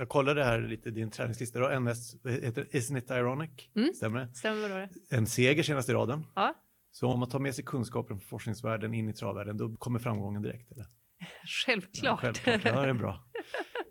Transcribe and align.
Jag 0.00 0.08
kollade 0.08 0.44
här 0.44 0.60
lite 0.60 0.90
din 0.90 1.10
träningslista. 1.10 1.58
Då. 1.58 1.80
NS, 1.80 2.14
heter 2.24 2.64
Isn't 2.70 2.98
it 2.98 3.10
ironic? 3.10 3.50
Mm. 3.76 3.94
Stämmer 3.94 4.20
det? 4.20 4.34
Stämmer 4.34 4.68
det? 4.68 5.16
En 5.16 5.26
seger 5.26 5.62
senast 5.62 5.88
i 5.88 5.92
raden. 5.92 6.24
Ja. 6.34 6.54
Så 6.90 7.08
om 7.08 7.20
man 7.20 7.28
tar 7.28 7.38
med 7.38 7.54
sig 7.54 7.64
kunskapen 7.64 8.18
från 8.18 8.28
forskningsvärlden 8.28 8.94
in 8.94 9.08
i 9.08 9.12
travvärlden, 9.12 9.56
då 9.56 9.76
kommer 9.76 9.98
framgången 9.98 10.42
direkt? 10.42 10.72
Eller? 10.72 10.86
Självklart. 11.66 12.02
Ja, 12.02 12.16
självklart. 12.16 12.74
Ja, 12.74 12.82
det 12.82 12.88
är 12.88 12.94
bra. 12.94 13.24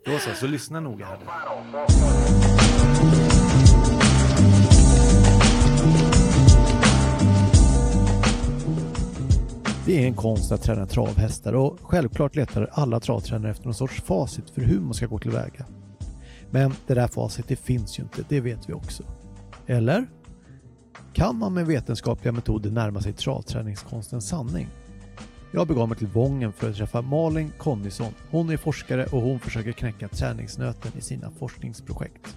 Då 0.04 0.18
så, 0.18 0.34
så 0.34 0.46
lyssna 0.46 0.80
noga 0.80 1.06
här. 1.06 1.18
Det 9.86 10.02
är 10.02 10.06
en 10.06 10.14
konst 10.14 10.52
att 10.52 10.62
träna 10.62 10.86
travhästar 10.86 11.52
och 11.52 11.78
självklart 11.82 12.36
letar 12.36 12.68
alla 12.72 13.00
travtränare 13.00 13.50
efter 13.50 13.64
någon 13.64 13.74
sorts 13.74 14.02
facit 14.02 14.50
för 14.50 14.62
hur 14.62 14.80
man 14.80 14.94
ska 14.94 15.06
gå 15.06 15.18
tillväga. 15.18 15.66
Men 16.50 16.74
det 16.86 16.94
där 16.94 17.08
facit 17.08 17.48
det 17.48 17.56
finns 17.56 17.98
ju 17.98 18.02
inte, 18.02 18.24
det 18.28 18.40
vet 18.40 18.68
vi 18.68 18.72
också. 18.72 19.02
Eller? 19.66 20.06
Kan 21.12 21.38
man 21.38 21.54
med 21.54 21.66
vetenskapliga 21.66 22.32
metoder 22.32 22.70
närma 22.70 23.00
sig 23.00 23.12
travträningskonstens 23.12 24.28
sanning? 24.28 24.68
Jag 25.52 25.66
begav 25.66 25.88
mig 25.88 25.98
till 25.98 26.06
Vången 26.06 26.52
för 26.52 26.70
att 26.70 26.76
träffa 26.76 27.02
Malin 27.02 27.52
Connisson. 27.58 28.12
Hon 28.30 28.50
är 28.50 28.56
forskare 28.56 29.06
och 29.06 29.22
hon 29.22 29.40
försöker 29.40 29.72
knäcka 29.72 30.08
träningsnöten 30.08 30.92
i 30.98 31.00
sina 31.00 31.30
forskningsprojekt. 31.30 32.36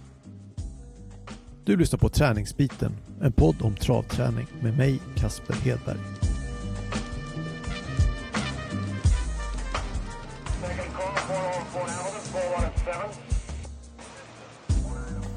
Du 1.63 1.77
lyssnar 1.77 1.99
på 1.99 2.09
Träningsbiten, 2.09 2.91
en 3.21 3.31
podd 3.31 3.61
om 3.61 3.75
travträning 3.75 4.47
med 4.61 4.77
mig, 4.77 4.99
Kasper 5.16 5.53
Hedberg. 5.53 6.20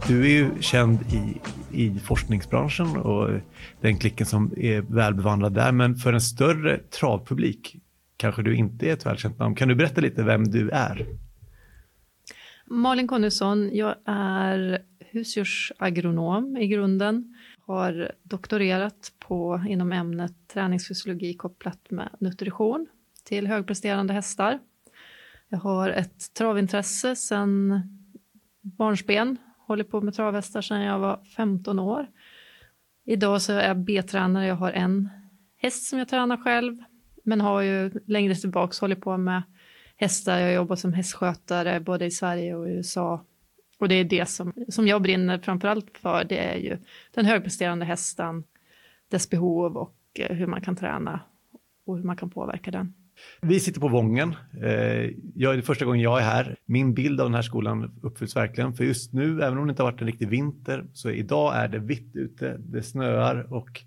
Du 0.08 0.24
är 0.24 0.28
ju 0.28 0.62
känd 0.62 0.98
i, 1.12 1.40
i 1.82 1.98
forskningsbranschen 1.98 2.96
och 2.96 3.40
den 3.80 3.98
klicken 3.98 4.26
som 4.26 4.52
är 4.56 4.80
välbevandrad 4.80 5.54
där, 5.54 5.72
men 5.72 5.96
för 5.96 6.12
en 6.12 6.20
större 6.20 6.78
travpublik 6.78 7.76
kanske 8.16 8.42
du 8.42 8.56
inte 8.56 8.88
är 8.88 8.92
ett 8.92 9.06
välkänt 9.06 9.38
namn. 9.38 9.54
Kan 9.54 9.68
du 9.68 9.74
berätta 9.74 10.00
lite 10.00 10.22
vem 10.22 10.44
du 10.44 10.70
är? 10.70 11.06
Malin 12.66 13.08
Connisson, 13.08 13.70
jag 13.76 13.94
är 14.06 14.82
husdjursagronom 14.98 16.56
i 16.56 16.66
grunden. 16.66 17.34
Har 17.66 18.12
doktorerat 18.22 19.12
på, 19.18 19.64
inom 19.68 19.92
ämnet 19.92 20.34
träningsfysiologi 20.52 21.34
kopplat 21.34 21.90
med 21.90 22.08
nutrition 22.20 22.86
till 23.24 23.46
högpresterande 23.46 24.12
hästar. 24.12 24.58
Jag 25.48 25.58
har 25.58 25.90
ett 25.90 26.34
travintresse 26.34 27.16
sedan 27.16 27.80
barnsben, 28.62 29.36
håller 29.66 29.84
på 29.84 30.00
med 30.00 30.14
travhästar 30.14 30.62
sedan 30.62 30.80
jag 30.80 30.98
var 30.98 31.20
15 31.36 31.78
år. 31.78 32.06
Idag 33.04 33.42
så 33.42 33.52
är 33.52 33.68
jag 33.68 33.78
B-tränare, 33.78 34.46
jag 34.46 34.54
har 34.54 34.72
en 34.72 35.08
häst 35.56 35.88
som 35.88 35.98
jag 35.98 36.08
tränar 36.08 36.36
själv, 36.36 36.82
men 37.24 37.40
har 37.40 37.60
ju 37.60 37.90
längre 38.06 38.34
tillbaks 38.34 38.80
hållit 38.80 39.00
på 39.00 39.16
med 39.16 39.42
hästar. 39.96 40.38
Jag 40.38 40.52
jobbar 40.54 40.76
som 40.76 40.92
hästskötare 40.92 41.80
både 41.80 42.04
i 42.04 42.10
Sverige 42.10 42.54
och 42.54 42.68
i 42.68 42.72
USA. 42.72 43.24
Och 43.78 43.88
det 43.88 43.94
är 43.94 44.04
det 44.04 44.26
som, 44.26 44.52
som 44.68 44.86
jag 44.86 45.02
brinner 45.02 45.38
framförallt 45.38 45.98
för, 45.98 46.24
det 46.24 46.38
är 46.38 46.56
ju 46.56 46.78
den 47.14 47.26
högpresterande 47.26 47.84
hästen, 47.84 48.44
dess 49.08 49.30
behov 49.30 49.76
och 49.76 49.96
eh, 50.14 50.36
hur 50.36 50.46
man 50.46 50.60
kan 50.60 50.76
träna 50.76 51.20
och 51.86 51.96
hur 51.96 52.04
man 52.04 52.16
kan 52.16 52.30
påverka 52.30 52.70
den. 52.70 52.94
Vi 53.40 53.60
sitter 53.60 53.80
på 53.80 53.88
Vången. 53.88 54.34
Eh, 54.62 55.10
jag 55.34 55.52
är 55.52 55.56
det 55.56 55.62
första 55.62 55.84
gången 55.84 56.00
jag 56.00 56.18
är 56.18 56.24
här. 56.24 56.56
Min 56.66 56.94
bild 56.94 57.20
av 57.20 57.26
den 57.26 57.34
här 57.34 57.42
skolan 57.42 58.00
uppfylls 58.02 58.36
verkligen. 58.36 58.74
För 58.74 58.84
just 58.84 59.12
nu, 59.12 59.42
även 59.42 59.58
om 59.58 59.66
det 59.66 59.70
inte 59.70 59.82
har 59.82 59.92
varit 59.92 60.00
en 60.00 60.06
riktig 60.06 60.28
vinter, 60.28 60.84
så 60.92 61.10
idag 61.10 61.56
är 61.56 61.68
det 61.68 61.78
vitt 61.78 62.16
ute, 62.16 62.56
det 62.58 62.82
snöar 62.82 63.52
och 63.52 63.82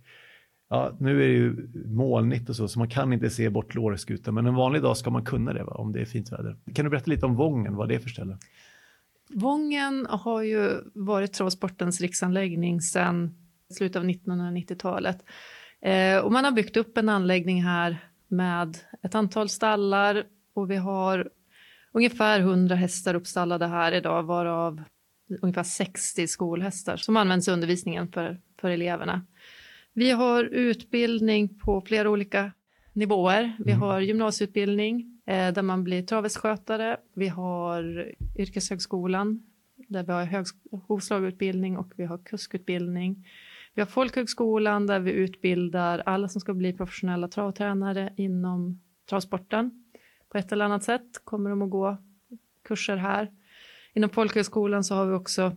ja, 0.69 0.97
nu 1.00 1.23
är 1.23 1.28
det 1.28 1.34
ju 1.34 1.69
molnigt 1.86 2.50
och 2.50 2.56
så, 2.56 2.68
så 2.68 2.79
man 2.79 2.90
kan 2.90 3.13
inte 3.13 3.29
se 3.29 3.50
bort 3.50 3.75
Låreskutan. 3.75 4.34
Men 4.34 4.46
en 4.46 4.56
vanlig 4.56 4.81
dag 4.81 4.97
ska 4.97 5.09
man 5.09 5.25
kunna 5.25 5.53
det, 5.53 5.63
va, 5.63 5.72
om 5.72 5.91
det 5.91 6.02
är 6.02 6.06
fint 6.06 6.31
väder. 6.31 6.57
Kan 6.73 6.85
du 6.85 6.91
berätta 6.91 7.12
lite 7.12 7.25
om 7.25 7.35
Vången, 7.35 7.75
vad 7.75 7.90
det 7.90 7.96
är 7.96 8.00
för 8.00 8.09
ställe? 8.09 8.38
Vången 9.29 10.07
har 10.09 10.41
ju 10.41 10.72
varit 10.94 11.34
travsportens 11.34 12.02
riksanläggning 12.02 12.81
sedan 12.81 13.35
slutet 13.73 13.96
av 13.96 14.03
1990-talet. 14.03 15.18
Eh, 15.81 16.18
och 16.18 16.31
man 16.31 16.46
har 16.46 16.52
byggt 16.52 16.78
upp 16.78 16.97
en 16.97 17.09
anläggning 17.09 17.63
här 17.63 17.97
med 18.28 18.78
ett 19.04 19.16
antal 19.16 19.50
stallar 19.50 20.24
och 20.54 20.72
vi 20.72 20.76
har 20.76 21.30
ungefär 21.92 22.40
100 22.40 22.76
hästar 22.76 23.16
uppstallade 23.16 23.68
här 23.68 23.92
idag 23.92 24.24
varav 24.24 24.84
ungefär 25.42 25.64
60 25.64 26.28
skolhästar 26.28 26.98
som 26.98 27.18
används 27.18 27.48
i 27.48 27.52
undervisningen 27.52 28.08
för, 28.12 28.42
för 28.62 28.70
eleverna. 28.70 29.26
Vi 29.94 30.12
har 30.12 30.44
utbildning 30.44 31.60
på 31.60 31.82
flera 31.82 32.10
olika 32.10 32.52
nivåer. 32.94 33.54
Vi 33.60 33.72
Mm. 33.72 33.82
har 33.82 34.02
gymnasieutbildning 34.02 35.22
eh, 35.26 35.54
där 35.54 35.62
man 35.62 35.84
blir 35.84 36.04
travhästskötare. 36.04 36.98
Vi 37.14 37.28
har 37.28 38.12
yrkeshögskolan 38.40 39.44
där 39.88 40.04
vi 40.04 40.12
har 40.12 40.46
hovslagutbildning 40.88 41.78
och 41.78 41.94
vi 41.96 42.06
har 42.06 42.18
kuskutbildning. 42.18 43.28
Vi 43.78 43.82
har 43.82 43.88
folkhögskolan 43.88 44.88
där 44.88 45.00
vi 45.00 45.12
utbildar 45.12 46.04
alla 46.06 46.28
som 46.28 46.42
ska 46.42 46.54
bli 46.54 46.74
professionella 46.74 47.28
travtränare 47.28 48.14
inom 48.18 48.82
travsporten. 49.10 49.84
På 50.30 50.38
ett 50.38 50.52
eller 50.52 50.66
annat 50.66 50.84
sätt 50.84 51.22
kommer 51.24 51.50
de 51.50 51.62
att 51.62 51.70
gå 51.70 51.98
kurser 52.64 52.98
här. 52.98 53.32
Inom 53.94 54.10
folkhögskolan 54.10 54.84
så 54.84 54.96
har 54.96 55.06
vi 55.06 55.14
också 55.14 55.56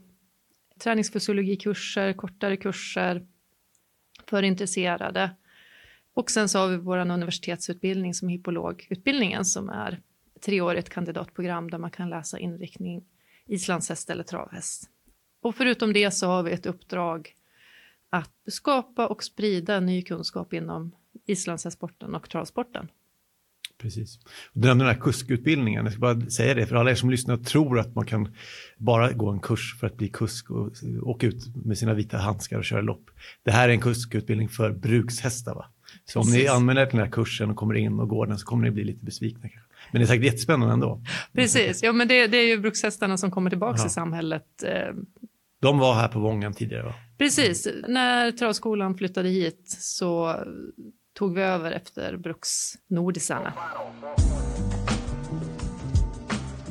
träningsfysiologikurser, 0.79 2.13
kortare 2.13 2.57
kurser 2.57 3.27
för 4.27 4.43
intresserade. 4.43 5.31
Och 6.15 6.31
sen 6.31 6.49
så 6.49 6.59
har 6.59 6.69
vi 6.69 6.77
vår 6.77 6.99
universitetsutbildning 6.99 8.15
som 8.15 8.29
är 8.29 8.33
hippologutbildningen 8.33 9.45
som 9.45 9.69
är 9.69 10.01
treårigt 10.41 10.89
kandidatprogram 10.89 11.71
där 11.71 11.79
man 11.79 11.91
kan 11.91 12.11
läsa 12.11 12.39
inriktning 12.39 13.05
islandshäst 13.47 14.11
eller 14.11 14.25
travhäst. 14.25 14.91
Och 15.43 15.55
förutom 15.55 15.93
det 15.93 16.11
så 16.11 16.27
har 16.27 16.43
vi 16.43 16.53
ett 16.53 16.67
uppdrag 16.67 17.35
att 18.11 18.33
skapa 18.51 19.07
och 19.07 19.25
sprida 19.25 19.81
ny 19.81 20.03
kunskap 20.03 20.53
inom 20.53 20.93
islandshästsporten 21.27 22.15
och 22.15 22.29
travsporten. 22.31 22.89
Precis. 23.79 24.19
Du 24.53 24.69
nämnde 24.69 24.85
den 24.85 24.95
här 24.95 25.01
kuskutbildningen. 25.01 25.85
Jag 25.85 25.93
ska 25.93 26.01
bara 26.01 26.21
säga 26.21 26.55
det 26.55 26.67
för 26.67 26.77
alla 26.77 26.91
er 26.91 26.95
som 26.95 27.11
lyssnar 27.11 27.37
tror 27.37 27.79
att 27.79 27.95
man 27.95 28.07
kan 28.07 28.35
bara 28.79 29.13
gå 29.13 29.31
en 29.31 29.41
kurs 29.41 29.77
för 29.81 29.87
att 29.87 29.97
bli 29.97 30.09
kusk 30.09 30.51
och 30.51 30.73
åka 31.03 31.27
ut 31.27 31.57
med 31.65 31.79
sina 31.79 31.95
vita 31.95 32.19
handskar 32.19 32.59
och 32.59 32.65
köra 32.65 32.81
lopp. 32.81 33.11
Det 33.43 33.51
här 33.51 33.69
är 33.69 33.73
en 33.73 33.81
kuskutbildning 33.81 34.49
för 34.49 34.71
brukshästar. 34.73 35.55
Va? 35.55 35.65
Så 36.05 36.21
om 36.21 36.27
ni 36.27 36.33
Precis. 36.33 36.51
anmäler 36.51 36.83
er 36.83 36.87
till 36.87 36.97
den 36.97 37.07
här 37.07 37.13
kursen 37.13 37.51
och 37.51 37.57
kommer 37.57 37.75
in 37.75 38.01
och 38.01 38.09
går 38.09 38.27
den 38.27 38.39
så 38.39 38.47
kommer 38.47 38.65
ni 38.65 38.71
bli 38.71 38.85
lite 38.85 39.05
besvikna. 39.05 39.41
kanske. 39.41 39.61
Men 39.93 40.01
det 40.01 40.05
är 40.05 40.07
säkert 40.07 40.25
jättespännande 40.25 40.73
ändå. 40.73 41.03
Precis, 41.33 41.83
ja 41.83 41.93
men 41.93 42.09
det, 42.09 42.27
det 42.27 42.37
är 42.37 42.47
ju 42.49 42.59
brukshästarna 42.59 43.17
som 43.17 43.31
kommer 43.31 43.51
tillbaka 43.51 43.79
Ja. 43.81 43.87
i 43.87 43.91
samhället. 43.91 44.63
Eh, 44.63 44.95
De 45.61 45.79
var 45.79 45.95
här 45.95 46.09
på 46.09 46.21
Vången 46.21 46.53
tidigare 46.53 46.83
va? 46.83 46.95
Precis, 47.21 47.69
när 47.89 48.33
travskolan 48.33 48.95
flyttade 48.95 49.29
hit 49.29 49.77
så 49.79 50.37
tog 51.15 51.35
vi 51.35 51.43
över 51.43 51.73
efter 51.73 52.17
bruksnordisarna. 52.17 53.53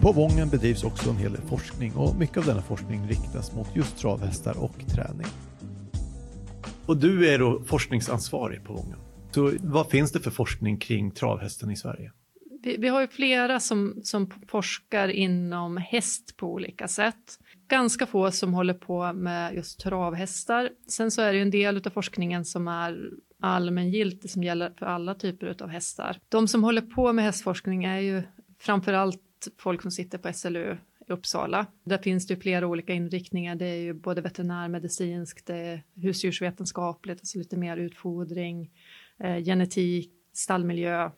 På 0.01 0.11
Vången 0.11 0.49
bedrivs 0.49 0.83
också 0.83 1.09
en 1.09 1.17
hel 1.17 1.31
del 1.31 1.41
forskning 1.41 1.95
och 1.95 2.15
mycket 2.15 2.37
av 2.37 2.45
denna 2.45 2.61
forskning 2.61 3.07
riktas 3.07 3.55
mot 3.55 3.75
just 3.75 3.97
travhästar 3.97 4.63
och 4.63 4.85
träning. 4.95 5.27
Och 6.85 6.97
du 6.97 7.33
är 7.33 7.39
då 7.39 7.63
forskningsansvarig 7.63 8.63
på 8.63 8.73
Vången. 8.73 8.99
Så 9.31 9.53
vad 9.59 9.89
finns 9.89 10.11
det 10.11 10.19
för 10.19 10.31
forskning 10.31 10.77
kring 10.77 11.11
travhästen 11.11 11.71
i 11.71 11.75
Sverige? 11.75 12.11
Vi, 12.63 12.77
vi 12.77 12.87
har 12.87 13.01
ju 13.01 13.07
flera 13.07 13.59
som, 13.59 13.99
som 14.03 14.31
forskar 14.47 15.07
inom 15.07 15.77
häst 15.77 16.37
på 16.37 16.47
olika 16.53 16.87
sätt. 16.87 17.39
Ganska 17.67 18.05
få 18.05 18.31
som 18.31 18.53
håller 18.53 18.73
på 18.73 19.13
med 19.13 19.55
just 19.55 19.79
travhästar. 19.79 20.69
Sen 20.87 21.11
så 21.11 21.21
är 21.21 21.31
det 21.31 21.37
ju 21.37 21.41
en 21.41 21.51
del 21.51 21.77
av 21.77 21.89
forskningen 21.89 22.45
som 22.45 22.67
är 22.67 23.09
allmängiltig 23.41 24.31
som 24.31 24.43
gäller 24.43 24.73
för 24.79 24.85
alla 24.85 25.15
typer 25.15 25.63
av 25.63 25.69
hästar. 25.69 26.17
De 26.29 26.47
som 26.47 26.63
håller 26.63 26.81
på 26.81 27.13
med 27.13 27.25
hästforskning 27.25 27.83
är 27.83 27.99
ju 27.99 28.23
framför 28.59 28.93
allt 28.93 29.47
folk 29.57 29.81
som 29.81 29.91
sitter 29.91 30.17
på 30.17 30.33
SLU 30.33 30.77
i 31.07 31.11
Uppsala. 31.11 31.65
Där 31.83 31.97
finns 31.97 32.27
det 32.27 32.33
ju 32.33 32.39
flera 32.39 32.67
olika 32.67 32.93
inriktningar. 32.93 33.55
Det 33.55 33.65
är 33.65 33.81
ju 33.81 33.93
både 33.93 34.21
veterinärmedicinskt, 34.21 35.45
det 35.45 35.55
är 35.55 35.83
husdjursvetenskapligt, 35.95 37.21
alltså 37.21 37.37
lite 37.37 37.57
mer 37.57 37.77
utfodring, 37.77 38.71
eh, 39.19 39.37
genetik, 39.37 40.11
stallmiljö, 40.33 41.11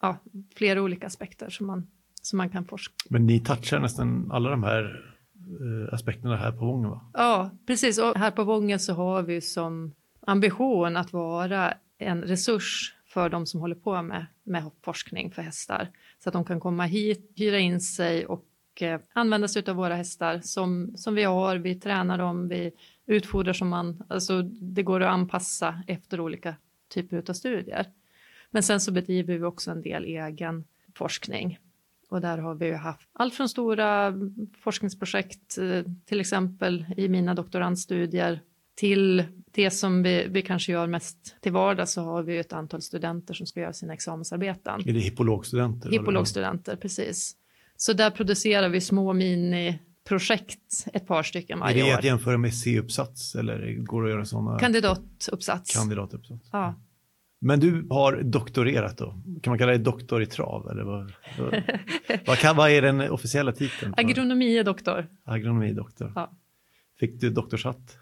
ja, 0.00 0.18
flera 0.54 0.82
olika 0.82 1.06
aspekter 1.06 1.50
som 1.50 1.66
man, 1.66 1.86
som 2.22 2.36
man 2.36 2.48
kan 2.50 2.64
forska. 2.64 2.94
Men 3.08 3.26
ni 3.26 3.40
touchar 3.40 3.80
nästan 3.80 4.30
alla 4.32 4.50
de 4.50 4.62
här 4.62 5.12
eh, 5.60 5.94
aspekterna 5.94 6.36
här 6.36 6.52
på 6.52 6.64
Vången 6.64 6.90
va? 6.90 7.10
Ja, 7.14 7.50
precis. 7.66 7.98
Och 7.98 8.16
här 8.16 8.30
på 8.30 8.44
Vången 8.44 8.80
så 8.80 8.94
har 8.94 9.22
vi 9.22 9.40
som 9.40 9.94
ambition 10.20 10.96
att 10.96 11.12
vara 11.12 11.74
en 11.98 12.22
resurs 12.22 12.94
för 13.06 13.28
de 13.28 13.46
som 13.46 13.60
håller 13.60 13.74
på 13.74 14.02
med, 14.02 14.26
med 14.44 14.70
forskning 14.82 15.30
för 15.30 15.42
hästar. 15.42 15.88
Så 16.18 16.28
att 16.28 16.32
de 16.32 16.44
kan 16.44 16.60
komma 16.60 16.84
hit, 16.84 17.32
hyra 17.36 17.58
in 17.58 17.80
sig 17.80 18.26
och 18.26 18.46
eh, 18.80 19.00
använda 19.12 19.48
sig 19.48 19.64
av 19.68 19.76
våra 19.76 19.94
hästar 19.94 20.40
som, 20.42 20.96
som 20.96 21.14
vi 21.14 21.24
har. 21.24 21.56
Vi 21.56 21.74
tränar 21.74 22.18
dem, 22.18 22.48
vi 22.48 22.72
utfodrar 23.06 23.52
som 23.52 23.68
man, 23.68 24.02
alltså 24.08 24.42
det 24.42 24.82
går 24.82 25.00
att 25.00 25.12
anpassa 25.12 25.82
efter 25.86 26.20
olika 26.20 26.54
typer 26.88 27.24
av 27.28 27.32
studier. 27.32 27.86
Men 28.50 28.62
sen 28.62 28.80
så 28.80 28.92
bedriver 28.92 29.38
vi 29.38 29.44
också 29.44 29.70
en 29.70 29.82
del 29.82 30.04
egen 30.04 30.64
forskning 30.94 31.58
och 32.10 32.20
där 32.20 32.38
har 32.38 32.54
vi 32.54 32.72
haft 32.72 33.08
allt 33.12 33.34
från 33.34 33.48
stora 33.48 34.14
forskningsprojekt, 34.62 35.58
eh, 35.58 35.92
till 36.04 36.20
exempel 36.20 36.86
i 36.96 37.08
mina 37.08 37.34
doktorandstudier, 37.34 38.40
till 38.74 39.24
det 39.50 39.70
som 39.70 40.02
vi, 40.02 40.26
vi 40.28 40.42
kanske 40.42 40.72
gör 40.72 40.86
mest 40.86 41.36
till 41.40 41.52
vardags 41.52 41.92
så 41.92 42.02
har 42.02 42.22
vi 42.22 42.38
ett 42.38 42.52
antal 42.52 42.82
studenter 42.82 43.34
som 43.34 43.46
ska 43.46 43.60
göra 43.60 43.72
sina 43.72 43.94
examensarbeten. 43.94 44.80
Är 44.88 44.92
det 44.92 45.00
hippologstudenter? 45.00 45.90
Hippologstudenter, 45.90 46.76
precis. 46.76 47.36
Så 47.76 47.92
där 47.92 48.10
producerar 48.10 48.68
vi 48.68 48.80
små 48.80 49.12
miniprojekt, 49.12 50.86
ett 50.92 51.06
par 51.06 51.22
stycken 51.22 51.58
varje 51.58 51.82
år. 51.82 51.86
Är 51.86 51.92
det 51.92 51.98
att 51.98 52.04
jämföra 52.04 52.38
med 52.38 52.54
C-uppsats 52.54 53.34
eller 53.34 53.74
går 53.74 54.02
det 54.02 54.08
att 54.08 54.14
göra 54.14 54.24
sådana? 54.24 54.58
Kandidatuppsats. 54.58 55.74
Kandidatuppsats. 55.74 56.48
Ja. 56.52 56.74
Men 57.42 57.60
du 57.60 57.86
har 57.90 58.22
doktorerat 58.22 58.98
då? 58.98 59.14
Kan 59.42 59.50
man 59.50 59.58
kalla 59.58 59.72
det 59.72 59.78
doktor 59.78 60.22
i 60.22 60.26
trav? 60.26 60.70
Eller 60.70 60.82
vad, 60.82 61.12
vad, 62.26 62.38
kan, 62.38 62.56
vad 62.56 62.70
är 62.70 62.82
den 62.82 63.10
officiella 63.10 63.52
titeln? 63.52 63.94
Agronomie-doktor. 63.96 65.06
Agronomie-doktor. 65.24 66.12
Ja. 66.14 66.30
Fick 67.00 67.20
du 67.20 67.30
doktorshatt? 67.30 67.98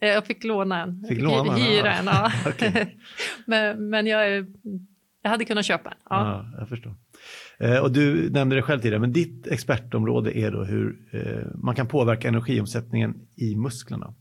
Eh, 0.00 0.08
jag 0.08 0.26
fick 0.26 0.44
låna 0.44 0.82
en. 0.82 1.04
Fick 1.08 1.20
låna 1.20 1.52
en? 1.52 1.60
Hyra 1.60 1.92
en, 1.92 2.06
ja. 2.06 2.32
okay. 2.50 2.86
men, 3.46 3.90
men 3.90 4.06
jag, 4.06 4.46
jag 5.22 5.30
hade 5.30 5.44
kunnat 5.44 5.64
köpa 5.64 5.90
en. 5.90 5.96
Ja. 6.10 6.44
ja 6.52 6.58
jag 6.58 6.68
förstår. 6.68 6.94
Eh, 7.58 7.78
och 7.78 7.92
du 7.92 8.30
nämnde 8.30 8.56
det 8.56 8.62
själv 8.62 8.80
tidigare, 8.80 9.00
men 9.00 9.12
ditt 9.12 9.46
expertområde 9.46 10.38
är 10.38 10.50
då 10.50 10.64
hur 10.64 10.98
eh, 11.12 11.46
man 11.54 11.74
kan 11.74 11.86
påverka 11.86 12.28
energiomsättningen 12.28 13.14
i 13.36 13.56
musklerna. 13.56 14.14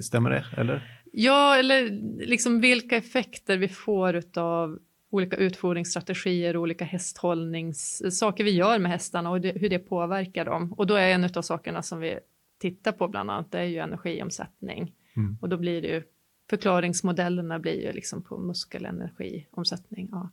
Stämmer 0.00 0.30
det? 0.30 0.44
Eller? 0.56 1.03
Ja, 1.16 1.56
eller 1.56 1.90
liksom 2.26 2.60
vilka 2.60 2.96
effekter 2.96 3.58
vi 3.58 3.68
får 3.68 4.22
av 4.38 4.78
olika 5.10 5.36
utfodringsstrategier, 5.36 6.56
olika 6.56 6.84
hästhållnings, 6.84 8.02
saker 8.18 8.44
vi 8.44 8.50
gör 8.50 8.78
med 8.78 8.92
hästarna 8.92 9.30
och 9.30 9.40
det, 9.40 9.52
hur 9.58 9.68
det 9.68 9.78
påverkar 9.78 10.44
dem. 10.44 10.72
Och 10.72 10.86
då 10.86 10.94
är 10.94 11.08
en 11.08 11.24
av 11.24 11.42
sakerna 11.42 11.82
som 11.82 12.00
vi 12.00 12.18
tittar 12.60 12.92
på 12.92 13.08
bland 13.08 13.30
annat, 13.30 13.52
det 13.52 13.58
är 13.58 13.64
ju 13.64 13.78
energiomsättning. 13.78 14.92
Mm. 15.16 15.38
Och 15.40 15.48
då 15.48 15.56
blir 15.56 15.82
det 15.82 15.88
ju, 15.88 16.02
förklaringsmodellerna 16.50 17.58
blir 17.58 17.86
ju 17.86 17.92
liksom 17.92 18.22
på 18.22 18.38
muskelenergiomsättning. 18.38 20.08
Ja. 20.12 20.30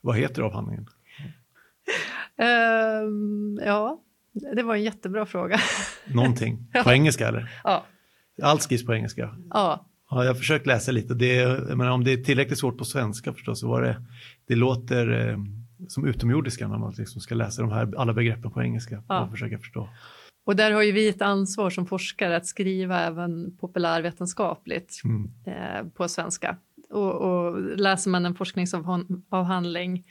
Vad 0.00 0.16
heter 0.16 0.42
avhandlingen? 0.42 0.88
um, 2.36 3.60
ja, 3.64 4.02
det 4.32 4.62
var 4.62 4.74
en 4.74 4.82
jättebra 4.82 5.26
fråga. 5.26 5.60
Någonting, 6.06 6.66
på 6.84 6.90
engelska 6.90 7.28
eller? 7.28 7.60
Ja. 7.64 7.86
Allt 8.42 8.62
skrivs 8.62 8.86
på 8.86 8.94
engelska? 8.94 9.36
Ja. 9.50 9.86
Ja, 10.14 10.24
jag 10.24 10.30
har 10.30 10.34
försökt 10.34 10.66
läsa 10.66 10.92
lite. 10.92 11.14
Det, 11.14 11.46
menar, 11.76 11.90
om 11.90 12.04
det 12.04 12.12
är 12.12 12.16
tillräckligt 12.16 12.58
svårt 12.58 12.78
på 12.78 12.84
svenska 12.84 13.32
förstås, 13.32 13.60
så 13.60 13.68
var 13.68 13.82
det, 13.82 14.02
det 14.46 14.54
låter 14.54 15.28
eh, 15.28 15.38
som 15.88 16.06
utomjordiska 16.06 16.68
när 16.68 16.78
man 16.78 16.94
liksom 16.98 17.20
ska 17.20 17.34
läsa 17.34 17.62
de 17.62 17.70
här 17.72 17.92
alla 17.96 18.12
begreppen 18.14 18.50
på 18.50 18.62
engelska 18.62 19.02
ja. 19.08 19.24
och 19.24 19.30
försöka 19.30 19.58
förstå. 19.58 19.88
Och 20.44 20.56
där 20.56 20.72
har 20.72 20.82
ju 20.82 20.92
vi 20.92 21.08
ett 21.08 21.22
ansvar 21.22 21.70
som 21.70 21.86
forskare 21.86 22.36
att 22.36 22.46
skriva 22.46 23.00
även 23.00 23.56
populärvetenskapligt 23.56 25.00
mm. 25.04 25.30
eh, 25.46 25.92
på 25.94 26.08
svenska. 26.08 26.56
Och, 26.90 27.14
och, 27.14 27.60
läser 27.78 28.10
man 28.10 28.26
en 28.26 28.34
forskningsavhandling 28.34 30.04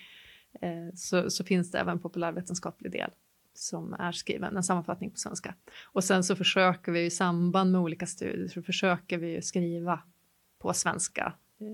eh, 0.61 0.95
så, 0.95 1.29
så, 1.29 1.43
finns 1.43 1.71
det 1.71 1.79
även 1.79 1.99
populärvetenskaplig 1.99 2.91
del 2.91 3.09
som 3.53 3.93
är 3.93 4.11
skriven, 4.11 4.57
en 4.57 4.63
sammanfattning 4.63 5.11
på 5.11 5.17
svenska. 5.17 5.55
Och 5.83 6.03
sen 6.03 6.23
så 6.23 6.35
försöker 6.35 6.91
vi 6.91 7.05
i 7.05 7.09
samband 7.09 7.71
med 7.71 7.81
olika 7.81 8.05
studier 8.05 8.47
så 8.47 8.61
försöker 8.61 9.17
vi 9.17 9.41
skriva 9.41 9.99
på 10.61 10.73
svenska 10.73 11.33
eh, 11.59 11.67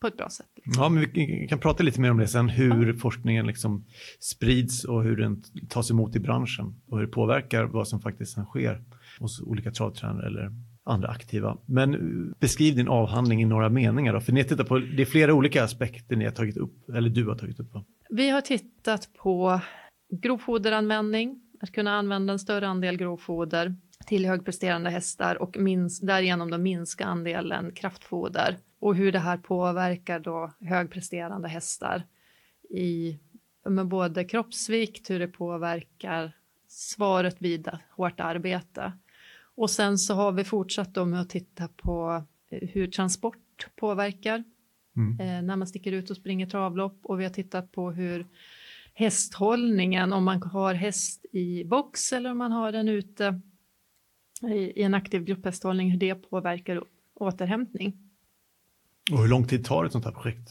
på 0.00 0.06
ett 0.06 0.16
bra 0.16 0.28
sätt. 0.28 0.46
Liksom. 0.54 0.82
Ja, 0.82 0.88
men 0.88 1.06
vi 1.14 1.46
kan 1.48 1.58
prata 1.58 1.82
lite 1.82 2.00
mer 2.00 2.10
om 2.10 2.18
det 2.18 2.28
sen, 2.28 2.48
hur 2.48 2.86
ja. 2.86 2.98
forskningen 2.98 3.46
liksom 3.46 3.84
sprids 4.20 4.84
och 4.84 5.04
hur 5.04 5.16
den 5.16 5.42
tas 5.68 5.90
emot 5.90 6.16
i 6.16 6.20
branschen 6.20 6.80
och 6.86 6.98
hur 6.98 7.06
det 7.06 7.12
påverkar 7.12 7.64
vad 7.64 7.88
som 7.88 8.00
faktiskt 8.00 8.38
sker 8.44 8.84
hos 9.18 9.40
olika 9.40 9.70
travtränare 9.70 10.26
eller 10.26 10.52
andra 10.84 11.08
aktiva. 11.08 11.58
Men 11.66 11.94
eh, 11.94 12.34
beskriv 12.38 12.76
din 12.76 12.88
avhandling 12.88 13.42
i 13.42 13.44
några 13.44 13.68
meningar 13.68 14.12
då, 14.12 14.20
för 14.20 14.32
ni 14.32 14.44
tittar 14.44 14.64
på, 14.64 14.78
det 14.78 15.02
är 15.02 15.06
flera 15.06 15.34
olika 15.34 15.64
aspekter 15.64 16.16
ni 16.16 16.24
har 16.24 16.32
tagit 16.32 16.56
upp, 16.56 16.88
eller 16.88 17.10
du 17.10 17.28
har 17.28 17.34
tagit 17.34 17.60
upp. 17.60 17.74
Va? 17.74 17.84
Vi 18.10 18.30
har 18.30 18.40
tittat 18.40 19.08
på 19.14 19.60
grovfoderanvändning, 20.20 21.42
att 21.60 21.72
kunna 21.72 21.92
använda 21.92 22.32
en 22.32 22.38
större 22.38 22.68
andel 22.68 22.96
grovfoder 22.96 23.76
till 24.06 24.26
högpresterande 24.26 24.90
hästar 24.90 25.42
och 25.42 25.56
mins, 25.58 26.00
därigenom 26.00 26.50
då 26.50 26.58
minska 26.58 27.04
andelen 27.04 27.72
kraftfoder 27.72 28.58
och 28.78 28.94
hur 28.94 29.12
det 29.12 29.18
här 29.18 29.36
påverkar 29.36 30.20
då 30.20 30.52
högpresterande 30.60 31.48
hästar 31.48 32.02
i 32.70 33.18
med 33.64 33.86
både 33.86 34.24
kroppsvikt, 34.24 35.10
hur 35.10 35.18
det 35.18 35.28
påverkar 35.28 36.32
svaret 36.68 37.36
vid 37.38 37.70
hårt 37.90 38.20
arbete. 38.20 38.92
Och 39.54 39.70
sen 39.70 39.98
så 39.98 40.14
har 40.14 40.32
vi 40.32 40.44
fortsatt 40.44 40.94
då 40.94 41.04
med 41.04 41.20
att 41.20 41.30
titta 41.30 41.68
på 41.68 42.24
hur 42.50 42.86
transport 42.86 43.68
påverkar 43.76 44.44
mm. 44.96 45.20
eh, 45.20 45.42
när 45.42 45.56
man 45.56 45.66
sticker 45.66 45.92
ut 45.92 46.10
och 46.10 46.16
springer 46.16 46.46
travlopp 46.46 46.98
och 47.02 47.20
vi 47.20 47.24
har 47.24 47.30
tittat 47.30 47.72
på 47.72 47.90
hur 47.90 48.26
hästhållningen, 48.94 50.12
om 50.12 50.24
man 50.24 50.42
har 50.42 50.74
häst 50.74 51.24
i 51.32 51.64
box 51.64 52.12
eller 52.12 52.30
om 52.30 52.38
man 52.38 52.52
har 52.52 52.72
den 52.72 52.88
ute 52.88 53.40
i, 54.42 54.82
en 54.82 54.94
aktiv 54.94 55.24
grupphästhållning, 55.24 55.90
hur 55.90 55.98
det 55.98 56.14
påverkar 56.14 56.82
återhämtning. 57.14 57.96
Och 59.12 59.18
hur 59.18 59.28
lång 59.28 59.46
tid 59.46 59.64
tar 59.64 59.84
ett 59.84 59.92
sånt 59.92 60.04
här 60.04 60.12
projekt? 60.12 60.50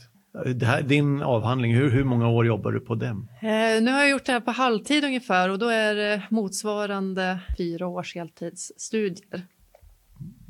Det 0.56 0.66
här, 0.66 0.82
din 0.82 1.22
avhandling, 1.22 1.76
hur, 1.76 1.90
hur 1.90 2.04
många 2.04 2.28
år 2.28 2.46
jobbar 2.46 2.72
du 2.72 2.80
på 2.80 2.96
den? 2.96 3.18
Eh, 3.42 3.84
nu 3.84 3.92
har 3.92 4.00
jag 4.00 4.10
gjort 4.10 4.26
det 4.26 4.32
här 4.32 4.40
på 4.40 4.52
halvtid 4.52 5.04
ungefär 5.04 5.50
och 5.50 5.60
då 5.60 5.68
är 5.68 5.96
det 5.96 6.24
motsvarande 6.30 7.40
fyra 7.58 7.88
års 7.88 8.16
heltidsstudier. 8.16 9.48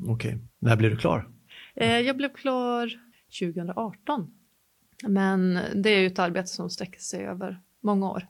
Okej, 0.00 0.34
okay. 0.34 0.38
när 0.58 0.76
blev 0.76 0.90
du 0.90 0.96
klar? 0.96 1.28
Eh, 1.74 2.00
jag 2.00 2.16
blev 2.16 2.34
klar 2.34 2.92
2018. 3.40 4.34
Men 5.08 5.58
det 5.74 5.90
är 5.90 6.00
ju 6.00 6.06
ett 6.06 6.18
arbete 6.18 6.48
som 6.48 6.70
sträcker 6.70 7.00
sig 7.00 7.24
över 7.24 7.60
många 7.82 8.10
år. 8.10 8.26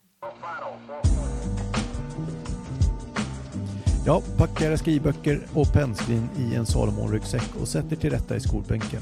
Ja, 4.07 4.23
packa 4.39 4.67
era 4.67 4.77
skrivböcker 4.77 5.41
och 5.55 5.73
pennskrin 5.73 6.29
i 6.39 6.55
en 6.55 6.67
Salomon-ryggsäck 6.67 7.61
och 7.61 7.69
sätt 7.69 7.93
er 7.93 7.97
till 7.97 8.11
rätta 8.11 8.37
i 8.37 8.41
skolbänken. 8.41 9.01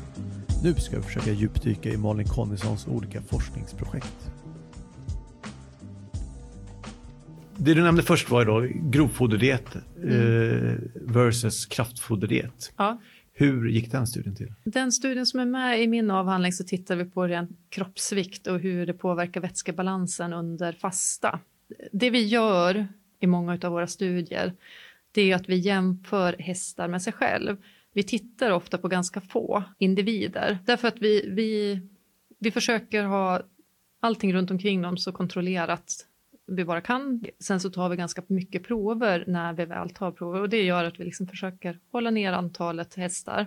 Nu 0.62 0.74
ska 0.74 0.96
vi 0.96 1.02
försöka 1.02 1.32
djupdyka 1.32 1.88
i 1.88 1.96
Malin 1.96 2.26
Connissons 2.26 2.86
olika 2.86 3.22
forskningsprojekt. 3.22 4.30
Det 7.56 7.74
du 7.74 7.82
nämnde 7.82 8.02
först 8.02 8.30
var 8.30 8.40
ju 8.40 8.46
då 8.46 8.66
grovfoderdiet 8.90 9.76
mm. 9.96 10.68
eh, 10.68 10.74
versus 10.94 11.66
kraftfoderdiet. 11.66 12.72
Ja. 12.76 13.00
Hur 13.40 13.68
gick 13.68 13.92
den 13.92 14.06
studien 14.06 14.36
till? 14.36 14.52
Den 14.64 14.92
studien 14.92 15.26
som 15.26 15.40
är 15.40 15.44
med 15.44 15.82
i 15.82 15.88
min 15.88 16.10
avhandling 16.10 16.52
så 16.52 16.64
tittar 16.64 16.96
vi 16.96 17.04
på 17.04 17.26
ren 17.26 17.56
kroppsvikt 17.68 18.46
och 18.46 18.58
hur 18.58 18.86
det 18.86 18.94
påverkar 18.94 19.40
vätskebalansen 19.40 20.32
under 20.32 20.72
fasta. 20.72 21.40
Det 21.92 22.10
vi 22.10 22.26
gör 22.26 22.88
i 23.20 23.26
många 23.26 23.58
av 23.62 23.72
våra 23.72 23.86
studier 23.86 24.52
det 25.12 25.30
är 25.30 25.36
att 25.36 25.48
vi 25.48 25.56
jämför 25.56 26.36
hästar 26.38 26.88
med 26.88 27.02
sig 27.02 27.12
själv. 27.12 27.56
Vi 27.92 28.02
tittar 28.02 28.50
ofta 28.50 28.78
på 28.78 28.88
ganska 28.88 29.20
få 29.20 29.64
individer 29.78 30.58
därför 30.64 30.88
att 30.88 30.98
vi, 30.98 31.30
vi, 31.30 31.80
vi 32.38 32.50
försöker 32.50 33.04
ha 33.04 33.42
allting 34.00 34.34
runt 34.34 34.50
omkring 34.50 34.82
dem 34.82 34.98
så 34.98 35.12
kontrollerat 35.12 36.06
vi 36.50 36.64
bara 36.64 36.80
kan. 36.80 37.24
Sen 37.38 37.60
så 37.60 37.70
tar 37.70 37.88
vi 37.88 37.96
ganska 37.96 38.22
mycket 38.26 38.64
prover 38.64 39.24
när 39.26 39.52
vi 39.52 39.64
väl 39.64 39.90
tar 39.90 40.10
prover 40.10 40.40
och 40.40 40.48
det 40.48 40.62
gör 40.62 40.84
att 40.84 41.00
vi 41.00 41.04
liksom 41.04 41.26
försöker 41.26 41.78
hålla 41.92 42.10
ner 42.10 42.32
antalet 42.32 42.94
hästar. 42.94 43.46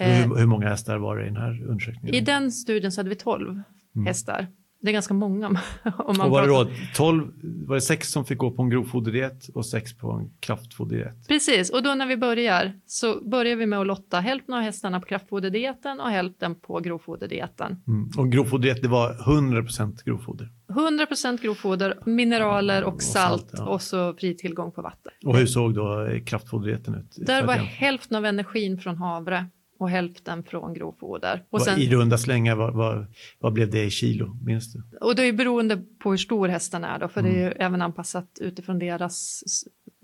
Hur, 0.00 0.08
eh, 0.08 0.38
hur 0.38 0.46
många 0.46 0.68
hästar 0.68 0.98
var 0.98 1.16
det 1.16 1.22
i 1.22 1.26
den 1.26 1.36
här 1.36 1.62
undersökningen? 1.68 2.14
I 2.14 2.20
den 2.20 2.52
studien 2.52 2.92
så 2.92 3.00
hade 3.00 3.10
vi 3.10 3.16
12 3.16 3.62
mm. 3.94 4.06
hästar. 4.06 4.46
Det 4.80 4.90
är 4.90 4.92
ganska 4.92 5.14
många. 5.14 5.46
Om 5.98 6.16
man 6.18 6.26
och 6.26 6.30
var 6.30 6.42
det 6.42 6.48
då 6.48 6.68
12, 6.94 7.32
var 7.66 7.74
det 7.74 7.80
sex 7.80 8.10
som 8.10 8.24
fick 8.24 8.38
gå 8.38 8.50
på 8.50 8.62
en 8.62 8.70
grovfoderdiet 8.70 9.48
och 9.54 9.66
sex 9.66 9.96
på 9.98 10.12
en 10.12 10.30
kraftfoderdiet? 10.40 11.28
Precis, 11.28 11.70
och 11.70 11.82
då 11.82 11.94
när 11.94 12.06
vi 12.06 12.16
börjar 12.16 12.72
så 12.86 13.28
börjar 13.28 13.56
vi 13.56 13.66
med 13.66 13.78
att 13.78 13.86
lotta 13.86 14.20
hälften 14.20 14.54
av 14.54 14.60
hästarna 14.60 15.00
på 15.00 15.06
kraftfoderdieten 15.06 16.00
och 16.00 16.10
hälften 16.10 16.54
på 16.54 16.80
grovfoderdieten. 16.80 17.82
Mm. 17.86 18.10
Och 18.18 18.32
grovfoderdiet, 18.32 18.82
det 18.82 18.88
var 18.88 19.14
100% 19.14 20.04
grovfoder? 20.04 20.50
100% 20.68 21.42
grovfoder, 21.42 21.98
mineraler 22.06 22.84
och, 22.84 22.94
och 22.94 23.02
salt, 23.02 23.50
ja. 23.52 23.64
och 23.64 23.82
så 23.82 24.14
fri 24.14 24.36
tillgång 24.36 24.72
på 24.72 24.82
vatten. 24.82 25.12
Och 25.24 25.36
hur 25.36 25.46
såg 25.46 25.74
då 25.74 26.08
kraftfoderdieten 26.26 26.94
ut? 26.94 27.26
Där 27.26 27.46
var 27.46 27.54
hälften 27.54 28.16
av 28.16 28.24
energin 28.24 28.78
från 28.78 28.96
havre 28.96 29.46
och 29.78 29.90
hälften 29.90 30.44
från 30.44 30.74
grovfoder. 30.74 31.44
Och 31.50 31.62
sen, 31.62 31.78
I 31.78 31.88
runda 31.88 32.18
slängar, 32.18 32.56
vad, 32.56 32.74
vad, 32.74 33.06
vad, 33.38 33.52
blev 33.52 33.70
det 33.70 33.84
i 33.84 33.90
kilo? 33.90 34.38
Minns 34.44 34.72
du? 34.72 34.82
Och 35.00 35.16
det 35.16 35.22
är 35.22 35.32
beroende 35.32 35.76
på 35.98 36.10
hur 36.10 36.16
stor 36.16 36.48
hästen 36.48 36.84
är 36.84 36.98
då, 36.98 37.08
för 37.08 37.20
mm. 37.20 37.32
det 37.32 37.40
är 37.40 37.46
mm. 37.46 37.56
även 37.60 37.82
anpassat 37.82 38.38
utifrån 38.40 38.78
deras, 38.78 39.42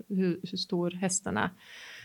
hur, 0.09 0.39
hur 0.43 0.57
stor 0.57 0.91
hästen 0.91 1.37
är. 1.37 1.49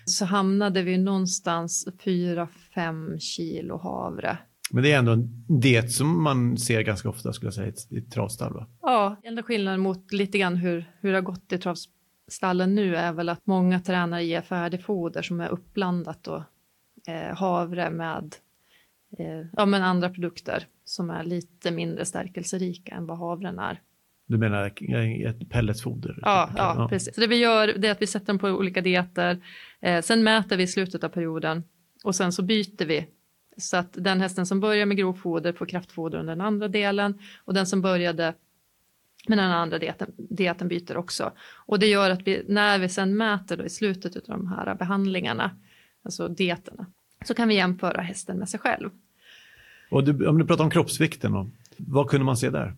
Så 0.05 0.25
hamnade 0.25 0.83
vi 0.83 0.99
någonstans 0.99 1.89
4-5 2.05 3.19
kilo 3.19 3.77
havre. 3.77 4.39
Men 4.71 4.83
det 4.83 4.93
är 4.93 4.99
ändå 4.99 5.13
en 5.13 5.45
diet 5.49 5.93
som 5.93 6.23
man 6.23 6.59
ser 6.59 6.83
ganska 6.83 7.09
ofta 7.09 7.33
skulle 7.33 7.47
jag 7.47 7.55
säga 7.55 7.73
i 7.91 8.01
travstall 8.01 8.55
va? 8.55 8.67
Ja, 8.83 9.17
enda 9.23 9.43
skillnaden 9.43 9.81
mot 9.81 10.13
lite 10.13 10.39
grann 10.39 10.57
hur, 10.57 10.93
hur 11.01 11.11
det 11.11 11.17
har 11.17 11.23
gått 11.23 11.53
i 11.53 11.59
travstallen 11.59 12.75
nu 12.75 12.97
är 12.97 13.13
väl 13.13 13.29
att 13.29 13.47
många 13.47 13.81
tränare 13.81 14.25
ger 14.25 14.41
färdigfoder 14.41 15.23
som 15.23 15.41
är 15.41 15.49
uppblandat 15.49 16.27
eh, 16.27 16.43
havre 17.35 17.91
med 17.91 18.35
eh, 19.19 19.47
ja, 19.57 19.67
men 19.67 19.83
andra 19.83 20.11
produkter 20.11 20.67
som 20.85 21.11
är 21.11 21.25
lite 21.25 21.71
mindre 21.71 22.05
stärkelserika 22.05 22.95
än 22.95 23.07
vad 23.07 23.19
havren 23.19 23.59
är. 23.59 23.81
Du 24.27 24.39
menar 24.39 24.73
ett 25.27 25.49
pelletsfoder? 25.49 26.19
Ja, 26.23 26.51
ja, 26.57 26.75
ja, 26.79 26.89
precis. 26.89 27.15
Så 27.15 27.21
det 27.21 27.27
vi 27.27 27.37
gör 27.37 27.67
det 27.67 27.89
är 27.89 27.93
att 27.93 28.03
vi 28.03 28.07
sätter 28.07 28.27
dem 28.27 28.39
på 28.39 28.49
olika 28.49 28.81
dieter. 28.81 29.39
Eh, 29.81 30.03
sen 30.03 30.23
mäter 30.23 30.57
vi 30.57 30.63
i 30.63 30.67
slutet 30.67 31.05
av 31.05 31.09
perioden 31.09 31.65
och 32.05 32.15
sen 32.15 32.33
så 32.33 32.43
byter 32.43 32.87
vi 32.87 33.07
så 33.57 33.77
att 33.77 33.93
den 33.93 34.21
hästen 34.21 34.47
som 34.47 34.61
börjar 34.61 34.87
med 34.87 34.97
grovfoder 34.97 35.53
får 35.53 35.67
kraftfoder 35.67 36.19
under 36.19 36.37
den 36.37 36.47
andra 36.47 36.69
delen 36.69 37.19
och 37.45 37.55
den 37.55 37.67
som 37.67 37.83
började 37.83 38.35
med 39.29 39.39
den 39.39 39.51
andra 39.51 39.79
dieten, 39.79 40.13
dieten 40.17 40.69
byter 40.69 40.97
också. 40.97 41.33
Och 41.67 41.79
det 41.79 41.87
gör 41.87 42.11
att 42.11 42.27
vi, 42.27 42.45
när 42.49 42.79
vi 42.79 42.89
sen 42.89 43.17
mäter 43.17 43.57
då 43.57 43.65
i 43.65 43.69
slutet 43.69 44.17
av 44.17 44.23
de 44.23 44.47
här 44.47 44.75
behandlingarna, 44.75 45.51
alltså 46.03 46.29
dieterna, 46.29 46.87
så 47.25 47.35
kan 47.35 47.49
vi 47.49 47.55
jämföra 47.55 48.01
hästen 48.01 48.39
med 48.39 48.49
sig 48.49 48.61
själv. 48.61 48.91
Och 49.91 50.05
du, 50.05 50.27
om 50.27 50.39
du 50.39 50.47
pratar 50.47 50.65
om 50.65 50.71
kroppsvikten, 50.71 51.33
då, 51.33 51.51
vad 51.77 52.09
kunde 52.09 52.25
man 52.25 52.37
se 52.37 52.51
där? 52.51 52.75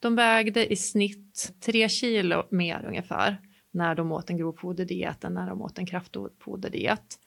De 0.00 0.16
vägde 0.16 0.72
i 0.72 0.76
snitt 0.76 1.52
tre 1.60 1.88
kilo 1.88 2.46
mer 2.50 2.84
ungefär 2.88 3.36
när 3.70 3.94
de 3.94 4.12
åt 4.12 4.30
en 4.30 4.36
grovfoderdiet 4.36 5.24
än 5.24 5.34
när 5.34 5.48
de 5.48 5.62
åt 5.62 5.78
en 5.78 5.86
kraftfoderdiet. 5.86 7.18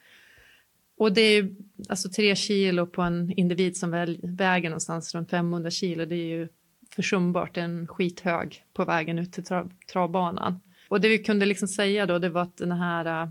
Och 0.97 1.13
det 1.13 1.21
är 1.21 1.55
alltså 1.89 2.09
tre 2.09 2.35
kilo 2.35 2.87
på 2.87 3.01
en 3.01 3.31
individ 3.31 3.77
som 3.77 3.91
väger 4.23 4.69
någonstans 4.69 5.15
runt 5.15 5.29
500 5.29 5.71
kilo. 5.71 6.05
Det 6.05 6.15
är 6.15 6.37
ju 6.37 6.47
försumbart, 6.89 7.57
en 7.57 7.87
skithög 7.87 8.65
på 8.73 8.85
vägen 8.85 9.19
ut 9.19 9.33
till 9.33 9.43
trav, 9.43 9.71
travbanan. 9.91 10.59
Och 10.89 11.01
det 11.01 11.09
vi 11.09 11.17
kunde 11.17 11.45
liksom 11.45 11.67
säga 11.67 12.05
då, 12.05 12.19
det 12.19 12.29
var 12.29 12.41
att 12.41 12.57
den 12.57 12.71
här 12.71 13.23
äh, 13.23 13.29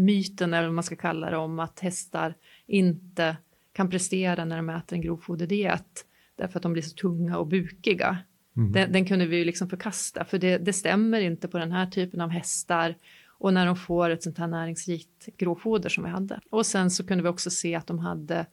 myten, 0.00 0.54
eller 0.54 0.66
vad 0.66 0.74
man 0.74 0.84
ska 0.84 0.96
kalla 0.96 1.30
det, 1.30 1.36
om 1.36 1.58
att 1.58 1.80
hästar 1.80 2.34
inte 2.66 3.36
kan 3.72 3.90
prestera 3.90 4.44
när 4.44 4.56
de 4.56 4.70
äter 4.70 4.96
en 4.96 5.02
grovfoderdiet 5.02 6.06
därför 6.36 6.58
att 6.58 6.62
de 6.62 6.72
blir 6.72 6.82
så 6.82 6.96
tunga 6.96 7.38
och 7.38 7.46
bukiga. 7.46 8.18
Mm. 8.56 8.72
Den, 8.72 8.92
den, 8.92 9.04
kunde 9.04 9.26
vi 9.26 9.36
ju 9.36 9.44
liksom 9.44 9.68
förkasta, 9.68 10.24
för 10.24 10.38
det, 10.38 10.58
det, 10.58 10.72
stämmer 10.72 11.20
inte 11.20 11.48
på 11.48 11.58
den 11.58 11.72
här 11.72 11.86
typen 11.86 12.20
av 12.20 12.30
hästar 12.30 12.94
och 13.26 13.54
när 13.54 13.66
de 13.66 13.76
får 13.76 14.10
ett 14.10 14.22
sånt 14.22 14.38
här 14.38 14.46
näringsrikt 14.46 15.28
grovfoder 15.36 15.88
som 15.88 16.04
vi 16.04 16.10
hade. 16.10 16.40
Och 16.50 16.66
sen 16.66 16.90
så 16.90 17.06
kunde 17.06 17.22
vi 17.22 17.28
också 17.28 17.50
se 17.50 17.74
att 17.74 17.86
de 17.86 17.98
hade 17.98 18.46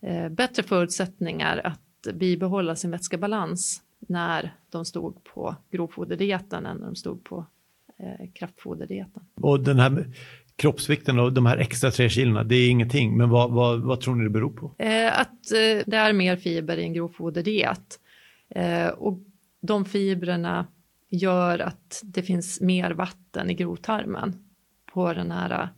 eh, 0.00 0.28
bättre 0.28 0.62
förutsättningar 0.62 1.60
att 1.64 2.14
bibehålla 2.14 2.76
sin 2.76 2.90
vätskebalans 2.90 3.82
när 3.98 4.54
de 4.70 4.84
stod 4.84 5.24
på 5.24 5.56
grovfoderdieten 5.70 6.66
än 6.66 6.76
när 6.76 6.86
de 6.86 6.96
stod 6.96 7.24
på 7.24 7.46
eh, 7.98 8.30
kraftfoderdieten. 8.32 9.22
Och 9.34 9.60
den 9.60 9.78
här 9.78 10.06
kroppsvikten 10.56 11.18
och 11.18 11.32
de 11.32 11.46
här 11.46 11.56
extra 11.56 11.90
tre 11.90 12.08
kilona, 12.08 12.44
det 12.44 12.54
är 12.54 12.70
ingenting, 12.70 13.16
men 13.16 13.30
vad, 13.30 13.50
vad, 13.50 13.80
vad 13.80 14.00
tror 14.00 14.14
ni 14.14 14.24
det 14.24 14.30
beror 14.30 14.50
på? 14.50 14.74
Eh, 14.78 15.20
att 15.20 15.52
eh, 15.52 15.84
det 15.86 15.96
är 15.96 16.12
mer 16.12 16.36
fiber 16.36 16.76
i 16.76 16.82
en 16.82 16.92
grovfoderdiet. 16.92 17.98
Eh, 18.54 18.88
och 18.88 19.18
de 19.60 19.84
fibrerna 19.84 20.66
gör 21.10 21.58
att 21.58 22.00
det 22.04 22.22
finns 22.22 22.60
mer 22.60 22.90
vatten 22.90 23.50
i 23.50 23.54
grovtarmen 23.54 24.34
på 24.92 25.12
den 25.12 25.30
här 25.30 25.50
äh, 25.50 25.68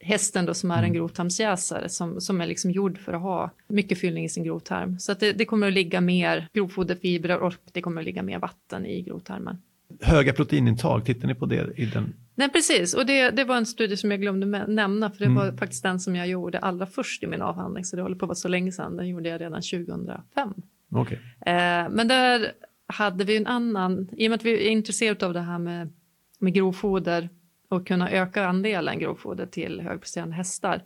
hästen 0.00 0.46
då 0.46 0.54
som 0.54 0.70
är 0.70 0.78
en 0.78 0.84
mm. 0.84 0.92
grovtarmsjäsare 0.92 1.88
som, 1.88 2.20
som 2.20 2.40
är 2.40 2.46
liksom 2.46 2.70
gjord 2.70 2.98
för 2.98 3.12
att 3.12 3.22
ha 3.22 3.50
mycket 3.68 3.98
fyllning 3.98 4.24
i 4.24 4.28
sin 4.28 4.44
grovtarm. 4.44 4.98
Så 4.98 5.12
att 5.12 5.20
det, 5.20 5.32
det 5.32 5.44
kommer 5.44 5.66
att 5.66 5.72
ligga 5.72 6.00
mer 6.00 6.48
grovfoderfibrer 6.52 7.38
och 7.38 7.54
det 7.72 7.82
kommer 7.82 8.00
att 8.00 8.04
ligga 8.04 8.22
mer 8.22 8.38
vatten 8.38 8.86
i 8.86 9.02
grovtarmen. 9.02 9.58
Höga 10.00 10.32
proteinintag, 10.32 11.04
tittar 11.04 11.28
ni 11.28 11.34
på 11.34 11.46
det 11.46 11.72
i 11.76 11.86
den? 11.86 12.14
Nej 12.34 12.48
precis 12.48 12.94
och 12.94 13.06
det, 13.06 13.30
det 13.30 13.44
var 13.44 13.56
en 13.56 13.66
studie 13.66 13.96
som 13.96 14.10
jag 14.10 14.20
glömde 14.20 14.66
nämna 14.66 15.10
för 15.10 15.18
det 15.18 15.24
mm. 15.24 15.36
var 15.36 15.56
faktiskt 15.56 15.82
den 15.82 16.00
som 16.00 16.16
jag 16.16 16.28
gjorde 16.28 16.58
allra 16.58 16.86
först 16.86 17.22
i 17.22 17.26
min 17.26 17.42
avhandling 17.42 17.84
så 17.84 17.96
det 17.96 18.02
håller 18.02 18.16
på 18.16 18.24
att 18.24 18.28
vara 18.28 18.34
så 18.34 18.48
länge 18.48 18.72
sedan, 18.72 18.96
den 18.96 19.08
gjorde 19.08 19.28
jag 19.28 19.40
redan 19.40 19.62
2005. 19.62 20.54
Okay. 20.90 21.18
Eh, 21.46 21.88
men 21.90 22.08
där 22.08 22.52
hade 22.86 23.24
vi 23.24 23.36
en 23.36 23.46
annan, 23.46 24.08
i 24.16 24.26
och 24.26 24.30
med 24.30 24.36
att 24.36 24.44
vi 24.44 24.66
är 24.66 24.70
intresserade 24.70 25.26
av 25.26 25.32
det 25.32 25.40
här 25.40 25.58
med, 25.58 25.92
med 26.38 26.54
grovfoder 26.54 27.28
och 27.68 27.86
kunna 27.86 28.10
öka 28.10 28.46
andelen 28.46 28.98
grovfoder 28.98 29.46
till 29.46 29.80
högpresterande 29.80 30.34
hästar 30.34 30.82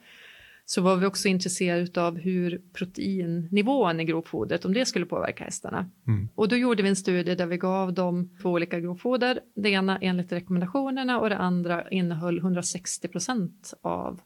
så 0.70 0.80
var 0.80 0.96
vi 0.96 1.06
också 1.06 1.28
intresserade 1.28 2.02
av 2.02 2.18
hur 2.18 2.62
proteinnivån 2.72 4.00
i 4.00 4.04
grovfodret, 4.04 4.64
om 4.64 4.74
det 4.74 4.86
skulle 4.86 5.06
påverka 5.06 5.44
hästarna. 5.44 5.90
Mm. 6.06 6.28
Och 6.34 6.48
då 6.48 6.56
gjorde 6.56 6.82
vi 6.82 6.88
en 6.88 6.96
studie 6.96 7.34
där 7.34 7.46
vi 7.46 7.56
gav 7.56 7.94
dem 7.94 8.36
två 8.42 8.50
olika 8.50 8.80
grovfoder. 8.80 9.40
Det 9.54 9.68
ena 9.70 9.98
enligt 9.98 10.32
rekommendationerna 10.32 11.20
och 11.20 11.28
det 11.28 11.36
andra 11.36 11.90
innehöll 11.90 12.38
160 12.38 13.08
procent 13.08 13.74
av 13.80 14.20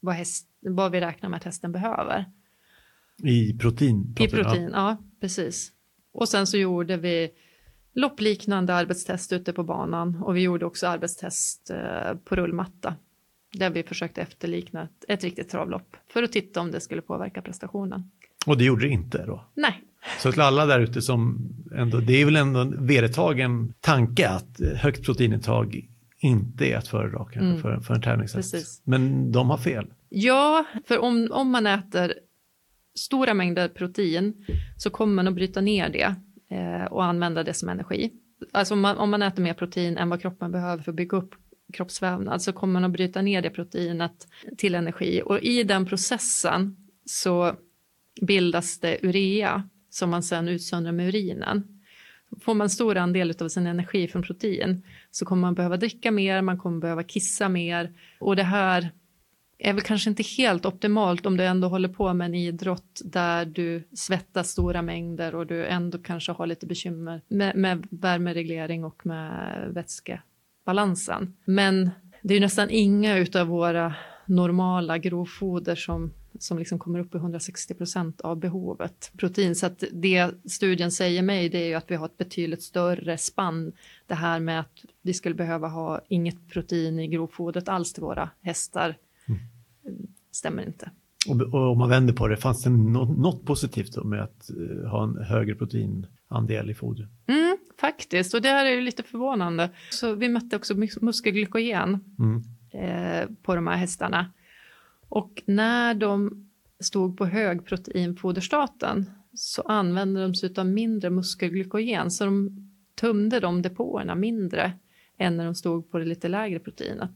vad, 0.00 0.14
häst, 0.14 0.48
vad 0.60 0.92
vi 0.92 1.00
räknar 1.00 1.28
med 1.28 1.36
att 1.36 1.44
hästen 1.44 1.72
behöver. 1.72 2.24
I 3.24 3.58
protein? 3.58 4.16
I 4.20 4.28
protein, 4.28 4.62
ja. 4.62 4.70
ja 4.72 4.96
precis. 5.20 5.72
Och 6.12 6.28
sen 6.28 6.46
så 6.46 6.56
gjorde 6.56 6.96
vi 6.96 7.30
loppliknande 7.94 8.74
arbetstest 8.74 9.32
ute 9.32 9.52
på 9.52 9.64
banan 9.64 10.22
och 10.22 10.36
vi 10.36 10.40
gjorde 10.40 10.66
också 10.66 10.86
arbetstest 10.86 11.70
eh, 11.70 12.14
på 12.24 12.36
rullmatta 12.36 12.94
där 13.52 13.70
vi 13.70 13.82
försökte 13.82 14.22
efterlikna 14.22 14.88
ett, 15.08 15.24
riktigt 15.24 15.48
travlopp 15.48 15.96
för 16.12 16.22
att 16.22 16.32
titta 16.32 16.60
om 16.60 16.70
det 16.70 16.80
skulle 16.80 17.02
påverka 17.02 17.42
prestationen. 17.42 18.10
Och 18.46 18.58
det 18.58 18.64
gjorde 18.64 18.86
det 18.86 18.92
inte 18.92 19.26
då? 19.26 19.44
Nej. 19.54 19.84
Så 20.18 20.32
till 20.32 20.40
alla 20.40 20.66
där 20.66 20.80
ute 20.80 21.02
som 21.02 21.48
ändå, 21.74 21.98
det 21.98 22.20
är 22.20 22.24
väl 22.24 22.36
ändå 22.36 22.60
en 22.60 22.86
vedertagen 22.86 23.74
tanke 23.80 24.28
att 24.28 24.60
högt 24.76 25.04
proteinintag 25.04 25.88
inte 26.18 26.66
är 26.66 26.76
att 26.76 26.88
föredra 26.88 27.26
mm. 27.34 27.62
för, 27.62 27.80
för 27.80 27.94
en 27.94 28.02
tävlingshäst. 28.02 28.82
Men 28.84 29.32
de 29.32 29.50
har 29.50 29.58
fel. 29.58 29.86
Ja, 30.08 30.64
för 30.86 30.98
om, 30.98 31.28
om 31.32 31.50
man 31.50 31.66
äter 31.66 32.14
stora 32.94 33.34
mängder 33.34 33.68
protein 33.68 34.46
så 34.76 34.90
kommer 34.90 35.14
man 35.14 35.28
att 35.28 35.34
bryta 35.34 35.60
ner 35.60 35.88
det 35.88 36.14
eh, 36.56 36.84
och 36.84 37.04
använda 37.04 37.44
det 37.44 37.54
som 37.54 37.68
energi. 37.68 38.12
Alltså 38.52 38.74
om 38.74 38.80
man, 38.80 38.96
om 38.96 39.10
man 39.10 39.22
äter 39.22 39.42
mer 39.42 39.54
protein 39.54 39.96
än 39.96 40.08
vad 40.08 40.20
kroppen 40.20 40.52
behöver 40.52 40.82
för 40.82 40.92
att 40.92 40.96
bygga 40.96 41.16
upp 41.16 41.34
kroppsvävnad 41.72 42.42
så 42.42 42.52
kommer 42.52 42.72
man 42.72 42.84
att 42.84 42.90
bryta 42.90 43.22
ner 43.22 43.42
det 43.42 43.50
proteinet 43.50 44.28
till 44.56 44.74
energi. 44.74 45.22
Och 45.24 45.40
i 45.40 45.62
den 45.62 45.86
processen 45.86 46.76
så 47.04 47.56
bildas 48.20 48.80
det 48.80 48.98
urea 49.02 49.68
som 49.90 50.10
man 50.10 50.22
sen 50.22 50.48
utsöndrar 50.48 50.92
med 50.92 51.08
urinen. 51.08 51.80
Får 52.40 52.54
man 52.54 52.70
stor 52.70 52.96
andel 52.96 53.34
av 53.40 53.48
sin 53.48 53.66
energi 53.66 54.08
från 54.08 54.22
protein 54.22 54.82
så 55.10 55.24
kommer 55.24 55.40
man 55.40 55.54
behöva 55.54 55.76
dricka 55.76 56.10
mer, 56.10 56.42
man 56.42 56.58
kommer 56.58 56.80
behöva 56.80 57.02
kissa 57.02 57.48
mer. 57.48 57.92
Och 58.20 58.36
det 58.36 58.42
här 58.42 58.90
är 59.58 59.72
väl 59.72 59.82
kanske 59.82 60.10
inte 60.10 60.22
helt 60.22 60.66
optimalt 60.66 61.26
om 61.26 61.36
du 61.36 61.44
ändå 61.44 61.68
håller 61.68 61.88
på 61.88 62.14
med 62.14 62.24
en 62.24 62.34
idrott 62.34 63.00
där 63.04 63.44
du 63.44 63.88
svettas 63.92 64.50
stora 64.50 64.82
mängder 64.82 65.34
och 65.34 65.46
du 65.46 65.66
ändå 65.66 65.98
kanske 65.98 66.32
har 66.32 66.46
lite 66.46 66.66
bekymmer 66.66 67.22
med, 67.28 67.56
med 67.56 67.86
värmereglering 67.90 68.84
och 68.84 69.06
med 69.06 69.72
vätskebalansen. 70.68 71.34
Men 71.44 71.90
det 72.22 72.34
är 72.34 72.40
nästan 72.40 72.70
inga 72.70 73.18
utav 73.18 73.46
våra 73.46 73.94
normala 74.26 74.98
grovfoder 74.98 75.76
som 75.76 76.10
som 76.40 76.58
liksom 76.58 76.78
kommer 76.78 76.98
upp 76.98 77.14
i 77.14 77.18
160 77.18 77.74
procent 77.74 78.20
av 78.20 78.36
behovet 78.36 79.12
protein. 79.16 79.54
Så 79.54 79.66
att 79.66 79.84
det 79.92 80.30
studien 80.44 80.90
säger 80.90 81.22
mig 81.22 81.48
det 81.48 81.58
är 81.58 81.66
ju 81.66 81.74
att 81.74 81.90
vi 81.90 81.96
har 81.96 82.06
ett 82.06 82.18
betydligt 82.18 82.62
större 82.62 83.18
spann. 83.18 83.72
Det 84.06 84.14
här 84.14 84.40
med 84.40 84.60
att 84.60 84.84
vi 85.02 85.14
skulle 85.14 85.34
behöva 85.34 85.68
ha 85.68 86.00
inget 86.08 86.48
protein 86.48 86.98
i 86.98 87.08
grovfodret 87.08 87.68
alls 87.68 87.92
till 87.92 88.02
våra 88.02 88.30
hästar 88.42 88.96
stämmer 90.30 90.66
inte. 90.66 90.90
Och, 91.28 91.40
och 91.40 91.72
om 91.72 91.78
man 91.78 91.88
vänder 91.88 92.14
på 92.14 92.28
det, 92.28 92.36
fanns 92.36 92.62
det 92.62 92.70
något, 92.70 93.18
något 93.18 93.44
positivt 93.44 94.04
med 94.04 94.22
att 94.22 94.50
uh, 94.56 94.86
ha 94.86 95.02
en 95.02 95.24
högre 95.24 95.54
proteinandel 95.54 96.70
i 96.70 96.74
fodret? 96.74 97.08
Mm, 97.26 97.47
faktiskt, 97.80 98.34
och 98.34 98.42
det 98.42 98.48
här 98.48 98.66
är 98.66 98.70
ju 98.70 98.80
lite 98.80 99.02
förvånande. 99.02 99.70
Så 99.90 100.14
vi 100.14 100.28
mätte 100.28 100.56
också 100.56 100.74
muskelglykogen 101.00 102.00
mm. 102.18 102.42
eh, 102.72 103.28
på 103.42 103.54
de 103.54 103.66
här 103.66 103.76
hästarna. 103.76 104.32
Och 105.08 105.42
när 105.46 105.94
de 105.94 106.44
stod 106.80 107.18
på 107.18 107.26
högproteinfoderstaten 107.26 109.10
så 109.34 109.62
använde 109.62 110.22
de 110.22 110.34
sig 110.34 110.54
av 110.56 110.66
mindre 110.66 111.10
muskelglykogen, 111.10 112.10
så 112.10 112.24
de 112.24 112.50
tömde 112.94 113.40
de 113.40 113.62
depåerna 113.62 114.14
mindre 114.14 114.72
än 115.18 115.36
när 115.36 115.44
de 115.44 115.54
stod 115.54 115.90
på 115.90 115.98
det 115.98 116.04
lite 116.04 116.28
lägre 116.28 116.58
proteinet. 116.58 117.10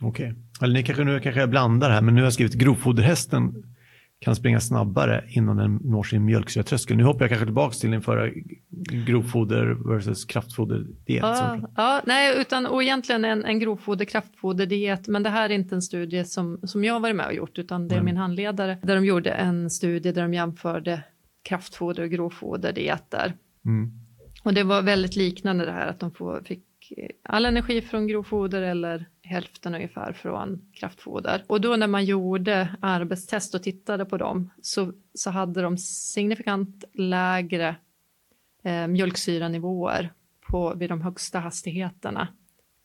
Okej. 0.00 0.30
Okay. 0.30 0.42
Eller 0.62 0.74
ni 0.74 0.82
kanske 0.82 1.04
nu 1.04 1.20
kanske 1.20 1.40
jag 1.40 1.50
blandar 1.50 1.90
här, 1.90 2.02
men 2.02 2.14
nu 2.14 2.20
har 2.20 2.26
jag 2.26 2.32
skrivit 2.32 2.54
grovfoderhästen 2.54 3.73
kan 4.20 4.36
springa 4.36 4.60
snabbare 4.60 5.24
innan 5.28 5.56
den 5.56 5.80
når 5.84 6.02
sin 6.02 6.24
mjölksyratröskel. 6.24 6.96
Nu 6.96 7.04
hoppar 7.04 7.20
jag 7.20 7.30
kanske 7.30 7.46
tillbaka 7.46 7.74
till 7.74 7.90
din 7.90 8.02
förra 8.02 8.30
grovfoder 9.06 9.76
versus 9.94 10.24
kraftfoderdiet. 10.24 11.22
Ja, 11.22 11.60
ja, 11.76 12.02
nej, 12.06 12.40
utan 12.40 12.66
och 12.66 12.82
egentligen 12.82 13.24
en, 13.24 13.44
en 13.44 13.58
grovfoder 13.58 14.04
kraftfoderdiet, 14.04 15.08
men 15.08 15.22
det 15.22 15.30
här 15.30 15.50
är 15.50 15.54
inte 15.54 15.74
en 15.74 15.82
studie 15.82 16.24
som, 16.24 16.60
som 16.62 16.84
jag 16.84 17.00
varit 17.00 17.16
med 17.16 17.26
och 17.26 17.34
gjort, 17.34 17.58
utan 17.58 17.88
det 17.88 17.94
är 17.94 17.96
mm. 17.96 18.04
min 18.04 18.16
handledare 18.16 18.78
där 18.82 18.94
de 18.94 19.04
gjorde 19.04 19.30
en 19.30 19.70
studie 19.70 20.12
där 20.12 20.22
de 20.22 20.34
jämförde 20.34 21.02
kraftfoder 21.42 22.02
och 22.02 22.10
grovfoderdieter. 22.10 23.34
Mm. 23.64 23.92
Och 24.42 24.54
det 24.54 24.62
var 24.62 24.82
väldigt 24.82 25.16
liknande 25.16 25.64
det 25.64 25.72
här 25.72 25.86
att 25.86 26.00
de 26.00 26.10
får, 26.10 26.42
fick 26.44 26.64
all 27.22 27.46
energi 27.46 27.80
från 27.80 28.06
grovfoder 28.06 28.62
eller 28.62 29.06
hälften 29.24 29.74
ungefär 29.74 30.12
från 30.12 30.60
kraftfoder. 30.72 31.44
Och 31.46 31.60
då 31.60 31.76
när 31.76 31.86
man 31.86 32.04
gjorde 32.04 32.76
arbetstest 32.80 33.54
och 33.54 33.62
tittade 33.62 34.04
på 34.04 34.16
dem 34.16 34.50
så, 34.62 34.92
så 35.14 35.30
hade 35.30 35.62
de 35.62 35.78
signifikant 35.78 36.84
lägre 36.92 37.76
eh, 38.64 38.86
mjölksyranivåer 38.86 40.12
på, 40.46 40.74
vid 40.74 40.90
de 40.90 41.00
högsta 41.00 41.38
hastigheterna 41.38 42.28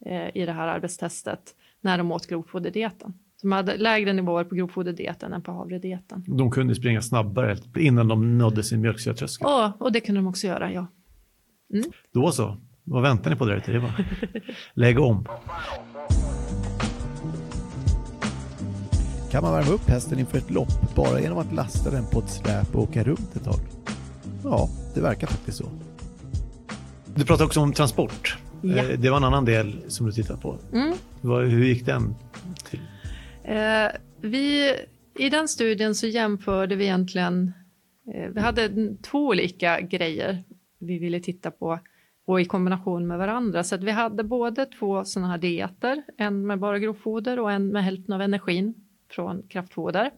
eh, 0.06 0.38
i 0.38 0.46
det 0.46 0.52
här 0.52 0.68
arbetstestet 0.68 1.56
när 1.82 1.98
de 1.98 2.12
åt 2.12 2.28
grovfoderdieten. 2.28 3.14
De 3.42 3.52
hade 3.52 3.78
lägre 3.78 4.14
nivåer 4.14 4.44
på 4.44 4.56
grovfoderdieten 4.56 5.34
än 5.34 5.42
på 5.42 5.52
havredieten. 5.52 6.24
De 6.28 6.52
kunde 6.52 6.76
springa 6.76 7.02
snabbare 7.02 7.58
innan 7.78 8.08
de 8.08 8.38
nådde 8.38 8.64
sin 8.64 8.82
mjölksyratröskel? 8.82 9.46
Ja, 9.46 9.74
och 9.80 9.92
det 9.92 10.00
kunde 10.00 10.22
de 10.22 10.28
också 10.28 10.48
göra, 10.48 10.72
ja. 10.72 10.88
Mm. 11.74 11.92
Då 12.12 12.32
så. 12.32 12.58
Vad 12.84 13.02
väntar 13.02 13.30
ni 13.30 13.36
på 13.36 13.46
där 13.46 13.56
ute? 13.56 13.94
Lägg 14.74 15.00
om. 15.00 15.26
Kan 19.32 19.44
man 19.44 19.54
värma 19.54 19.72
upp 19.72 19.90
hästen 19.90 20.20
inför 20.20 20.38
ett 20.38 20.52
lopp 20.52 20.96
bara 20.96 21.22
genom 21.22 21.38
att 21.38 21.54
lasta 21.54 21.92
den 21.92 22.06
på 22.12 22.20
ett 22.20 22.30
släp 22.30 22.76
och 22.76 22.84
åka 22.84 23.04
runt 23.04 23.36
ett 23.36 23.44
tag? 23.44 23.60
Ja, 24.44 24.70
det 24.94 25.02
verkar 25.02 25.28
faktiskt 25.28 25.58
så. 25.58 25.66
Du 27.16 27.26
pratade 27.26 27.46
också 27.46 27.60
om 27.60 27.74
transport. 27.74 28.38
Ja. 28.62 28.78
Eh, 28.78 29.00
det 29.00 29.10
var 29.10 29.18
en 29.18 29.24
annan 29.24 29.46
del 29.46 29.76
som 29.88 30.06
du 30.06 30.12
tittade 30.12 30.40
på. 30.40 30.58
Mm. 30.74 30.94
Hur 31.22 31.64
gick 31.64 31.86
den 31.86 32.16
till? 32.70 32.80
Eh, 33.44 33.88
vi, 34.22 34.74
I 35.20 35.30
den 35.30 35.48
studien 35.48 35.96
så 35.96 36.08
jämförde 36.08 36.76
vi 36.76 36.84
egentligen, 36.84 37.54
eh, 38.16 38.30
vi 38.30 38.40
hade 38.40 38.96
två 38.98 39.28
olika 39.28 39.82
grejer 39.82 40.44
vi 40.80 41.00
ville 41.00 41.20
titta 41.20 41.52
på 41.52 41.80
och 42.28 42.42
i 42.42 42.46
kombination 42.46 43.08
med 43.08 43.18
varandra. 43.18 43.64
Så 43.64 43.76
att 43.76 43.84
vi 43.84 43.92
hade 43.92 44.24
både 44.24 44.66
två 44.66 45.06
sådana 45.06 45.32
här 45.32 45.38
dieter, 45.38 46.04
en 46.18 46.48
med 46.48 46.60
bara 46.60 46.80
grovfoder 46.80 47.40
och 47.40 47.52
en 47.52 47.68
med 47.68 47.84
hälften 47.84 48.14
av 48.14 48.22
energin 48.22 48.74
från 49.10 49.48
kraftfoder. 49.48 50.12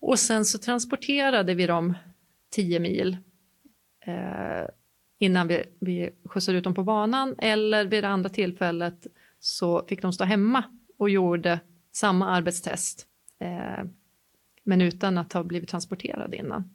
Och 0.00 0.18
sen 0.18 0.44
så 0.44 0.58
transporterade 0.58 1.54
vi 1.54 1.66
dem 1.66 1.94
10 2.50 2.80
mil 2.80 3.16
eh, 4.06 4.68
innan 5.18 5.48
vi, 5.48 5.64
vi 5.80 6.10
skjutsade 6.24 6.58
ut 6.58 6.64
dem 6.64 6.74
på 6.74 6.84
banan 6.84 7.34
eller 7.38 7.84
vid 7.84 8.04
det 8.04 8.08
andra 8.08 8.28
tillfället 8.28 9.06
så 9.38 9.86
fick 9.88 10.02
de 10.02 10.12
stå 10.12 10.24
hemma 10.24 10.64
och 10.98 11.10
gjorde 11.10 11.60
samma 11.92 12.30
arbetstest 12.30 13.06
eh, 13.40 13.84
men 14.64 14.80
utan 14.80 15.18
att 15.18 15.32
ha 15.32 15.42
blivit 15.42 15.68
transporterade 15.68 16.36
innan. 16.36 16.70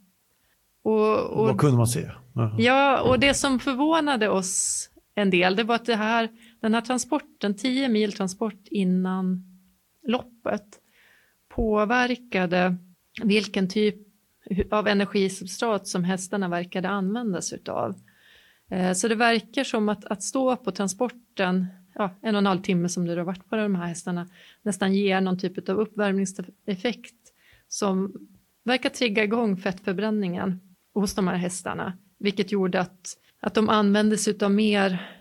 Och, 0.84 1.20
och, 1.20 1.48
Vad 1.48 1.60
kunde 1.60 1.78
man 1.78 1.88
se? 1.88 2.12
Ja, 2.58 3.02
och 3.02 3.20
det 3.20 3.34
som 3.34 3.60
förvånade 3.60 4.30
oss 4.30 4.90
en 5.16 5.30
del, 5.30 5.56
det 5.56 5.64
var 5.64 5.76
att 5.76 5.86
det 5.86 5.96
här, 5.96 6.30
den 6.60 6.74
här 6.74 6.82
transporten, 6.82 7.56
10 7.56 7.90
mil 7.90 8.14
transport 8.14 8.68
innan 8.72 9.44
loppet, 10.08 10.80
påverkade 11.56 12.76
vilken 13.24 13.70
typ 13.70 13.96
av 14.72 14.88
energisubstrat 14.88 15.88
som 15.88 16.04
hästarna 16.04 16.50
verkade 16.50 16.90
användas 16.90 17.54
utav. 17.54 17.96
Eh, 18.72 18.94
så 18.94 19.08
det 19.08 19.16
verkar 19.16 19.64
som 19.64 19.90
att, 19.90 20.06
att 20.06 20.24
stå 20.24 20.56
på 20.56 20.72
transporten 20.72 21.68
ja, 21.96 22.16
en 22.22 22.36
och 22.36 22.40
en 22.40 22.46
halv 22.46 22.62
timme 22.62 22.90
som 22.90 23.06
det 23.06 23.16
har 23.16 23.24
varit 23.24 23.50
på 23.50 23.56
de 23.56 23.76
här 23.76 23.88
hästarna 23.88 24.28
nästan 24.62 24.94
ger 24.94 25.22
någon 25.22 25.40
typ 25.40 25.70
av 25.70 25.80
uppvärmningseffekt 25.80 27.16
som 27.68 28.14
verkar 28.64 28.90
trigga 28.90 29.24
igång 29.24 29.58
fettförbränningen 29.58 30.60
hos 30.94 31.16
de 31.16 31.28
här 31.28 31.36
hästarna, 31.36 31.98
vilket 32.20 32.52
gjorde 32.52 32.80
att, 32.80 33.18
att 33.40 33.54
de 33.54 33.70
använde 33.70 34.18
sig 34.18 34.38
av 34.42 34.52
mer 34.52 35.15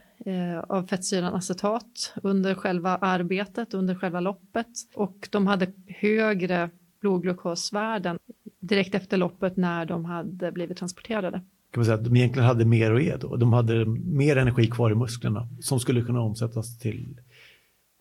av 0.69 0.87
fettsyran 0.87 1.35
acetat 1.35 2.15
under 2.23 2.55
själva 2.55 2.97
arbetet, 2.97 3.75
under 3.75 3.95
själva 3.95 4.21
loppet 4.21 4.67
och 4.95 5.29
de 5.31 5.47
hade 5.47 5.73
högre 5.87 6.71
blodglukosvärden 7.01 8.19
direkt 8.61 8.95
efter 8.95 9.17
loppet 9.17 9.57
när 9.57 9.87
de 9.87 10.05
hade 10.05 10.53
blivit 10.53 10.77
transporterade. 10.79 11.39
Kan 11.71 11.81
man 11.81 11.85
säga 11.85 11.95
att 11.95 12.05
de 12.05 12.17
egentligen 12.17 12.49
hade 12.49 12.65
mer 12.65 12.93
att 12.93 13.03
ge 13.03 13.17
då? 13.17 13.37
De 13.37 13.53
hade 13.53 13.85
mer 13.87 14.37
energi 14.37 14.67
kvar 14.67 14.91
i 14.91 14.95
musklerna 14.95 15.49
som 15.61 15.81
skulle 15.81 16.03
kunna 16.03 16.21
omsättas 16.21 16.79
till 16.79 17.21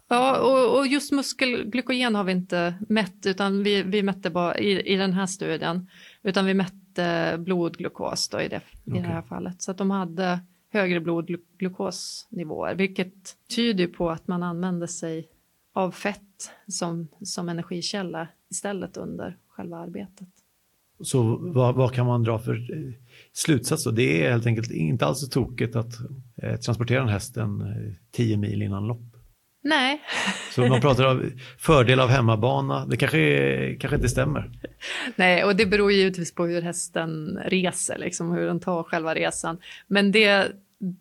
Ja, 0.08 0.40
och, 0.40 0.80
och 0.80 0.88
just 0.88 1.12
muskelglykogen 1.12 2.16
har 2.16 2.24
vi 2.24 2.32
inte 2.32 2.74
mätt, 2.90 3.26
utan 3.26 3.64
vi, 3.64 3.84
vi 3.84 4.04
mätte 4.04 4.30
bara 4.30 4.58
i, 4.58 4.94
i 4.94 4.96
den 4.96 5.14
här 5.14 5.26
studien, 5.26 5.90
utan 6.24 6.46
vi 6.46 6.54
mätte 6.54 7.36
blodglukos 7.40 8.30
då 8.30 8.42
i, 8.42 8.48
det, 8.48 8.62
okay. 8.86 9.00
i 9.00 9.02
det 9.02 9.08
här 9.08 9.22
fallet. 9.22 9.62
Så 9.62 9.72
att 9.72 9.78
de 9.78 9.92
hade 9.92 10.40
högre 10.74 11.00
blodglukosnivåer, 11.00 12.76
vilket 12.76 13.38
tyder 13.56 13.88
på 13.88 14.10
att 14.10 14.28
man 14.28 14.44
använder 14.44 14.88
sig 14.88 15.28
av 15.74 15.92
fett 15.92 16.52
som, 16.68 17.08
som 17.22 17.50
energikälla 17.50 18.28
istället 18.50 18.98
under 18.98 19.38
själva 19.48 19.78
arbetet. 19.78 20.28
Så 21.00 21.38
vad, 21.42 21.76
vad, 21.76 21.94
kan 21.94 22.06
man 22.06 22.24
dra 22.24 22.40
för 22.40 22.54
eh, 22.54 22.94
slutsats 23.34 23.84
då? 23.84 23.92
Det 23.92 24.26
är 24.26 24.32
helt 24.32 24.46
enkelt 24.46 24.72
inte 24.72 25.06
alls 25.06 25.20
så 25.20 25.28
tokigt 25.28 25.76
att 25.76 25.94
eh, 26.36 26.60
transportera 26.60 27.02
en 27.02 27.10
hästen 27.10 27.62
eh, 27.62 27.94
10 28.12 28.38
mil 28.38 28.62
innan 28.62 28.88
lopp. 28.88 29.13
Nej. 29.64 30.02
Så 30.52 30.68
man 30.68 30.82
pratar 30.82 31.06
om 31.06 31.32
fördel 31.58 32.00
av 32.00 32.10
hemmabana, 32.10 32.86
det 32.86 32.98
kanske, 32.98 33.78
kanske 33.80 33.96
inte 33.96 34.10
stämmer. 34.10 34.52
Nej, 35.16 35.44
och 35.44 35.56
det 35.56 35.66
beror 35.66 35.92
givetvis 35.92 36.36
på 36.36 36.46
hur 36.46 36.62
hästen 36.62 37.40
reser, 37.46 37.98
liksom, 37.98 38.32
hur 38.32 38.46
den 38.46 38.60
tar 38.60 38.84
själva 38.84 39.16
resan. 39.16 39.58
Men 39.88 40.12
det, 40.12 40.52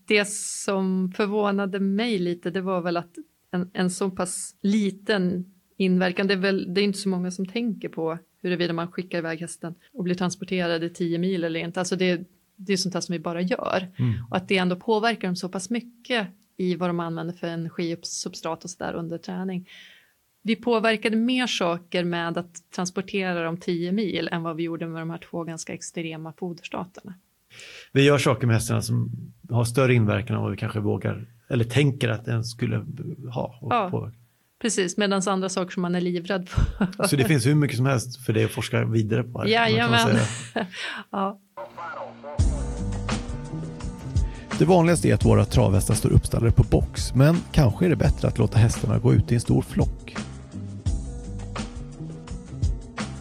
det 0.07 0.29
som 0.29 1.13
förvånade 1.17 1.81
mig 1.81 2.19
lite, 2.19 2.51
det 2.51 2.61
var 2.61 2.81
väl 2.81 2.97
att 2.97 3.15
en, 3.53 3.71
en 3.73 3.91
så 3.91 4.11
pass 4.11 4.55
liten 4.63 5.53
inverkan, 5.77 6.27
det 6.27 6.35
är, 6.35 6.39
väl, 6.39 6.75
det 6.75 6.81
är 6.81 6.85
inte 6.85 6.99
så 6.99 7.09
många 7.09 7.31
som 7.31 7.47
tänker 7.47 7.89
på 7.89 8.19
huruvida 8.43 8.73
man 8.73 8.93
skickar 8.93 9.19
iväg 9.19 9.41
hästen 9.41 9.75
och 9.93 10.05
blir 10.05 10.15
transporterad 10.15 10.85
i 10.85 10.91
tio 10.91 11.19
mil 11.19 11.45
eller 11.45 11.61
inte. 11.61 11.81
Alltså 11.81 11.97
det, 11.97 12.21
det 12.57 12.73
är 12.73 12.77
sånt 12.77 12.95
här 12.95 13.01
som 13.01 13.13
vi 13.13 13.19
bara 13.19 13.41
gör. 13.41 13.89
Mm. 13.99 14.25
Och 14.31 14.37
att 14.37 14.49
det 14.49 14.59
ändå 14.59 14.77
påverkar 14.77 15.29
dem 15.29 15.37
så 15.37 15.49
pass 15.49 15.71
mycket 15.71 16.29
i 16.63 16.77
vad 16.77 16.89
de 16.89 17.01
använder 17.01 17.35
för 17.35 17.47
energisubstrat 17.47 18.65
och 18.65 18.71
sådär 18.71 18.95
under 18.95 19.19
träning. 19.19 19.69
Vi 20.43 20.57
påverkade 20.57 21.17
mer 21.17 21.47
saker 21.47 22.05
med 22.05 22.39
att 22.39 22.71
transportera 22.75 23.43
dem 23.43 23.57
10 23.57 23.93
mil 23.93 24.29
än 24.33 24.43
vad 24.43 24.57
vi 24.57 24.63
gjorde 24.63 24.87
med 24.87 25.03
de 25.03 25.11
här 25.11 25.19
två 25.19 25.45
ganska 25.45 25.73
extrema 25.75 26.33
foderstaterna. 26.33 27.15
Vi 27.93 28.05
gör 28.05 28.19
saker 28.19 28.47
med 28.47 28.57
hästarna 28.57 28.83
som 28.83 29.11
har 29.51 29.65
större 29.65 29.95
inverkan 29.95 30.37
än 30.37 30.43
vad 30.43 30.51
vi 30.51 30.57
kanske 30.57 30.81
vågar 30.81 31.27
eller 31.49 31.65
tänker 31.65 32.09
att 32.09 32.25
den 32.25 32.45
skulle 32.45 32.77
ha. 33.35 33.59
ja, 33.61 33.91
påverka. 33.91 34.17
precis, 34.63 34.97
medan 34.97 35.23
andra 35.27 35.49
saker 35.49 35.73
som 35.73 35.83
man 35.83 35.95
är 35.95 36.01
livrädd 36.01 36.49
för. 36.49 37.07
Så 37.09 37.17
det 37.17 37.25
finns 37.25 37.47
hur 37.47 37.55
mycket 37.55 37.77
som 37.77 37.87
helst 37.87 38.25
för 38.25 38.33
det 38.33 38.45
att 38.45 38.51
forska 38.51 38.85
vidare 38.85 39.23
på? 39.23 39.49
Jajamän. 39.49 40.17
ja. 41.11 41.41
Det 44.63 44.67
vanligaste 44.67 45.09
är 45.09 45.15
att 45.15 45.25
våra 45.25 45.45
travhästar 45.45 45.95
står 45.95 46.13
uppstallade 46.13 46.53
på 46.53 46.63
box, 46.63 47.15
men 47.15 47.37
kanske 47.53 47.85
är 47.85 47.89
det 47.89 47.97
bättre 47.97 48.29
att 48.29 48.39
låta 48.39 48.59
hästarna 48.59 48.99
gå 48.99 49.15
ut 49.15 49.33
i 49.33 49.35
en 49.35 49.41
stor 49.41 49.63
flock. 49.63 50.17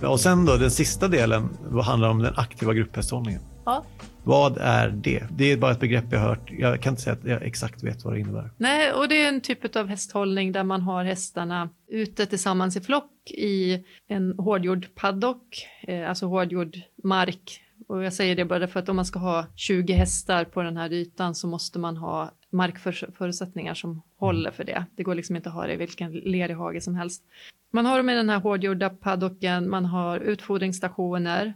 Och 0.01 0.19
sen 0.19 0.45
då, 0.45 0.57
den 0.57 0.71
sista 0.71 1.07
delen 1.07 1.49
handlar 1.83 2.09
om 2.09 2.19
den 2.19 2.33
aktiva 2.35 2.73
grupphästhållningen. 2.73 3.41
Ja. 3.65 3.83
Vad 4.23 4.57
är 4.57 4.89
det? 4.89 5.23
Det 5.31 5.51
är 5.51 5.57
bara 5.57 5.71
ett 5.71 5.79
begrepp 5.79 6.05
jag 6.11 6.19
har 6.19 6.27
hört. 6.27 6.51
Jag 6.51 6.81
kan 6.81 6.93
inte 6.93 7.01
säga 7.01 7.13
att 7.13 7.23
jag 7.23 7.43
exakt 7.43 7.83
vet 7.83 8.05
vad 8.05 8.13
det 8.13 8.19
innebär. 8.19 8.51
Nej, 8.57 8.93
och 8.93 9.07
det 9.07 9.21
är 9.21 9.29
en 9.29 9.41
typ 9.41 9.75
av 9.75 9.87
hästhållning 9.87 10.51
där 10.51 10.63
man 10.63 10.81
har 10.81 11.03
hästarna 11.03 11.69
ute 11.87 12.25
tillsammans 12.25 12.77
i 12.77 12.81
flock 12.81 13.31
i 13.31 13.83
en 14.07 14.35
hårdgjord 14.37 14.87
paddock, 14.95 15.67
eh, 15.87 16.09
alltså 16.09 16.25
hårdgjord 16.25 16.77
mark 17.03 17.61
och 17.91 18.03
jag 18.03 18.13
säger 18.13 18.35
det 18.35 18.45
bara 18.45 18.67
för 18.67 18.79
att 18.79 18.89
om 18.89 18.95
man 18.95 19.05
ska 19.05 19.19
ha 19.19 19.47
20 19.55 19.93
hästar 19.93 20.45
på 20.45 20.61
den 20.61 20.77
här 20.77 20.93
ytan 20.93 21.35
så 21.35 21.47
måste 21.47 21.79
man 21.79 21.97
ha 21.97 22.31
markförutsättningar 22.49 23.73
som 23.73 24.01
håller 24.17 24.51
för 24.51 24.63
det. 24.63 24.85
Det 24.95 25.03
går 25.03 25.15
liksom 25.15 25.35
inte 25.35 25.49
att 25.49 25.55
ha 25.55 25.67
det 25.67 25.73
i 25.73 25.77
vilken 25.77 26.11
lerig 26.11 26.55
hage 26.55 26.81
som 26.81 26.95
helst. 26.95 27.23
Man 27.71 27.85
har 27.85 27.97
dem 27.97 28.09
i 28.09 28.15
den 28.15 28.29
här 28.29 28.39
hårdgjorda 28.39 28.89
paddocken, 28.89 29.69
man 29.69 29.85
har 29.85 30.19
utfodringsstationer 30.19 31.53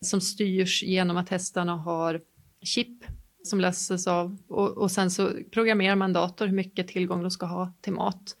som 0.00 0.20
styrs 0.20 0.82
genom 0.82 1.16
att 1.16 1.28
hästarna 1.28 1.76
har 1.76 2.20
chip 2.62 3.04
som 3.42 3.60
läses 3.60 4.06
av 4.06 4.36
och, 4.48 4.68
och 4.68 4.90
sen 4.90 5.10
så 5.10 5.30
programmerar 5.50 5.96
man 5.96 6.12
dator 6.12 6.46
hur 6.46 6.56
mycket 6.56 6.88
tillgång 6.88 7.22
de 7.22 7.30
ska 7.30 7.46
ha 7.46 7.72
till 7.80 7.92
mat. 7.92 8.36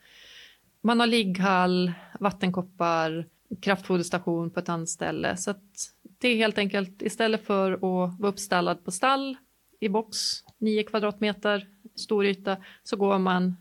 man 0.80 1.00
har 1.00 1.06
ligghall, 1.06 1.92
vattenkoppar, 2.20 3.26
kraftfoderstation 3.60 4.50
på 4.50 4.60
ett 4.60 4.68
annat 4.68 4.88
ställe. 4.88 5.36
Så 5.36 5.50
att 5.50 5.94
det 6.20 6.28
är 6.28 6.36
helt 6.36 6.58
enkelt 6.58 7.02
istället 7.02 7.46
för 7.46 7.72
att 7.72 7.80
vara 7.82 8.28
uppstallad 8.28 8.84
på 8.84 8.90
stall 8.90 9.36
i 9.80 9.88
box, 9.88 10.16
9 10.60 10.82
kvadratmeter, 10.82 11.66
stor 11.94 12.24
yta, 12.26 12.56
så 12.82 12.96
går 12.96 13.18
man 13.18 13.56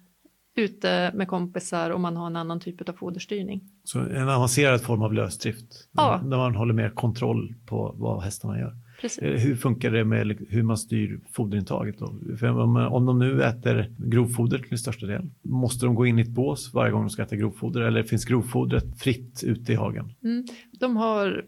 ute 0.56 1.12
med 1.16 1.28
kompisar 1.28 1.90
och 1.90 2.00
man 2.00 2.18
har 2.18 2.28
en 2.28 2.36
annan 2.36 2.60
typ 2.60 2.90
av 2.90 2.94
foderstyrning. 2.94 3.62
Så 3.84 4.00
en 4.00 4.30
avancerad 4.30 4.82
form 4.82 5.02
av 5.02 5.14
lösdrift, 5.14 5.90
Ja. 5.92 6.22
där 6.24 6.38
man 6.38 6.56
håller 6.56 6.74
mer 6.74 6.90
kontroll 6.90 7.54
på 7.66 7.96
vad 7.98 8.24
hästarna 8.24 8.60
gör. 8.60 8.74
Precis. 9.02 9.24
Eh, 9.24 9.40
Hur 9.40 9.56
funkar 9.56 9.92
det 9.92 10.04
med 10.06 10.46
hur 10.50 10.64
man 10.64 10.78
styr 10.78 11.20
foderintaget? 11.32 11.98
Då? 12.00 12.16
För 12.40 12.48
om, 12.60 12.76
om 12.76 13.06
de 13.06 13.20
nu 13.20 13.44
äter 13.44 13.92
grovfoder 13.98 14.58
till 14.60 14.78
största 14.78 15.06
del, 15.06 15.30
måste 15.42 15.86
de 15.86 15.96
gå 15.96 16.06
in 16.06 16.20
i 16.20 16.22
ett 16.22 16.30
bås 16.30 16.74
varje 16.74 16.92
gång 16.92 17.02
de 17.02 17.10
ska 17.10 17.22
äta 17.24 17.36
grovfoder 17.36 17.82
eller 17.82 18.04
finns 18.04 18.26
grovfodret 18.26 19.00
fritt 19.00 19.44
ute 19.44 19.72
i 19.72 19.76
hagen? 19.76 20.14
Mm. 20.24 20.46
De 20.80 20.98
har 20.98 21.46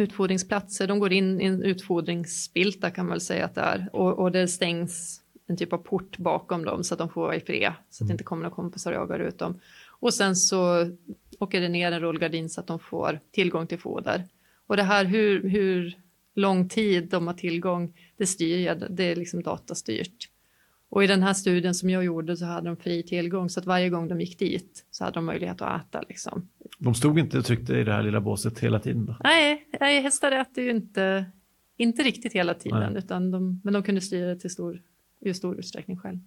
utfodringsplatser, 0.00 0.86
de 0.86 0.98
går 0.98 1.12
in 1.12 1.40
i 1.40 1.44
en 1.44 1.62
utfodringsspilta 1.62 2.90
kan 2.90 3.06
man 3.06 3.10
väl 3.10 3.20
säga 3.20 3.44
att 3.44 3.54
det 3.54 3.60
är 3.60 3.88
och, 3.92 4.18
och 4.18 4.32
det 4.32 4.48
stängs 4.48 5.22
en 5.46 5.56
typ 5.56 5.72
av 5.72 5.78
port 5.78 6.18
bakom 6.18 6.64
dem 6.64 6.84
så 6.84 6.94
att 6.94 6.98
de 6.98 7.08
får 7.08 7.20
vara 7.20 7.36
i 7.36 7.40
fred 7.40 7.72
så 7.90 8.04
att 8.04 8.08
det 8.08 8.12
inte 8.12 8.24
kommer 8.24 8.42
några 8.42 8.54
kompisar 8.54 8.92
och 8.92 8.98
jagar 8.98 9.18
ut 9.18 9.38
dem. 9.38 9.60
Och 10.00 10.14
sen 10.14 10.36
så 10.36 10.90
åker 11.38 11.60
det 11.60 11.68
ner 11.68 11.92
en 11.92 12.00
rullgardin 12.00 12.50
så 12.50 12.60
att 12.60 12.66
de 12.66 12.78
får 12.78 13.20
tillgång 13.30 13.66
till 13.66 13.78
foder. 13.78 14.24
Och 14.66 14.76
det 14.76 14.82
här 14.82 15.04
hur, 15.04 15.48
hur 15.48 15.98
lång 16.34 16.68
tid 16.68 17.08
de 17.08 17.26
har 17.26 17.34
tillgång, 17.34 17.92
det 18.16 18.26
styr 18.26 18.66
jag, 18.66 18.84
det 18.90 19.04
är 19.04 19.16
liksom 19.16 19.42
datastyrt. 19.42 20.30
Och 20.88 21.04
i 21.04 21.06
den 21.06 21.22
här 21.22 21.34
studien 21.34 21.74
som 21.74 21.90
jag 21.90 22.04
gjorde 22.04 22.36
så 22.36 22.44
hade 22.44 22.68
de 22.68 22.76
fri 22.76 23.02
tillgång 23.02 23.50
så 23.50 23.60
att 23.60 23.66
varje 23.66 23.90
gång 23.90 24.08
de 24.08 24.20
gick 24.20 24.38
dit 24.38 24.84
så 24.90 25.04
hade 25.04 25.14
de 25.14 25.24
möjlighet 25.24 25.62
att 25.62 25.80
äta 25.80 26.02
liksom. 26.08 26.48
De 26.78 26.94
stod 26.94 27.18
inte 27.18 27.38
och 27.38 27.44
tryckte 27.44 27.74
i 27.78 27.84
det 27.84 27.92
här 27.92 28.02
lilla 28.02 28.20
båset 28.20 28.58
hela 28.58 28.80
tiden? 28.80 29.06
Då? 29.06 29.16
Nej, 29.24 29.66
nej 29.80 30.02
hästar 30.02 30.32
äter 30.32 30.64
ju 30.64 30.70
inte, 30.70 31.26
inte 31.76 32.02
riktigt 32.02 32.32
hela 32.32 32.54
tiden, 32.54 32.92
Nej. 32.92 32.98
utan 33.04 33.30
de, 33.30 33.60
men 33.64 33.72
de 33.74 33.82
kunde 33.82 34.00
styra 34.00 34.26
det 34.26 34.36
till 34.40 34.50
stor, 34.50 34.82
i 35.20 35.34
stor 35.34 35.58
utsträckning 35.58 35.96
själv. 35.96 36.18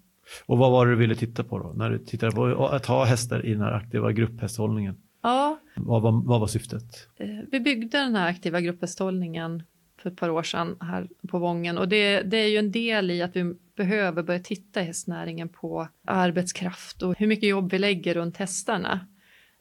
Och 0.46 0.58
vad 0.58 0.72
var 0.72 0.86
det 0.86 0.92
du 0.92 0.96
ville 0.96 1.16
titta 1.16 1.44
på 1.44 1.60
då? 1.60 1.74
När 1.76 1.90
du 1.90 1.98
tittade 2.00 2.32
på 2.32 2.68
att 2.68 2.86
ha 2.86 3.06
hästar 3.06 3.46
i 3.46 3.52
den 3.52 3.62
här 3.62 3.72
aktiva 3.72 4.12
grupphästhållningen? 4.12 4.96
Ja, 5.22 5.60
Vad 5.76 6.02
var, 6.02 6.12
vad 6.26 6.40
var 6.40 6.48
syftet? 6.48 7.08
eh, 7.18 7.28
vi 7.52 7.60
byggde 7.60 7.98
den 7.98 8.16
här 8.16 8.30
aktiva 8.30 8.62
grupphästhållningen 8.62 9.64
för 9.98 10.10
ett 10.10 10.18
par 10.18 10.30
år 10.30 10.44
sedan 10.44 10.76
här 10.82 11.08
på 11.28 11.40
Vången 11.40 11.78
och 11.78 11.88
det, 11.88 12.22
det 12.22 12.38
är 12.38 12.48
ju 12.48 12.58
en 12.58 12.72
del 12.72 13.12
i 13.12 13.22
att 13.22 13.36
vi 13.36 13.54
behöver 13.76 14.24
börja 14.24 14.40
titta 14.40 14.82
i 14.82 14.86
hästnäringen 14.86 15.50
på 15.50 15.88
arbetskraft 16.08 17.02
och 17.02 17.16
hur 17.18 17.28
mycket 17.28 17.50
jobb 17.50 17.72
vi 17.72 17.80
lägger 17.80 18.14
runt 18.14 18.38
hästarna. 18.38 19.00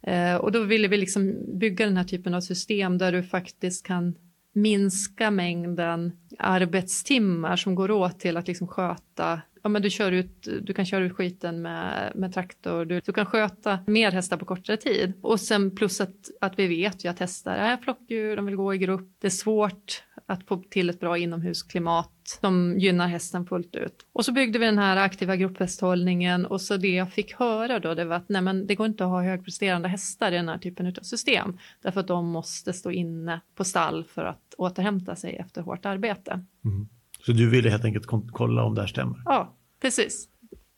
Eh, 0.02 0.34
och 0.34 0.52
då 0.52 0.62
ville 0.62 0.88
vi 0.88 0.96
liksom 0.96 1.37
bygga 1.58 1.84
den 1.84 1.96
här 1.96 2.04
typen 2.04 2.34
av 2.34 2.40
system 2.40 2.98
där 2.98 3.12
du 3.12 3.22
faktiskt 3.22 3.87
kan 3.87 4.14
minska 4.52 5.30
mängden 5.30 6.12
arbetstimmar 6.38 7.56
som 7.56 7.74
går 7.74 7.90
åt 7.90 8.20
till 8.20 8.37
att 8.37 8.48
liksom 8.48 8.68
sköta 8.68 9.40
Ja, 9.62 9.68
men 9.68 9.83
du, 9.83 9.90
kör 9.90 10.12
ut, 10.12 10.49
du 10.62 10.75
kan 10.75 10.87
köra 10.87 11.05
ut 11.05 11.12
skiten 11.12 11.62
med, 11.62 12.12
med 12.14 12.35
traktor, 12.35 12.85
du, 12.85 13.01
du 13.01 13.12
kan 13.12 13.27
sköta 13.27 13.79
mer 13.87 14.12
hästar 14.12 14.37
på 14.37 14.44
kortare 14.44 14.77
tid. 14.77 15.12
Och 15.23 15.40
sen 15.40 15.77
plus 15.77 16.01
att, 16.01 16.31
att 16.40 16.59
vi 16.59 16.66
vet 16.66 17.05
ju 17.05 17.09
att 17.09 17.18
hästar 17.18 17.57
är 17.57 17.77
flockdjur, 17.77 18.37
de 18.37 18.47
vill 18.47 18.57
gå 18.57 18.75
i 18.75 18.79
grupp. 18.79 19.09
Det 19.21 19.27
är 19.27 19.31
svårt 19.31 20.03
att 20.27 20.47
få 20.47 20.62
till 20.71 20.90
ett 20.90 21.01
bra 21.01 21.18
inomhusklimat. 21.18 22.12
som 22.40 22.75
gynnar 22.79 23.09
hästen 23.09 23.47
fullt 23.47 23.77
ut. 23.77 24.07
Och 24.12 24.25
så 24.25 24.33
byggde 24.33 24.59
vi 24.59 24.66
den 24.66 24.79
här 24.79 24.97
aktiva 24.97 25.37
grupphästhållningen 25.37 26.47
och 26.47 26.61
så 26.61 26.77
det 26.77 26.94
jag 26.94 27.12
fick 27.12 27.35
höra 27.35 27.79
då 27.79 27.94
det 27.94 28.05
var 28.05 28.16
att 28.16 28.29
nej 28.29 28.42
men 28.42 28.66
det 28.66 28.75
går 28.75 28.87
inte 28.87 29.05
att 29.05 29.11
ha 29.11 29.23
högpresterande 29.23 29.88
hästar 29.88 30.33
i 30.33 30.37
den 30.37 30.49
här 30.49 30.59
typen 30.59 30.87
av 30.87 30.92
system. 31.03 31.59
Därför 31.83 32.01
att 32.01 32.07
de 32.07 32.27
måste 32.27 32.73
stå 32.73 32.90
inne 32.90 33.40
på 33.55 33.64
stall 33.64 34.05
för 34.05 34.25
att 34.25 34.55
återhämta 34.59 35.16
sig 35.16 35.37
efter 35.37 35.62
hårt 35.62 35.87
arbete. 35.87 36.44
Mm. 36.64 36.88
Så 37.29 37.33
du 37.33 37.51
ville 37.51 37.71
helt 37.71 37.85
enkelt 37.85 38.07
kolla 38.33 38.64
om 38.64 38.75
det 38.75 38.81
här 38.81 38.88
stämmer? 38.88 39.23
Ja, 39.25 39.57
precis. 39.83 40.29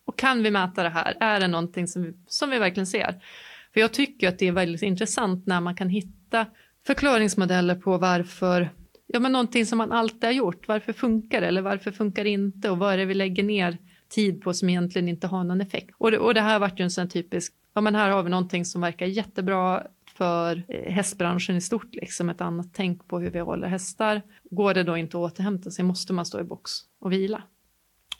Och 0.04 0.18
kan 0.18 0.42
vi 0.42 0.50
mäta 0.50 0.82
det 0.82 0.88
här? 0.88 1.16
Är 1.20 1.40
det 1.40 1.48
någonting 1.48 1.86
som 1.86 2.02
vi, 2.02 2.14
som 2.26 2.50
vi 2.50 2.58
verkligen 2.58 2.86
ser? 2.86 3.22
För 3.72 3.80
jag 3.80 3.92
tycker 3.92 4.28
att 4.28 4.38
det 4.38 4.48
är 4.48 4.52
väldigt 4.52 4.82
intressant 4.82 5.46
när 5.46 5.60
man 5.60 5.76
kan 5.76 5.88
hitta 5.88 6.46
förklaringsmodeller 6.86 7.74
på 7.74 7.98
varför, 7.98 8.70
ja 9.06 9.20
men 9.20 9.32
någonting 9.32 9.66
som 9.66 9.78
man 9.78 9.92
alltid 9.92 10.24
har 10.24 10.32
gjort, 10.32 10.68
varför 10.68 10.92
funkar 10.92 11.40
det 11.40 11.46
eller 11.46 11.62
varför 11.62 11.92
funkar 11.92 12.24
det 12.24 12.30
inte 12.30 12.70
och 12.70 12.78
vad 12.78 12.92
är 12.92 12.98
det 12.98 13.04
vi 13.04 13.14
lägger 13.14 13.42
ner 13.42 13.78
tid 14.08 14.42
på 14.42 14.54
som 14.54 14.68
egentligen 14.68 15.08
inte 15.08 15.26
har 15.26 15.44
någon 15.44 15.60
effekt. 15.60 15.94
Och 15.98 16.10
det, 16.10 16.18
och 16.18 16.34
det 16.34 16.40
här 16.40 16.58
vart 16.58 16.80
ju 16.80 16.82
en 16.82 16.90
sån 16.90 17.08
typisk, 17.08 17.52
ja 17.74 17.80
men 17.80 17.94
här 17.94 18.10
har 18.10 18.22
vi 18.22 18.30
någonting 18.30 18.64
som 18.64 18.80
verkar 18.80 19.06
jättebra 19.06 19.82
för 20.20 20.62
eh, 20.68 20.92
hästbranschen 20.92 21.56
i 21.56 21.60
stort, 21.60 21.94
liksom 21.94 22.30
ett 22.30 22.40
annat 22.40 22.66
tänk 22.72 23.08
på 23.08 23.18
hur 23.18 23.30
vi 23.30 23.38
håller 23.38 23.68
hästar. 23.68 24.22
Går 24.50 24.74
det 24.74 24.82
då 24.82 24.96
inte 24.96 25.16
att 25.16 25.32
återhämta 25.32 25.70
sig 25.70 25.84
måste 25.84 26.12
man 26.12 26.26
stå 26.26 26.40
i 26.40 26.44
box 26.44 26.72
och 27.00 27.12
vila. 27.12 27.42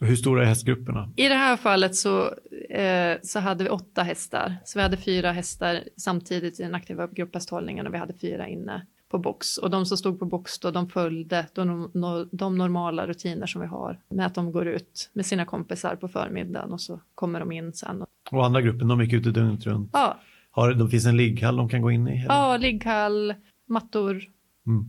Hur 0.01 0.17
stora 0.17 0.43
är 0.43 0.47
hästgrupperna? 0.47 1.13
I 1.17 1.29
det 1.29 1.35
här 1.35 1.57
fallet 1.57 1.97
så, 1.97 2.35
eh, 2.71 3.19
så 3.23 3.39
hade 3.39 3.65
vi 3.65 3.71
åtta 3.71 4.03
hästar. 4.03 4.57
Så 4.65 4.79
vi 4.79 4.83
hade 4.83 4.97
fyra 4.97 5.33
hästar 5.33 5.81
samtidigt 5.97 6.61
i 6.61 6.63
den 6.63 6.75
aktiva 6.75 7.07
grupphästhållningen 7.07 7.87
och 7.87 7.95
vi 7.95 7.99
hade 7.99 8.15
fyra 8.15 8.49
inne 8.49 8.87
på 9.09 9.19
box. 9.19 9.57
Och 9.57 9.71
de 9.71 9.87
som 9.87 9.97
stod 9.97 10.19
på 10.19 10.25
box 10.25 10.59
då, 10.59 10.71
de 10.71 10.89
följde 10.89 11.47
de, 11.53 11.91
de 12.33 12.59
normala 12.59 13.07
rutiner 13.07 13.47
som 13.47 13.61
vi 13.61 13.67
har 13.67 13.99
med 14.09 14.27
att 14.27 14.35
de 14.35 14.53
går 14.53 14.67
ut 14.67 15.11
med 15.13 15.27
sina 15.27 15.45
kompisar 15.45 15.97
på 15.97 16.09
förmiddagen 16.09 16.73
och 16.73 16.81
så 16.81 17.01
kommer 17.15 17.41
de 17.41 17.53
in 17.53 17.73
sen. 17.73 18.05
Och 18.31 18.47
andra 18.47 18.61
gruppen, 18.61 18.89
de 18.89 19.01
gick 19.01 19.13
ute 19.13 19.31
dygnet 19.31 19.67
runt. 19.67 19.91
Ja, 19.93 20.17
Har, 20.51 20.73
det 20.73 20.91
finns 20.91 21.07
en 21.07 21.17
ligghall 21.17 21.57
de 21.57 21.69
kan 21.69 21.83
gå 21.83 21.91
in 21.91 22.09
i? 22.09 22.11
eller? 22.11 22.35
ja 22.35 22.57
ligghall, 22.57 23.35
mattor. 23.69 24.23
Mm. 24.67 24.85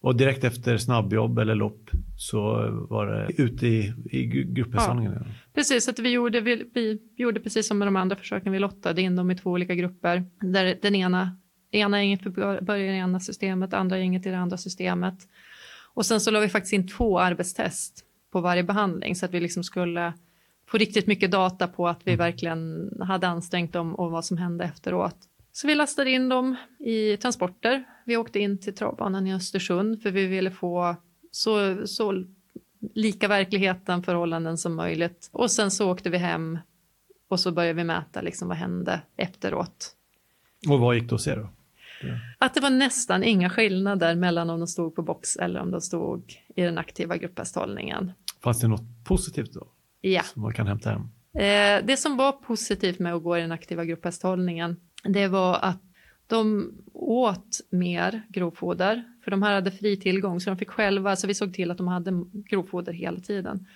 Och 0.00 0.16
direkt 0.16 0.44
efter 0.44 0.76
snabbjobb 0.76 1.38
eller 1.38 1.54
lopp 1.54 1.90
så 2.16 2.40
var 2.90 3.06
det 3.06 3.42
ute 3.42 3.66
i, 3.66 3.94
i 4.10 4.26
gru- 4.26 4.52
grupphästhållningen? 4.52 5.12
Ja. 5.12 5.26
Precis, 5.54 5.88
att 5.88 5.98
vi 5.98 6.10
gjorde, 6.10 6.40
vi, 6.40 6.70
vi 6.74 6.98
gjorde 7.16 7.40
precis 7.40 7.68
som 7.68 7.78
med 7.78 7.88
de 7.88 7.96
andra 7.96 8.16
försöken, 8.16 8.52
vi 8.52 8.58
lottade 8.58 9.02
in 9.02 9.16
dem 9.16 9.30
i 9.30 9.36
två 9.36 9.50
olika 9.50 9.74
grupper. 9.74 10.24
Där 10.40 10.78
den 10.82 10.94
ena, 10.94 11.36
ena 11.70 12.02
gänget 12.02 12.22
fick 12.22 12.34
börja 12.34 12.94
i 12.94 12.98
ena 12.98 13.20
systemet, 13.20 13.74
andra 13.74 13.98
gänget 13.98 14.26
i 14.26 14.30
det 14.30 14.38
andra 14.38 14.56
systemet. 14.56 15.14
Och 15.94 16.06
sen 16.06 16.20
så 16.20 16.30
la 16.30 16.40
vi 16.40 16.48
faktiskt 16.48 16.72
in 16.72 16.88
två 16.88 17.20
arbetstest 17.20 18.04
på 18.32 18.40
varje 18.40 18.62
behandling 18.62 19.14
så 19.14 19.26
att 19.26 19.34
vi 19.34 19.40
liksom 19.40 19.64
skulle 19.64 20.12
få 20.66 20.78
riktigt 20.78 21.06
mycket 21.06 21.30
data 21.30 21.68
på 21.68 21.88
att 21.88 22.00
vi 22.04 22.16
verkligen 22.16 22.90
hade 23.00 23.28
ansträngt 23.28 23.72
dem 23.72 23.94
och 23.94 24.10
vad 24.10 24.24
som 24.24 24.38
hände 24.38 24.64
efteråt. 24.64 25.16
Så 25.52 25.66
vi 25.66 25.74
lastade 25.74 26.10
in 26.10 26.28
dem 26.28 26.56
i 26.78 27.16
transporter. 27.16 27.84
Vi 28.04 28.16
åkte 28.16 28.38
in 28.38 28.58
till 28.58 28.74
travbanan 28.74 29.26
i 29.26 29.34
Östersund 29.34 30.02
för 30.02 30.10
vi 30.10 30.26
ville 30.26 30.50
få 30.50 30.96
så, 31.30 31.86
så 31.86 32.24
lika 32.94 33.28
verkligheten, 33.28 34.02
förhållanden 34.02 34.58
som 34.58 34.74
möjligt. 34.74 35.30
Och 35.32 35.50
sen 35.50 35.70
så 35.70 35.90
åkte 35.90 36.10
vi 36.10 36.18
hem 36.18 36.58
och 37.28 37.40
så 37.40 37.52
började 37.52 37.76
vi 37.76 37.84
mäta 37.84 38.20
liksom 38.20 38.48
vad 38.48 38.56
hände 38.56 39.00
efteråt. 39.16 39.96
Och 40.68 40.80
vad 40.80 40.94
gick 40.94 41.08
det 41.08 41.14
att 41.14 41.20
se 41.20 41.34
då? 41.34 41.48
Att 42.38 42.54
det 42.54 42.60
var 42.60 42.70
nästan 42.70 43.24
inga 43.24 43.50
skillnader 43.50 44.14
mellan 44.14 44.50
om 44.50 44.60
de 44.60 44.66
stod 44.66 44.94
på 44.94 45.02
box 45.02 45.36
eller 45.36 45.60
om 45.60 45.70
de 45.70 45.80
stod 45.80 46.32
i 46.56 46.62
den 46.62 46.78
aktiva 46.78 47.16
grupphästhållningen. 47.16 48.12
Fanns 48.42 48.60
det 48.60 48.68
något 48.68 49.04
positivt 49.04 49.52
då 49.52 49.66
Ja. 50.06 50.22
som 50.22 50.42
man 50.42 50.52
kan 50.52 50.66
hämta 50.66 50.90
hem? 50.90 51.00
Eh, 51.34 51.86
det 51.86 51.96
som 51.96 52.16
var 52.16 52.32
positivt 52.32 52.98
med 52.98 53.14
att 53.14 53.22
gå 53.22 53.38
i 53.38 53.40
den 53.40 53.52
aktiva 53.52 53.84
grupphästhållningen, 53.84 54.76
det 55.04 55.28
var 55.28 55.58
att 55.62 55.82
de 56.26 56.72
åt 56.92 57.60
mer 57.70 58.22
grovfoder, 58.28 59.04
för 59.24 59.30
de 59.30 59.42
här 59.42 59.54
hade 59.54 59.70
fri 59.70 59.96
tillgång, 59.96 60.40
så 60.40 60.50
de 60.50 60.56
fick 60.56 60.70
själva, 60.70 61.16
så 61.16 61.26
vi 61.26 61.34
såg 61.34 61.54
till 61.54 61.70
att 61.70 61.78
de 61.78 61.88
hade 61.88 62.24
grovfoder 62.32 62.92
hela 62.92 63.20
tiden. 63.20 63.66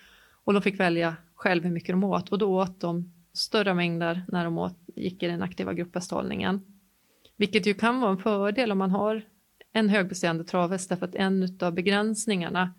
Och 0.44 0.52
de 0.52 0.62
fick 0.62 0.80
välja 0.80 1.16
själv 1.34 1.64
hur 1.64 1.70
mycket 1.70 1.88
de 1.88 2.04
åt, 2.04 2.28
och 2.28 2.38
då 2.38 2.62
åt 2.62 2.80
de 2.80 3.12
större 3.32 3.74
mängder 3.74 4.24
när 4.28 4.44
de 4.44 4.58
åt, 4.58 4.78
gick 4.96 5.22
i 5.22 5.26
den 5.26 5.42
aktiva 5.42 5.72
grupphästhållningen. 5.72 6.60
Vilket 7.36 7.66
ju 7.66 7.74
kan 7.74 8.00
vara 8.00 8.10
en 8.10 8.18
fördel 8.18 8.72
om 8.72 8.78
man 8.78 8.90
har 8.90 9.22
en 9.72 9.88
högpresterande 9.88 10.44
travhäst, 10.44 10.88
därför 10.88 11.06
att 11.06 11.14
en 11.14 11.58
av 11.60 11.74
begränsningarna 11.74 12.74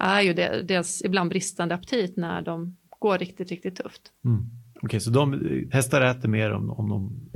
är 0.00 0.20
ju 0.20 0.32
det, 0.32 0.62
dels 0.62 1.02
ibland 1.04 1.30
bristande 1.30 1.74
aptit 1.74 2.16
när 2.16 2.42
de 2.42 2.76
går 2.98 3.18
riktigt, 3.18 3.50
riktigt 3.50 3.76
tufft. 3.76 4.02
Mm. 4.24 4.50
Okej, 4.82 5.00
så 5.00 5.10
de, 5.10 5.32
hästar 5.72 6.00
äter 6.00 6.28
mer 6.28 6.52
om, 6.52 6.70
om 6.70 6.88
de 6.88 7.30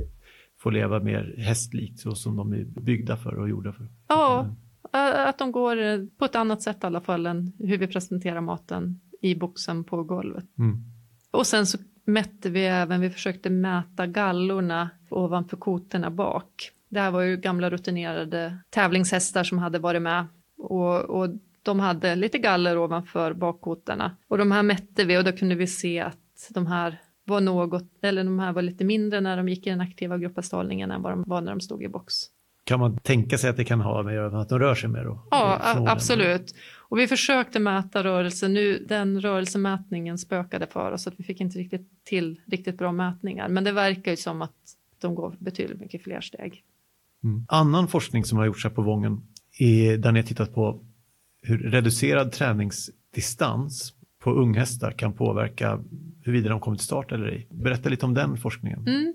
får 0.59 0.71
leva 0.71 0.99
mer 0.99 1.35
hästlikt 1.37 1.99
så 1.99 2.15
som 2.15 2.35
de 2.35 2.53
är 2.53 2.65
byggda 2.65 3.17
för 3.17 3.39
och 3.39 3.49
gjorda 3.49 3.73
för? 3.73 3.87
Ja, 4.07 4.55
ä- 4.93 5.27
att 5.27 5.37
de 5.37 5.51
går 5.51 5.81
eh, 5.81 5.99
på 6.17 6.25
ett 6.25 6.35
annat 6.35 6.61
sätt 6.61 6.83
i 6.83 6.85
alla 6.85 7.01
fall 7.01 7.25
än 7.25 7.51
hur 7.59 7.77
vi 7.77 7.87
presenterar 7.87 8.41
maten 8.41 8.99
i 9.21 9.35
boxen 9.35 9.83
på 9.83 10.03
golvet. 10.03 10.57
Mm. 10.59 10.83
Och 11.31 11.47
sen 11.47 11.65
så 11.65 11.77
mätte 12.05 12.49
vi 12.49 12.65
även, 12.65 13.01
vi 13.01 13.09
försökte 13.09 13.49
mäta 13.49 14.07
gallorna 14.07 14.89
ovanför 15.09 15.57
koterna 15.57 16.09
bak. 16.09 16.71
Det 16.89 16.99
här 16.99 17.11
var 17.11 17.21
ju 17.21 17.37
gamla 17.37 17.69
rutinerade 17.69 18.57
tävlingshästar 18.69 19.43
som 19.43 19.57
hade 19.57 19.79
varit 19.79 20.01
med 20.01 20.25
och, 20.57 20.99
och 20.99 21.29
de 21.63 21.79
hade 21.79 22.15
lite 22.15 22.37
galler 22.37 22.77
ovanför 22.77 23.33
bakkotorna. 23.33 24.17
Och 24.27 24.37
de 24.37 24.51
här 24.51 24.63
mätte 24.63 25.05
vi 25.05 25.17
och 25.17 25.23
då 25.23 25.31
kunde 25.31 25.55
vi 25.55 25.67
se 25.67 25.99
att 25.99 26.17
de 26.49 26.67
här 26.67 27.01
var 27.25 27.41
något, 27.41 27.89
eller 28.01 28.23
de 28.23 28.39
här 28.39 28.53
var 28.53 28.61
lite 28.61 28.83
mindre 28.83 29.21
när 29.21 29.37
de 29.37 29.49
gick 29.49 29.67
i 29.67 29.69
den 29.69 29.81
aktiva 29.81 30.17
gruppavstållningen 30.17 30.91
än 30.91 31.01
vad 31.01 31.11
de 31.11 31.23
var 31.27 31.41
när 31.41 31.51
de 31.51 31.61
stod 31.61 31.83
i 31.83 31.87
box. 31.87 32.13
Kan 32.65 32.79
man 32.79 32.97
tänka 32.97 33.37
sig 33.37 33.49
att 33.49 33.57
det 33.57 33.65
kan 33.65 33.81
ha 33.81 34.03
med 34.03 34.35
att 34.35 34.49
de 34.49 34.59
rör 34.59 34.75
sig 34.75 34.89
mer? 34.89 35.03
Då? 35.03 35.27
Ja, 35.31 35.59
absolut. 35.87 36.55
Och 36.77 36.99
vi 36.99 37.07
försökte 37.07 37.59
mäta 37.59 38.03
rörelse 38.03 38.47
nu. 38.47 38.85
Den 38.89 39.21
rörelsemätningen 39.21 40.17
spökade 40.17 40.67
för 40.67 40.91
oss 40.91 41.03
så 41.03 41.09
att 41.09 41.19
vi 41.19 41.23
fick 41.23 41.41
inte 41.41 41.59
riktigt 41.59 42.03
till 42.03 42.39
riktigt 42.45 42.77
bra 42.77 42.91
mätningar. 42.91 43.49
Men 43.49 43.63
det 43.63 43.71
verkar 43.71 44.11
ju 44.11 44.17
som 44.17 44.41
att 44.41 44.55
de 45.01 45.15
går 45.15 45.35
betydligt 45.39 45.79
mycket 45.79 46.03
fler 46.03 46.21
steg. 46.21 46.63
Mm. 47.23 47.45
Annan 47.47 47.87
forskning 47.87 48.25
som 48.25 48.37
har 48.37 48.45
gjorts 48.45 48.63
här 48.63 48.71
på 48.71 48.81
Vången 48.81 49.21
är 49.59 49.97
där 49.97 50.11
ni 50.11 50.19
har 50.19 50.27
tittat 50.27 50.53
på 50.53 50.79
hur 51.43 51.57
reducerad 51.57 52.31
träningsdistans 52.31 53.93
på 54.19 54.31
unghästar 54.31 54.91
kan 54.91 55.13
påverka 55.13 55.79
huruvida 56.23 56.49
de 56.49 56.59
kommer 56.59 56.77
till 56.77 56.85
start 56.85 57.11
eller 57.11 57.27
ej. 57.27 57.47
Berätta 57.51 57.89
lite 57.89 58.05
om 58.05 58.13
den 58.13 58.37
forskningen. 58.37 58.87
Mm. 58.87 59.13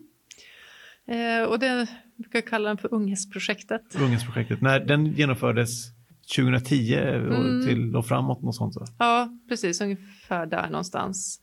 Eh, 1.09 1.49
och 1.49 1.59
det 1.59 1.87
brukar 2.17 2.38
jag 2.38 2.47
kalla 2.47 2.69
den 2.69 2.79
för 2.79 2.95
Unghästprojektet. 2.95 3.83
Unghästprojektet. 4.01 4.61
När 4.61 4.81
den 4.81 5.07
genomfördes 5.07 5.87
2010 6.37 6.95
och 6.95 7.35
mm. 7.35 7.67
till 7.67 7.97
och 7.97 8.07
framåt 8.07 8.43
något 8.43 8.55
sånt? 8.55 8.75
Så. 8.75 8.87
Ja, 8.99 9.29
precis 9.49 9.81
ungefär 9.81 10.47
där 10.47 10.71
någonstans. 10.71 11.41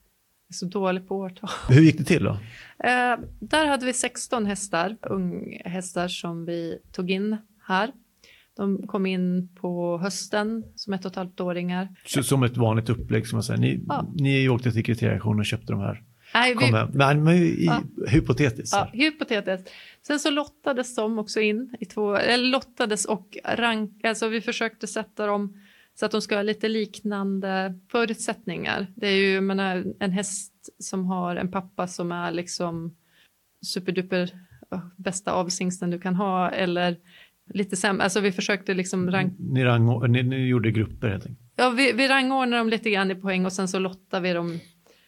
Jag 0.48 0.54
är 0.54 0.58
så 0.58 0.66
dålig 0.66 1.08
på 1.08 1.18
årtal. 1.18 1.50
Hur 1.70 1.82
gick 1.82 1.98
det 1.98 2.04
till 2.04 2.24
då? 2.24 2.32
Eh, 2.80 3.18
där 3.40 3.66
hade 3.68 3.86
vi 3.86 3.94
16 3.94 4.46
hästar, 4.46 4.98
unghästar 5.02 6.08
som 6.08 6.46
vi 6.46 6.80
tog 6.92 7.12
in 7.12 7.38
här. 7.68 7.92
De 8.56 8.88
kom 8.88 9.06
in 9.06 9.50
på 9.56 9.98
hösten 9.98 10.64
som 10.76 10.94
ett 10.94 11.06
och 11.06 11.12
ett 11.12 11.16
halvt 11.16 11.40
åringar. 11.40 11.88
Så, 12.06 12.24
som 12.24 12.44
ett 12.44 12.58
vanligt 12.58 12.90
upplägg 12.90 13.28
som 13.28 13.36
man 13.36 13.44
säger. 13.44 13.60
Ni, 13.60 13.84
ja. 13.88 14.08
ni 14.16 14.50
åkte 14.50 14.72
till 14.72 14.86
kriterieaktionen 14.86 15.40
och 15.40 15.46
köpte 15.46 15.74
de 15.74 15.80
här? 15.80 16.04
Nej, 16.34 16.56
vi, 16.60 16.72
men, 16.72 17.24
men 17.24 17.28
i, 17.28 17.66
ja. 17.66 17.82
hypotetiskt. 18.08 18.74
Ja, 18.74 18.90
hypotetiskt. 18.94 19.70
Sen 20.08 20.20
så 20.20 20.30
lottades 20.30 20.96
de 20.96 21.20
också 21.20 21.40
in 21.40 21.76
i 21.80 21.86
två, 21.86 22.16
eller 22.16 22.48
lottades 22.48 23.06
och 23.06 23.38
rank, 23.44 24.06
alltså 24.06 24.28
vi 24.28 24.42
försökte 24.42 24.88
sätta 24.88 25.26
dem 25.26 25.62
så 25.96 26.06
att 26.06 26.12
de 26.12 26.22
ska 26.22 26.36
ha 26.36 26.42
lite 26.42 26.68
liknande 26.68 27.80
förutsättningar. 27.92 28.88
Det 28.96 29.08
är 29.08 29.16
ju 29.16 29.42
menar, 29.42 29.86
en 30.00 30.12
häst 30.12 30.54
som 30.80 31.06
har 31.06 31.36
en 31.36 31.52
pappa 31.52 31.88
som 31.88 32.12
är 32.12 32.32
liksom 32.32 32.96
superduper 33.66 34.30
bästa 34.96 35.32
avsingsten 35.32 35.90
du 35.90 36.00
kan 36.00 36.16
ha 36.16 36.50
eller 36.50 36.98
lite 37.54 37.76
sämre. 37.76 38.04
Alltså 38.04 38.20
vi 38.20 38.32
försökte 38.32 38.74
liksom 38.74 39.12
rank... 39.12 39.34
Ni, 39.40 39.64
rang, 39.64 40.12
ni, 40.12 40.24
ni 40.24 40.48
gjorde 40.48 40.72
grupper 40.72 41.10
helt 41.10 41.26
enkelt? 41.26 41.52
Ja, 41.56 41.70
vi, 41.70 41.92
vi 41.92 42.08
rangordnade 42.08 42.58
dem 42.58 42.70
lite 42.70 42.90
grann 42.90 43.12
i 43.12 43.16
poäng 43.16 43.46
och 43.46 43.54
sen 43.54 43.68
så 43.68 43.80
lottade 43.80 44.24
vi 44.24 44.34
dem. 44.34 44.60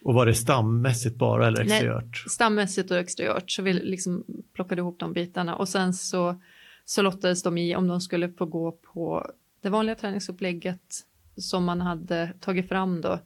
Och 0.04 0.14
var 0.14 0.26
det 0.26 0.34
stammässigt 0.34 1.16
bara 1.16 1.48
eller 1.48 1.62
exteriört? 1.62 2.04
Nej, 2.04 2.30
stammässigt 2.30 2.92
och 2.92 2.98
exteriört. 2.98 3.52
Så 3.52 3.62
vi 3.62 3.74
liksom 3.74 4.24
plockade 4.54 4.82
ihop 4.82 5.00
de 5.00 5.14
bitarna 5.14 5.56
och 5.56 5.70
sen 5.70 5.94
så, 5.94 6.42
så 6.86 7.02
lottades 7.02 7.44
de 7.44 7.58
i 7.58 7.76
om 7.76 7.88
de 7.88 8.02
skulle 8.02 8.30
få 8.30 8.46
gå 8.46 8.72
på 8.72 9.32
det 9.62 9.70
vanliga 9.70 9.96
träningsupplägget 9.96 11.04
som 11.38 11.66
man 11.66 11.82
hade 11.82 12.34
tagit 12.40 12.70
fram 12.70 13.02
då 13.02 13.20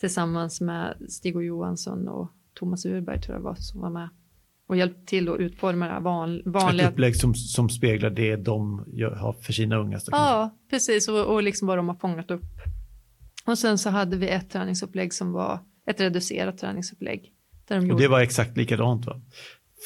tillsammans 0.00 0.60
med 0.60 0.96
Stig 1.08 1.36
och 1.36 1.44
Johansson 1.44 2.08
och 2.08 2.30
Thomas 2.54 2.86
Urberg 2.86 3.20
tror 3.20 3.36
jag 3.36 3.42
var 3.42 3.54
som 3.54 3.80
var 3.80 3.90
med 3.90 4.08
och 4.66 4.76
hjälpt 4.76 5.08
till 5.08 5.28
att 5.28 5.38
utforma 5.40 5.88
det 5.88 6.00
van, 6.00 6.42
vanliga... 6.44 6.86
Ett 6.86 6.92
upplägg 6.92 7.16
som, 7.16 7.34
som 7.34 7.68
speglar 7.68 8.10
det 8.10 8.36
de 8.36 8.84
gör, 8.86 9.14
har 9.14 9.32
för 9.32 9.52
sina 9.52 9.76
unga. 9.76 10.00
Ja, 10.06 10.58
precis 10.70 11.08
och, 11.08 11.34
och 11.34 11.42
liksom 11.42 11.68
vad 11.68 11.78
de 11.78 11.88
har 11.88 11.94
fångat 11.94 12.30
upp. 12.30 12.44
Och 13.46 13.58
sen 13.58 13.78
så 13.78 13.90
hade 13.90 14.16
vi 14.16 14.28
ett 14.28 14.50
träningsupplägg 14.50 15.12
som 15.12 15.32
var 15.32 15.58
ett 15.86 16.00
reducerat 16.00 16.58
träningsupplägg. 16.58 17.32
Där 17.68 17.80
de 17.80 17.90
och 17.90 18.00
det 18.00 18.08
var 18.08 18.20
exakt 18.20 18.56
likadant 18.56 19.06
va? 19.06 19.20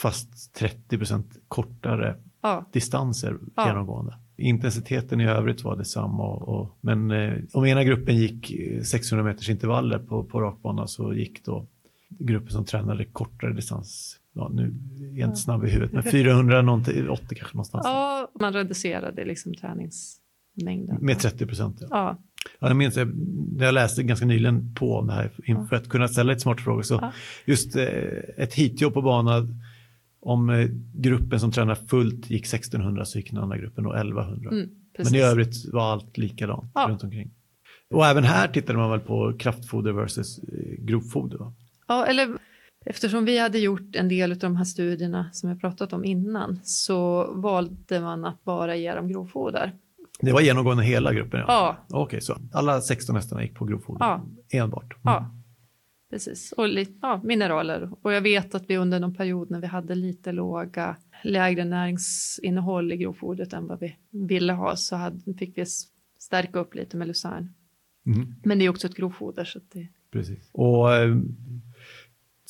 Fast 0.03 0.59
30% 0.61 1.25
kortare 1.49 2.17
ja. 2.43 2.69
distanser 2.73 3.39
ja. 3.57 3.67
genomgående. 3.67 4.19
Intensiteten 4.37 5.21
i 5.21 5.29
övrigt 5.29 5.65
var 5.65 5.77
detsamma. 5.77 6.23
Och, 6.23 6.49
och, 6.49 6.79
men 6.81 7.11
eh, 7.11 7.35
om 7.53 7.67
ena 7.67 7.85
gruppen 7.85 8.17
gick 8.17 8.53
600 8.85 9.25
meters 9.25 9.49
intervaller 9.49 9.99
på, 9.99 10.25
på 10.25 10.41
rakbana 10.41 10.87
så 10.87 11.15
gick 11.15 11.45
då 11.45 11.67
gruppen 12.09 12.51
som 12.51 12.65
tränade 12.65 13.05
kortare 13.05 13.53
distans 13.53 14.18
ja, 14.35 14.51
nu 14.55 14.75
är 15.15 15.19
jag 15.19 15.29
inte 15.29 15.41
snabb 15.41 15.65
i 15.65 15.71
huvudet, 15.71 15.93
men 15.93 16.03
400, 16.03 16.73
80 17.11 17.35
kanske 17.35 17.57
någonstans. 17.57 17.83
Ja, 17.85 18.31
man 18.41 18.53
reducerade 18.53 19.25
liksom 19.25 19.55
träningsmängden. 19.55 20.99
Med 21.01 21.19
30 21.19 21.47
procent. 21.47 21.77
Ja. 21.81 21.87
ja. 21.91 22.19
Ja, 22.59 22.69
jag 22.69 22.77
minns, 22.77 22.97
jag, 22.97 23.13
jag 23.59 23.75
läste 23.75 24.03
ganska 24.03 24.27
nyligen 24.27 24.75
på 24.75 25.03
det 25.03 25.13
här 25.13 25.31
inför 25.45 25.77
ja. 25.77 25.77
att 25.77 25.89
kunna 25.89 26.09
ställa 26.09 26.33
lite 26.33 26.41
smarta 26.41 26.63
frågor. 26.63 26.83
Så 26.83 26.95
ja. 26.95 27.13
Just 27.45 27.77
eh, 27.77 27.85
ett 28.37 28.55
hitjobb 28.55 28.95
på 28.95 29.03
banan, 29.03 29.63
om 30.21 30.51
eh, 30.51 30.69
gruppen 30.95 31.41
som 31.41 31.53
tränar 31.53 31.75
fullt 31.75 32.31
gick 32.31 32.47
1600 32.47 33.05
så 33.05 33.19
gick 33.19 33.31
den 33.31 33.43
andra 33.43 33.59
gruppen 33.59 33.85
då 33.85 33.95
1100. 33.95 34.51
Mm, 34.51 34.69
Men 34.99 35.15
i 35.15 35.21
övrigt 35.21 35.73
var 35.73 35.93
allt 35.93 36.19
likadant 36.19 36.71
ja. 36.75 36.87
runt 36.91 37.05
omkring. 37.05 37.31
Och 37.91 38.07
även 38.07 38.25
här 38.25 38.49
tittade 38.49 38.79
man 38.79 38.91
väl 38.91 39.01
på 39.01 39.33
kraftfoder 39.39 39.93
versus 39.93 40.39
eh, 40.39 40.85
grovfoder? 40.85 41.39
Va? 41.39 41.53
Ja, 41.89 42.07
eller 42.07 42.29
Eftersom 42.91 43.25
vi 43.25 43.39
hade 43.39 43.59
gjort 43.59 43.97
en 43.97 44.09
del 44.09 44.33
av 44.33 44.39
de 44.39 44.57
här 44.57 44.65
studierna 44.65 45.29
som 45.33 45.49
jag 45.49 45.61
pratat 45.61 45.93
om 45.93 46.05
innan 46.05 46.61
så 46.63 47.33
valde 47.35 48.01
man 48.01 48.25
att 48.25 48.45
bara 48.45 48.77
ge 48.77 48.95
dem 48.95 49.09
grovfoder. 49.09 49.73
Det 50.21 50.33
var 50.33 50.41
genomgående 50.41 50.85
hela 50.85 51.13
gruppen? 51.13 51.41
Ja. 51.41 51.47
ja. 51.49 51.85
Okej, 51.89 52.03
okay, 52.03 52.21
så 52.21 52.37
alla 52.53 52.81
16 52.81 53.17
hästarna 53.17 53.43
gick 53.43 53.55
på 53.55 53.65
grovfoder 53.65 54.07
ja. 54.07 54.25
enbart? 54.53 54.85
Mm. 54.85 54.99
Ja, 55.05 55.35
precis. 56.11 56.53
Och 56.53 56.69
ja, 57.03 57.21
mineraler. 57.25 57.91
Och 58.03 58.13
jag 58.13 58.21
vet 58.21 58.55
att 58.55 58.71
vi 58.71 58.77
under 58.77 59.01
någon 59.01 59.15
period 59.15 59.51
när 59.51 59.61
vi 59.61 59.67
hade 59.67 59.95
lite 59.95 60.33
låga, 60.33 60.97
lägre 61.25 61.65
näringsinnehåll 61.65 62.93
i 62.93 62.97
grovfodret 62.97 63.53
än 63.53 63.67
vad 63.67 63.81
vi 63.81 63.97
ville 64.11 64.53
ha 64.53 64.77
så 64.77 64.97
hade, 64.97 65.35
fick 65.39 65.59
vi 65.59 65.65
stärka 66.19 66.59
upp 66.59 66.75
lite 66.75 66.97
med 66.97 67.09
lucern. 67.09 67.55
Mm. 68.07 68.35
Men 68.45 68.59
det 68.59 68.65
är 68.65 68.69
också 68.69 68.87
ett 68.87 68.97
grovfoder. 68.97 69.45
Så 69.45 69.61
det... 69.73 69.89
Precis. 70.11 70.51
Och 70.53 70.95
eh, 70.95 71.17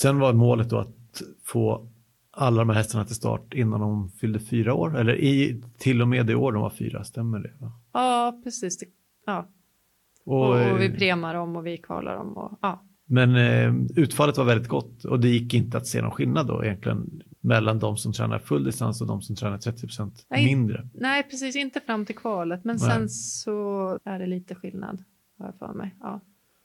Sen 0.01 0.19
var 0.19 0.33
målet 0.33 0.71
då 0.71 0.79
att 0.79 1.23
få 1.45 1.89
alla 2.31 2.59
de 2.59 2.69
här 2.69 2.77
hästarna 2.77 3.05
till 3.05 3.15
start 3.15 3.55
innan 3.55 3.81
de 3.81 4.11
fyllde 4.11 4.41
fyra 4.41 4.75
år, 4.75 4.99
eller 4.99 5.17
i, 5.17 5.63
till 5.79 6.03
och 6.03 6.09
med 6.09 6.27
det 6.27 6.35
år 6.35 6.53
de 6.53 6.63
var 6.63 6.71
fyra, 6.71 7.05
stämmer 7.05 7.39
det? 7.39 7.53
Va? 7.59 7.73
Ja, 7.93 8.41
precis. 8.45 8.79
Ja. 9.27 9.49
Och, 10.25 10.49
och, 10.49 10.81
vi 10.81 10.91
premar 10.91 11.35
dem 11.35 11.57
och 11.57 11.67
vi 11.67 11.79
kvalar 11.79 12.17
dem. 12.17 12.37
Och, 12.37 12.59
ja. 12.63 12.85
Men 13.07 13.37
eh, 13.37 13.75
utfallet 13.97 14.37
var 14.37 14.45
väldigt 14.45 14.69
gott 14.69 15.05
och 15.05 15.21
det 15.21 15.29
gick 15.29 15.55
inte 15.55 15.77
att 15.77 15.87
se 15.87 16.03
någon 16.03 16.11
skillnad 16.11 16.47
då 16.47 16.65
egentligen 16.65 17.23
mellan 17.41 17.79
de 17.79 17.97
som 17.97 18.13
tränar 18.13 18.39
full 18.39 18.65
distans 18.65 19.01
och 19.01 19.07
de 19.07 19.23
som 19.23 19.37
tränar 19.37 19.59
30 19.59 19.81
procent 19.81 20.27
mindre. 20.31 20.89
Nej, 20.95 21.23
precis 21.23 21.57
inte 21.57 21.81
fram 21.81 22.07
till 22.07 22.17
kvalet, 22.17 22.65
men 22.65 22.77
nej. 22.81 22.91
sen 22.91 23.09
så 23.09 23.99
är 24.05 24.19
det 24.19 24.27
lite 24.27 24.55
skillnad 24.55 25.05
har 25.39 25.47
jag 25.47 25.59
för 25.59 25.75
mig. 25.75 25.95
Ja, 26.01 26.21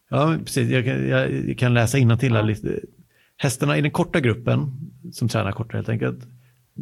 ja 0.10 0.36
precis. 0.39 0.69
Jag 0.69 0.86
kan, 0.86 1.08
jag 1.08 1.58
kan 1.58 1.74
läsa 1.74 2.17
till 2.17 2.34
ja. 2.34 2.41
lite 2.41 2.80
Hästarna 3.38 3.78
i 3.78 3.82
den 3.82 3.91
korta 3.91 4.19
gruppen, 4.19 4.72
som 5.12 5.28
tränar 5.28 5.52
kortare 5.52 5.78
helt 5.78 5.89
enkelt, 5.89 6.28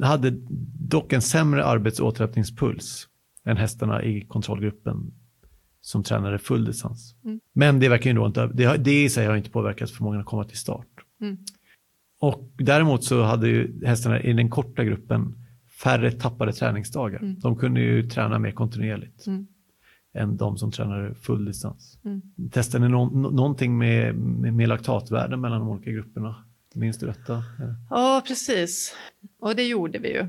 hade 0.02 0.32
dock 0.80 1.14
en 1.14 1.22
sämre 1.22 1.66
arbetsåterhämtningspuls 1.66 3.08
än 3.46 3.58
hästarna 3.58 4.04
i 4.04 4.22
kontrollgruppen 4.22 5.14
som 5.82 6.04
tränade 6.04 6.40
full 6.40 6.66
distans. 6.66 7.16
Mm. 7.24 7.40
Men 7.54 7.80
det 7.80 7.90
verkar 7.90 8.10
ju 8.10 8.16
då 8.16 8.26
inte, 8.26 8.48
det, 8.48 8.78
det 8.78 9.04
i 9.04 9.10
sig 9.10 9.28
har 9.28 9.36
inte 9.36 9.50
påverkat 9.50 9.92
förmågan 9.92 10.20
att 10.20 10.26
komma 10.26 10.44
till 10.44 10.58
start. 10.58 10.88
Mm. 11.22 11.38
Och 12.20 12.52
däremot 12.58 13.04
så 13.04 13.24
hade 13.24 13.48
ju 13.48 13.86
hästarna 13.86 14.22
i 14.22 14.34
den 14.34 14.50
korta 14.50 14.84
gruppen 14.84 15.36
färre 15.84 16.12
tappade 16.12 16.54
träningsdagar. 16.54 17.20
Mm. 17.20 17.40
De 17.40 17.56
kunde 17.56 17.82
ju 17.82 18.10
träna 18.10 18.40
mer 18.40 18.52
kontinuerligt. 18.52 19.28
Mm 20.13 20.21
än 20.30 20.38
de 20.38 20.58
som 20.58 20.71
tränar 20.71 21.13
full 21.21 21.45
distans. 21.45 22.00
Mm. 22.06 22.21
Testade 22.52 22.88
ni 22.88 22.91
no 22.91 23.06
någonting 23.32 23.78
med, 23.78 24.15
med, 24.15 24.54
med 24.54 24.69
laktatvärden 24.69 25.41
mellan 25.41 25.60
de 25.60 25.69
olika 25.69 25.91
grupperna? 25.91 26.36
Minns 26.74 26.97
du 27.00 27.06
detta? 27.06 27.43
Ja. 27.89 28.24
precis. 28.28 28.95
Och 29.39 29.56
det 29.56 29.63
gjorde 29.63 30.00
vi 30.00 30.13
ju. 30.13 30.26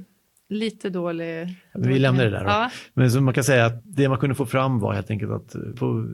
Lite 0.49 0.91
dålig... 0.91 1.57
Vi 1.75 1.99
lämnar 1.99 2.25
det 2.25 2.31
där. 2.31 2.45
Ja. 2.45 2.71
Men 2.95 3.11
så 3.11 3.21
man 3.21 3.35
kan 3.35 3.45
säga 3.45 3.67
att 3.67 3.83
det 3.85 4.09
man 4.09 4.19
kunde 4.19 4.35
få 4.35 4.47
fram 4.47 4.81
var 4.81 4.95
helt 4.95 5.11
enkelt 5.11 5.33
att 5.33 5.57
på 5.77 6.09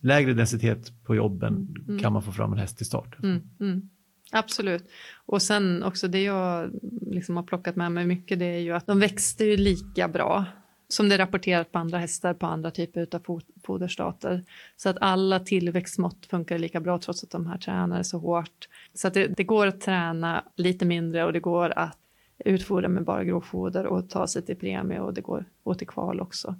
lägre 0.00 0.34
densitet 0.34 1.04
på 1.04 1.14
jobben 1.14 1.74
mm. 1.88 2.00
kan 2.00 2.12
man 2.12 2.22
få 2.22 2.32
fram 2.32 2.52
en 2.52 2.58
häst 2.58 2.80
i 2.80 2.84
start. 2.84 3.16
Mm. 3.22 3.42
Mm. 3.60 3.90
Absolut. 4.32 4.90
Och 5.26 5.42
sen 5.42 5.82
också 5.82 6.08
det 6.08 6.22
jag 6.22 6.70
liksom 7.06 7.36
har 7.36 7.42
plockat 7.42 7.76
med 7.76 7.92
mig 7.92 8.06
mycket 8.06 8.38
det 8.38 8.44
är 8.44 8.58
ju 8.58 8.72
att 8.72 8.86
de 8.86 8.98
växte 8.98 9.44
ju 9.44 9.56
lika 9.56 10.08
bra 10.08 10.44
som 10.88 11.08
det 11.08 11.14
är 11.14 11.18
rapporterat 11.18 11.72
på 11.72 11.78
andra 11.78 11.98
hästar 11.98 12.34
på 12.34 12.46
andra 12.46 12.70
typer 12.70 13.08
av 13.12 13.40
foderstater. 13.64 14.44
Så 14.76 14.88
att 14.88 14.96
alla 15.00 15.40
tillväxtmått 15.40 16.26
funkar 16.26 16.58
lika 16.58 16.80
bra 16.80 16.98
trots 16.98 17.24
att 17.24 17.30
de 17.30 17.46
här 17.46 17.58
tränar 17.58 18.02
så 18.02 18.18
hårt. 18.18 18.68
Så 18.94 19.08
att 19.08 19.14
det, 19.14 19.26
det 19.26 19.44
går 19.44 19.66
att 19.66 19.80
träna 19.80 20.44
lite 20.56 20.84
mindre 20.84 21.24
och 21.24 21.32
det 21.32 21.40
går 21.40 21.78
att 21.78 21.98
utfodra 22.38 22.88
med 22.88 23.04
bara 23.04 23.24
grovfoder 23.24 23.86
och 23.86 24.10
ta 24.10 24.26
sig 24.26 24.42
till 24.42 24.56
premie 24.56 25.00
och 25.00 25.14
det 25.14 25.20
går 25.20 25.44
åt 25.64 25.78
till 25.78 25.88
kval 25.88 26.20
också. 26.20 26.54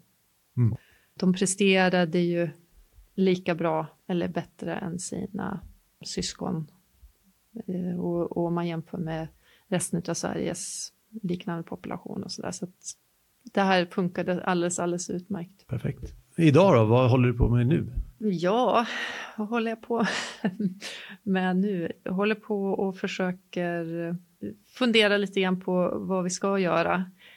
Mm. 0.57 0.77
De 1.15 1.35
presterade 1.35 2.19
ju 2.19 2.51
lika 3.15 3.55
bra 3.55 3.87
eller 4.07 4.29
bättre 4.29 4.75
än 4.75 4.99
sina 4.99 5.61
syskon 6.05 6.67
Eh, 7.67 8.01
och, 8.01 8.37
och 8.37 8.53
man 8.53 8.67
jämför 8.67 8.99
med 8.99 9.29
resten 9.69 10.03
av 10.09 10.15
Sveriges 10.15 10.93
liknande 11.23 11.63
population 11.63 12.23
och 12.23 12.33
sådär. 12.33 12.51
Så 12.51 12.65
att 12.65 12.97
det 13.53 13.61
här 13.61 13.87
funkade 13.87 14.45
alldeles, 14.45 14.79
alldeles 14.79 15.11
utmärkt. 15.11 15.67
Perfekt. 15.67 16.15
Idag 16.37 16.75
då, 16.75 16.85
vad 16.85 17.11
håller 17.11 17.29
du 17.29 17.35
på 17.35 17.49
med 17.49 17.67
nu? 17.67 17.87
Ja, 18.19 18.87
vad 19.37 19.49
håller 19.49 19.71
jag 19.71 19.83
på 19.83 20.07
med 21.23 21.57
nu? 21.57 21.93
Jag 22.03 22.13
håller 22.13 22.35
på 22.35 22.65
och 22.65 22.99
försöker 22.99 24.17
fundera 24.67 25.17
lite 25.17 25.41
grann 25.41 25.61
på 25.61 25.99
vad 25.99 26.25
vi 26.25 26.31
ska 26.31 26.59
göra. 26.59 26.95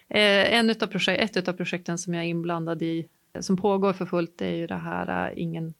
Eh, 0.08 0.54
en 0.54 0.70
utav 0.70 0.88
projekt, 0.88 1.38
ett 1.38 1.48
av 1.48 1.54
projekten 1.54 1.98
som 1.98 2.14
jag 2.14 2.24
är 2.24 2.28
inblandad 2.28 2.82
i, 2.82 3.08
som 3.40 3.58
pågår 3.58 3.94
för 3.94 4.06
fullt, 4.06 4.42
är 4.42 4.56
ju 4.56 4.68
det 4.68 4.76
här 4.76 5.28
eh, 5.28 5.42
ingen, 5.42 5.74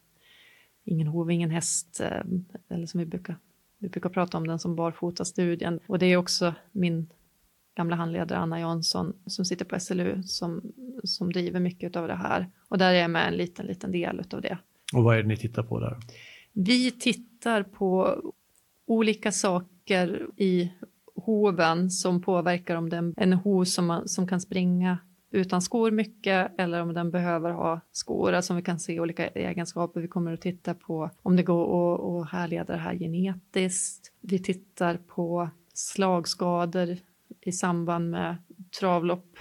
ingen 0.84 1.08
hov, 1.08 1.32
ingen 1.32 1.52
häst, 1.52 2.00
eh, 2.04 2.22
eller 2.70 2.86
som 2.86 3.00
vi 3.00 3.06
brukar, 3.06 3.36
vi 3.78 3.90
brukar 3.90 4.10
prata 4.10 4.38
om 4.38 4.48
den 4.48 4.60
som 4.60 4.76
barfota-studien. 4.76 5.80
Och 5.88 6.00
det 6.00 6.06
är 6.06 6.18
också 6.18 6.54
min 6.72 7.08
gamla 7.78 7.96
handledare 7.96 8.40
Anna 8.40 8.60
Jansson 8.60 9.14
som 9.26 9.46
sitter 9.46 9.66
på 9.66 9.80
SLU 9.80 10.24
som, 10.24 10.62
som 11.04 11.34
driver 11.34 11.60
mycket 11.60 11.96
av 11.96 12.08
det 12.08 12.16
här. 12.16 12.50
Och 12.68 12.78
där 12.78 12.94
är 12.94 13.02
jag 13.02 13.12
med 13.12 13.28
en 13.28 13.38
liten, 13.38 13.66
liten 13.66 13.92
del 13.92 14.24
av 14.32 14.42
det. 14.42 14.58
Och 14.94 15.04
vad 15.04 15.18
är 15.18 15.22
det 15.22 15.28
ni 15.28 15.38
tittar 15.38 15.64
på 15.64 15.80
där? 15.80 15.98
Vi 16.54 16.92
tittar 16.92 17.64
på 17.64 18.22
olika 18.86 19.32
saker 19.32 20.28
i 20.38 20.72
hoven 21.16 21.92
som 21.92 22.22
påverkar 22.22 22.76
om 22.76 22.90
den 22.90 23.14
en 23.18 23.34
hov 23.34 23.64
som, 23.64 24.02
som 24.06 24.28
kan 24.28 24.42
springa 24.42 24.98
utan 25.32 25.62
skor 25.62 25.92
mycket 25.92 26.52
eller 26.58 26.82
om 26.82 26.94
den 26.94 27.12
behöver 27.12 27.52
ha 27.52 27.82
skor. 27.92 28.34
Alltså 28.34 28.54
vi 28.54 28.62
kan 28.62 28.80
se 28.80 29.00
olika 29.00 29.28
egenskaper. 29.28 30.02
Vi 30.02 30.08
kommer 30.08 30.34
att 30.34 30.42
titta 30.42 30.74
på 30.74 31.10
om 31.22 31.36
det 31.36 31.44
går 31.44 32.22
att 32.22 32.30
härleda 32.30 32.74
det 32.74 32.80
här 32.80 32.96
genetiskt. 32.96 34.12
Vi 34.22 34.40
tittar 34.40 34.98
på 34.98 35.50
slagskador 35.74 36.98
i 37.48 37.52
samband 37.52 38.10
med 38.10 38.38
travlopp. 38.80 39.38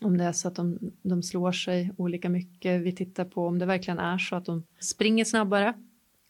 Om 0.00 0.18
det 0.18 0.24
är 0.24 0.32
så 0.32 0.48
att 0.48 0.54
de, 0.54 0.78
de 1.02 1.22
slår 1.22 1.52
sig 1.52 1.92
olika 1.96 2.28
mycket. 2.28 2.80
Vi 2.80 2.92
tittar 2.92 3.24
på 3.24 3.46
om 3.46 3.58
det 3.58 3.66
verkligen 3.66 3.98
är 3.98 4.18
så 4.18 4.36
att 4.36 4.44
de 4.44 4.62
springer 4.80 5.24
snabbare. 5.24 5.74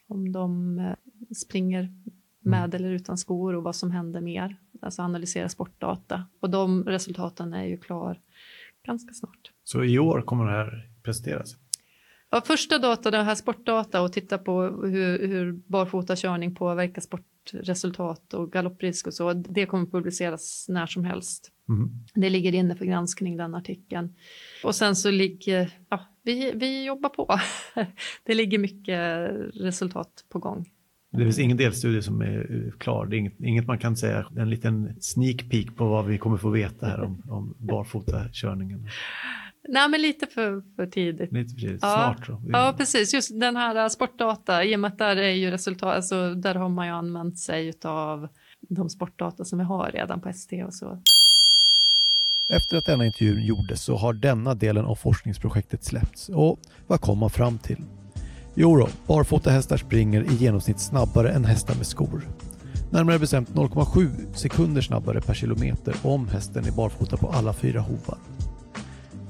Om 0.08 0.32
de 0.32 0.78
eh, 0.78 0.94
springer 1.36 1.92
med 2.40 2.74
mm. 2.74 2.76
eller 2.76 2.90
utan 2.90 3.18
skor 3.18 3.54
och 3.54 3.62
vad 3.62 3.76
som 3.76 3.90
händer 3.90 4.20
mer. 4.20 4.56
Alltså 4.82 5.02
analysera 5.02 5.48
sportdata. 5.48 6.24
Och 6.40 6.50
de 6.50 6.84
resultaten 6.84 7.54
är 7.54 7.64
ju 7.64 7.76
klar 7.76 8.20
ganska 8.86 9.14
snart. 9.14 9.52
Så 9.64 9.84
i 9.84 9.98
år 9.98 10.22
kommer 10.22 10.44
det 10.44 10.50
här 10.50 10.90
presenteras? 11.02 11.56
Ja, 12.30 12.40
första 12.40 12.78
data, 12.78 13.10
det 13.10 13.22
här 13.22 13.34
sportdata 13.34 14.02
och 14.02 14.12
titta 14.12 14.38
på 14.38 14.62
hur, 14.62 15.28
hur 15.28 15.52
barfota 15.52 16.16
körning 16.16 16.54
påverkar 16.54 17.02
sportresultat 17.46 18.35
och 18.35 18.52
galopprisk 18.52 19.06
och 19.06 19.14
så. 19.14 19.32
Det 19.32 19.66
kommer 19.66 19.87
publiceras 19.87 20.66
när 20.68 20.87
som 20.87 21.04
helst. 21.04 21.52
Mm. 21.68 21.90
Det 22.14 22.30
ligger 22.30 22.54
inne 22.54 22.76
för 22.76 22.85
granskning 22.85 23.37
den 23.37 23.54
artikeln. 23.54 24.14
Och 24.64 24.74
sen 24.74 24.96
så 24.96 25.11
ligger, 25.11 25.70
ja, 25.88 26.06
vi, 26.22 26.52
vi 26.54 26.85
jobbar 26.85 27.09
på. 27.09 27.38
det 28.24 28.35
ligger 28.35 28.59
mycket 28.59 29.30
resultat 29.54 30.24
på 30.28 30.38
gång. 30.38 30.70
Det 31.12 31.22
finns 31.22 31.38
ingen 31.38 31.56
delstudie 31.56 32.02
som 32.02 32.20
är 32.20 32.72
klar. 32.78 33.06
Det 33.06 33.16
är 33.16 33.18
inget, 33.18 33.40
inget, 33.40 33.66
man 33.66 33.78
kan 33.78 33.96
säga, 33.96 34.26
en 34.37 34.50
liten 34.50 34.96
sneak 35.00 35.50
peek 35.50 35.76
på 35.76 35.88
vad 35.88 36.06
vi 36.06 36.18
kommer 36.18 36.37
få 36.37 36.50
veta 36.50 36.87
här 36.87 37.00
om, 37.00 37.22
om 37.28 37.54
barfotakörningen. 37.59 38.88
Nej, 39.68 39.88
men 39.88 40.02
lite 40.02 40.26
för, 40.26 40.62
för 40.76 40.87
tidigt. 40.87 41.33
Lite 41.33 41.55
för 41.55 41.61
tidigt. 41.61 41.79
Ja. 41.83 42.14
Snart 42.16 42.29
då. 42.29 42.40
Ja, 42.52 42.74
precis. 42.79 43.14
Just 43.14 43.40
den 43.40 43.57
här 43.57 43.76
äh, 43.76 43.88
sportdata, 43.88 44.64
i 44.64 44.76
och 44.76 44.81
med 44.81 44.92
att 44.92 44.98
där 44.98 45.16
är 45.16 45.31
ju 45.31 45.50
resultat, 45.50 45.96
alltså 45.96 46.35
där 46.35 46.55
har 46.55 46.68
man 46.68 46.87
ju 46.87 46.92
använt 46.92 47.38
sig 47.38 47.72
av 47.85 48.29
de 48.68 48.90
sportdata 48.90 49.44
som 49.44 49.59
vi 49.59 49.64
har 49.64 49.90
redan 49.90 50.20
på 50.20 50.29
ST 50.29 50.64
och 50.64 50.74
så. 50.74 50.98
Efter 52.48 52.76
att 52.76 52.87
denna 52.87 53.07
intervjun 53.07 53.44
gjordes 53.46 53.83
så 53.83 53.96
har 53.96 54.12
denna 54.12 54.55
delen 54.55 54.85
av 54.85 54.94
forskningsprojektet 54.94 55.85
släppts. 55.85 56.29
Och 56.29 56.59
vad 56.87 57.00
kom 57.00 57.18
man 57.18 57.31
fram 57.31 57.59
till? 57.59 57.85
Jo 58.55 58.76
då, 58.76 58.88
barfota 59.07 59.50
hästar 59.50 59.76
springer 59.76 60.22
i 60.22 60.35
genomsnitt 60.35 60.81
snabbare 60.81 61.31
än 61.31 61.44
hästar 61.44 61.74
med 61.74 61.87
skor. 61.87 62.22
Närmare 62.90 63.18
bestämt 63.18 63.48
0,7 63.48 64.35
sekunder 64.35 64.83
snabbare 64.83 65.20
per 65.20 65.35
kilometer 65.35 65.94
om 66.02 66.29
hästen 66.29 66.64
är 66.64 66.72
barfota 66.72 67.16
på 67.16 67.29
alla 67.29 67.52
fyra 67.52 67.81
hovar. 67.81 68.18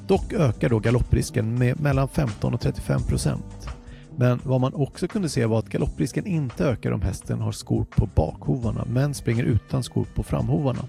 Dock 0.07 0.33
ökar 0.33 0.69
då 0.69 0.79
galopprisken 0.79 1.55
med 1.59 1.81
mellan 1.81 2.09
15 2.09 2.55
och 2.55 2.61
35 2.61 3.03
procent. 3.03 3.69
Men 4.16 4.40
vad 4.45 4.61
man 4.61 4.75
också 4.75 5.09
kunde 5.09 5.29
se 5.29 5.47
var 5.47 5.59
att 5.59 5.69
galopprisken 5.69 6.27
inte 6.27 6.64
ökar 6.64 6.92
om 6.92 7.03
hästen 7.03 7.40
har 7.40 7.53
skor 7.53 7.85
på 7.85 8.09
bakhovarna 8.14 8.85
men 8.90 9.14
springer 9.14 9.45
utan 9.45 9.83
skor 9.83 10.07
på 10.14 10.23
framhovarna. 10.23 10.85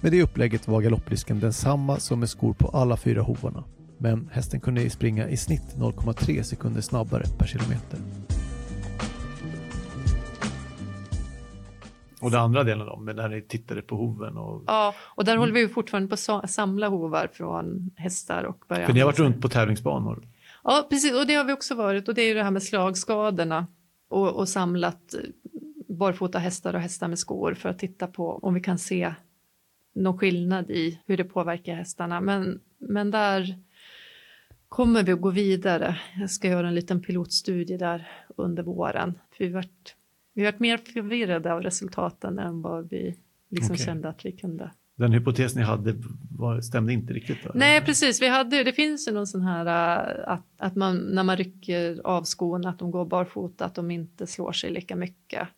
Med 0.00 0.12
det 0.12 0.22
upplägget 0.22 0.68
var 0.68 0.80
galopprisken 0.80 1.40
densamma 1.40 1.98
som 1.98 2.20
med 2.20 2.30
skor 2.30 2.52
på 2.52 2.68
alla 2.68 2.96
fyra 2.96 3.22
hovarna. 3.22 3.64
Men 3.98 4.28
hästen 4.32 4.60
kunde 4.60 4.90
springa 4.90 5.28
i 5.28 5.36
snitt 5.36 5.76
0,3 5.76 6.42
sekunder 6.42 6.80
snabbare 6.80 7.24
per 7.38 7.46
kilometer. 7.46 7.98
Och 12.24 12.30
den 12.30 12.40
andra 12.40 12.64
delen 12.64 12.86
då, 12.86 12.96
när 12.96 13.28
ni 13.28 13.42
tittade 13.42 13.82
på 13.82 13.96
hoven? 13.96 14.36
Och... 14.36 14.64
Ja, 14.66 14.94
och 14.98 15.24
där 15.24 15.32
mm. 15.32 15.40
håller 15.40 15.52
vi 15.52 15.68
fortfarande 15.68 16.16
på 16.16 16.32
att 16.32 16.50
samla 16.50 16.88
hovar 16.88 17.28
från 17.32 17.90
hästar 17.96 18.44
och 18.44 18.64
börja 18.68 18.86
För 18.86 18.92
ni 18.92 19.00
har 19.00 19.06
varit 19.06 19.18
runt 19.18 19.40
på 19.40 19.48
tävlingsbanor? 19.48 20.28
Ja, 20.64 20.86
precis, 20.90 21.14
och 21.14 21.26
det 21.26 21.34
har 21.34 21.44
vi 21.44 21.52
också 21.52 21.74
varit 21.74 22.08
och 22.08 22.14
det 22.14 22.22
är 22.22 22.28
ju 22.28 22.34
det 22.34 22.42
här 22.42 22.50
med 22.50 22.62
slagskadorna 22.62 23.66
och, 24.08 24.28
och 24.28 24.48
samlat 24.48 25.14
barfota 25.88 26.38
hästar 26.38 26.74
och 26.74 26.80
hästar 26.80 27.08
med 27.08 27.18
skor 27.18 27.54
för 27.54 27.68
att 27.68 27.78
titta 27.78 28.06
på 28.06 28.38
om 28.42 28.54
vi 28.54 28.60
kan 28.60 28.78
se 28.78 29.14
någon 29.94 30.18
skillnad 30.18 30.70
i 30.70 31.00
hur 31.06 31.16
det 31.16 31.24
påverkar 31.24 31.74
hästarna. 31.74 32.20
Men, 32.20 32.60
men 32.78 33.10
där 33.10 33.58
kommer 34.68 35.02
vi 35.02 35.12
att 35.12 35.20
gå 35.20 35.30
vidare. 35.30 35.98
Jag 36.20 36.30
ska 36.30 36.48
göra 36.48 36.68
en 36.68 36.74
liten 36.74 37.02
pilotstudie 37.02 37.76
där 37.76 38.08
under 38.36 38.62
våren. 38.62 39.18
För 39.36 39.44
vi 39.44 39.50
varit 39.50 39.96
vi 40.34 40.44
har 40.44 40.52
varit 40.52 40.60
mer 40.60 40.78
förvirrade 40.78 41.52
av 41.52 41.62
resultaten 41.62 42.38
än 42.38 42.62
vad 42.62 42.90
vi 42.90 43.16
liksom 43.50 43.72
okay. 43.72 43.86
kände 43.86 44.08
att 44.08 44.24
vi 44.24 44.32
kunde. 44.32 44.70
Den 44.96 45.12
hypotes 45.12 45.54
ni 45.54 45.62
hade 45.62 45.94
var, 46.30 46.60
stämde 46.60 46.92
inte 46.92 47.12
riktigt? 47.12 47.38
Då? 47.44 47.50
Nej, 47.54 47.80
precis. 47.80 48.22
Vi 48.22 48.28
hade, 48.28 48.64
det 48.64 48.72
finns 48.72 49.08
ju 49.08 49.12
någon 49.12 49.26
sån 49.26 49.42
här 49.42 49.66
äh, 49.66 50.32
att, 50.32 50.46
att 50.58 50.76
man 50.76 50.96
när 50.96 51.22
man 51.22 51.36
rycker 51.36 52.00
av 52.04 52.24
skorna, 52.24 52.68
att 52.68 52.78
de 52.78 52.90
går 52.90 53.04
barfota, 53.04 53.64
att 53.64 53.74
de 53.74 53.90
inte 53.90 54.26
slår 54.26 54.52
sig 54.52 54.70
lika 54.70 54.96
mycket. 54.96 55.48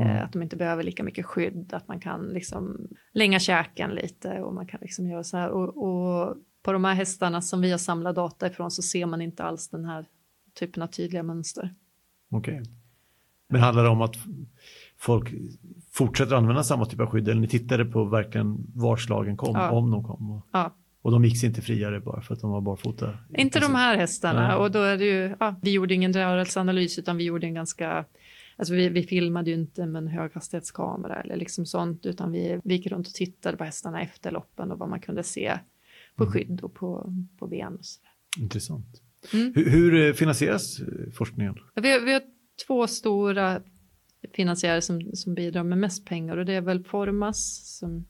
Äh, 0.00 0.06
mm. 0.06 0.24
Att 0.24 0.32
de 0.32 0.42
inte 0.42 0.56
behöver 0.56 0.82
lika 0.82 1.02
mycket 1.02 1.26
skydd, 1.26 1.74
att 1.74 1.88
man 1.88 2.00
kan 2.00 2.26
liksom 2.26 2.88
länga 3.12 3.38
käken 3.38 3.90
lite 3.90 4.40
och 4.40 4.54
man 4.54 4.66
kan 4.66 4.80
liksom 4.82 5.08
göra 5.08 5.24
så 5.24 5.36
här. 5.36 5.50
Och, 5.50 5.68
och 5.68 6.36
på 6.62 6.72
de 6.72 6.84
här 6.84 6.94
hästarna 6.94 7.42
som 7.42 7.60
vi 7.60 7.70
har 7.70 7.78
samlat 7.78 8.16
data 8.16 8.46
ifrån 8.46 8.70
så 8.70 8.82
ser 8.82 9.06
man 9.06 9.20
inte 9.20 9.44
alls 9.44 9.68
den 9.68 9.84
här 9.84 10.06
typen 10.54 10.82
av 10.82 10.86
tydliga 10.86 11.22
mönster. 11.22 11.74
Okej. 12.30 12.60
Okay. 12.60 12.74
Men 13.48 13.60
handlar 13.60 13.82
det 13.84 13.88
om 13.88 14.02
att 14.02 14.16
folk 14.98 15.34
fortsätter 15.92 16.36
använda 16.36 16.62
samma 16.62 16.86
typ 16.86 17.00
av 17.00 17.06
skydd 17.06 17.28
eller 17.28 17.40
ni 17.40 17.48
tittade 17.48 17.84
på 17.84 18.04
verkligen 18.04 18.56
var 18.74 18.96
slagen 18.96 19.36
kom, 19.36 19.54
ja. 19.54 19.70
om 19.70 19.90
de 19.90 20.04
kom? 20.04 20.30
Och, 20.30 20.46
ja. 20.52 20.74
och 21.02 21.10
de 21.12 21.24
gick 21.24 21.44
inte 21.44 21.62
friare 21.62 22.00
bara 22.00 22.20
för 22.20 22.34
att 22.34 22.40
de 22.40 22.50
var 22.50 22.60
barfota? 22.60 23.18
Inte 23.36 23.60
de 23.60 23.74
här 23.74 23.96
hästarna 23.96 24.48
Nej. 24.48 24.56
och 24.56 24.70
då 24.70 24.78
är 24.78 24.96
det 24.96 25.04
ju, 25.04 25.36
ja, 25.40 25.54
vi 25.62 25.70
gjorde 25.70 25.94
ingen 25.94 26.12
rörelseanalys 26.12 26.98
utan 26.98 27.16
vi 27.16 27.24
gjorde 27.24 27.46
en 27.46 27.54
ganska 27.54 28.04
Alltså 28.56 28.74
vi, 28.74 28.88
vi 28.88 29.02
filmade 29.02 29.50
ju 29.50 29.56
inte 29.56 29.86
med 29.86 30.02
en 30.02 30.08
höghastighetskamera 30.08 31.22
eller 31.22 31.36
liksom 31.36 31.66
sånt 31.66 32.06
utan 32.06 32.32
vi, 32.32 32.60
vi 32.64 32.74
gick 32.74 32.86
runt 32.86 33.06
och 33.06 33.14
tittade 33.14 33.56
på 33.56 33.64
hästarna 33.64 34.02
efter 34.02 34.30
loppen 34.30 34.70
och 34.70 34.78
vad 34.78 34.88
man 34.88 35.00
kunde 35.00 35.22
se 35.22 35.58
på 36.16 36.24
mm. 36.24 36.32
skydd 36.32 36.60
och 36.60 36.74
på, 36.74 37.14
på 37.38 37.46
ben. 37.46 37.76
Och 37.76 37.84
så. 37.84 38.00
Intressant. 38.38 39.02
Mm. 39.32 39.52
Hur, 39.54 39.70
hur, 39.70 40.12
finansieras 40.12 40.80
forskningen? 41.14 41.54
Vi, 41.74 41.98
vi 41.98 42.12
har 42.12 42.22
två 42.66 42.86
stora 42.86 43.60
finansiärer 44.32 44.80
som, 44.80 45.10
som 45.12 45.34
bidrar 45.34 45.62
med 45.62 45.78
mest 45.78 46.06
pengar 46.06 46.36
och 46.36 46.46
det 46.46 46.52
är 46.52 46.60
väl 46.60 46.84
Formas 46.84 47.60
som, 47.78 48.04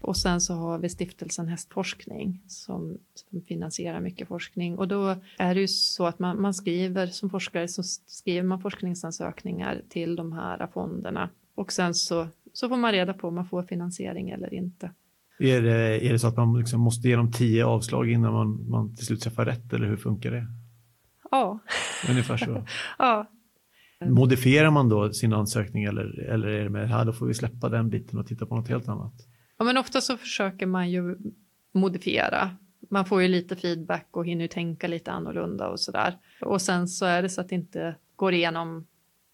och 0.00 0.16
sen 0.16 0.40
så 0.40 0.54
har 0.54 0.78
vi 0.78 0.88
stiftelsen 0.88 1.48
Hästforskning 1.48 2.42
som, 2.46 2.98
som 3.14 3.42
finansierar 3.42 4.00
mycket 4.00 4.28
forskning 4.28 4.78
och 4.78 4.88
då 4.88 5.16
är 5.38 5.54
det 5.54 5.60
ju 5.60 5.68
så 5.68 6.06
att 6.06 6.18
man, 6.18 6.42
man 6.42 6.54
skriver 6.54 7.06
som 7.06 7.30
forskare 7.30 7.68
så 7.68 7.82
skriver 8.06 8.42
man 8.42 8.60
forskningsansökningar 8.60 9.82
till 9.88 10.16
de 10.16 10.32
här 10.32 10.66
fonderna 10.66 11.30
och 11.54 11.72
sen 11.72 11.94
så, 11.94 12.28
så 12.52 12.68
får 12.68 12.76
man 12.76 12.92
reda 12.92 13.14
på 13.14 13.28
om 13.28 13.34
man 13.34 13.46
får 13.46 13.62
finansiering 13.62 14.30
eller 14.30 14.54
inte. 14.54 14.90
Är 15.38 15.62
det, 15.62 16.06
är 16.06 16.12
det 16.12 16.18
så 16.18 16.26
att 16.26 16.36
man 16.36 16.58
liksom 16.58 16.80
måste 16.80 17.08
genom 17.08 17.32
tio 17.32 17.64
avslag 17.64 18.10
innan 18.10 18.32
man, 18.32 18.70
man 18.70 18.96
till 18.96 19.06
slut 19.06 19.20
träffar 19.20 19.44
rätt 19.44 19.72
eller 19.72 19.86
hur 19.86 19.96
funkar 19.96 20.30
det? 20.30 20.46
Ja. 21.30 21.58
Ungefär 22.08 22.36
så? 22.36 22.64
ja, 22.98 23.26
Modifierar 24.10 24.70
man 24.70 24.88
då 24.88 25.12
sin 25.12 25.32
ansökning 25.32 25.84
eller, 25.84 26.20
eller 26.20 26.48
är 26.48 26.64
det 26.64 26.70
med 26.70 26.88
här, 26.88 27.04
då 27.04 27.12
får 27.12 27.26
vi 27.26 27.34
släppa 27.34 27.68
den 27.68 27.90
biten 27.90 28.18
och 28.18 28.26
titta 28.26 28.46
på 28.46 28.56
något 28.56 28.68
helt 28.68 28.88
annat? 28.88 29.14
Ja, 29.58 29.64
men 29.64 29.76
ofta 29.76 30.00
så 30.00 30.16
försöker 30.16 30.66
man 30.66 30.90
ju 30.90 31.16
modifiera. 31.72 32.50
Man 32.90 33.04
får 33.04 33.22
ju 33.22 33.28
lite 33.28 33.56
feedback 33.56 34.08
och 34.10 34.26
hinner 34.26 34.46
tänka 34.46 34.86
lite 34.86 35.12
annorlunda 35.12 35.68
och 35.68 35.80
sådär. 35.80 36.18
Och 36.40 36.62
sen 36.62 36.88
så 36.88 37.06
är 37.06 37.22
det 37.22 37.28
så 37.28 37.40
att 37.40 37.48
det 37.48 37.54
inte 37.54 37.94
går 38.16 38.34
igenom 38.34 38.86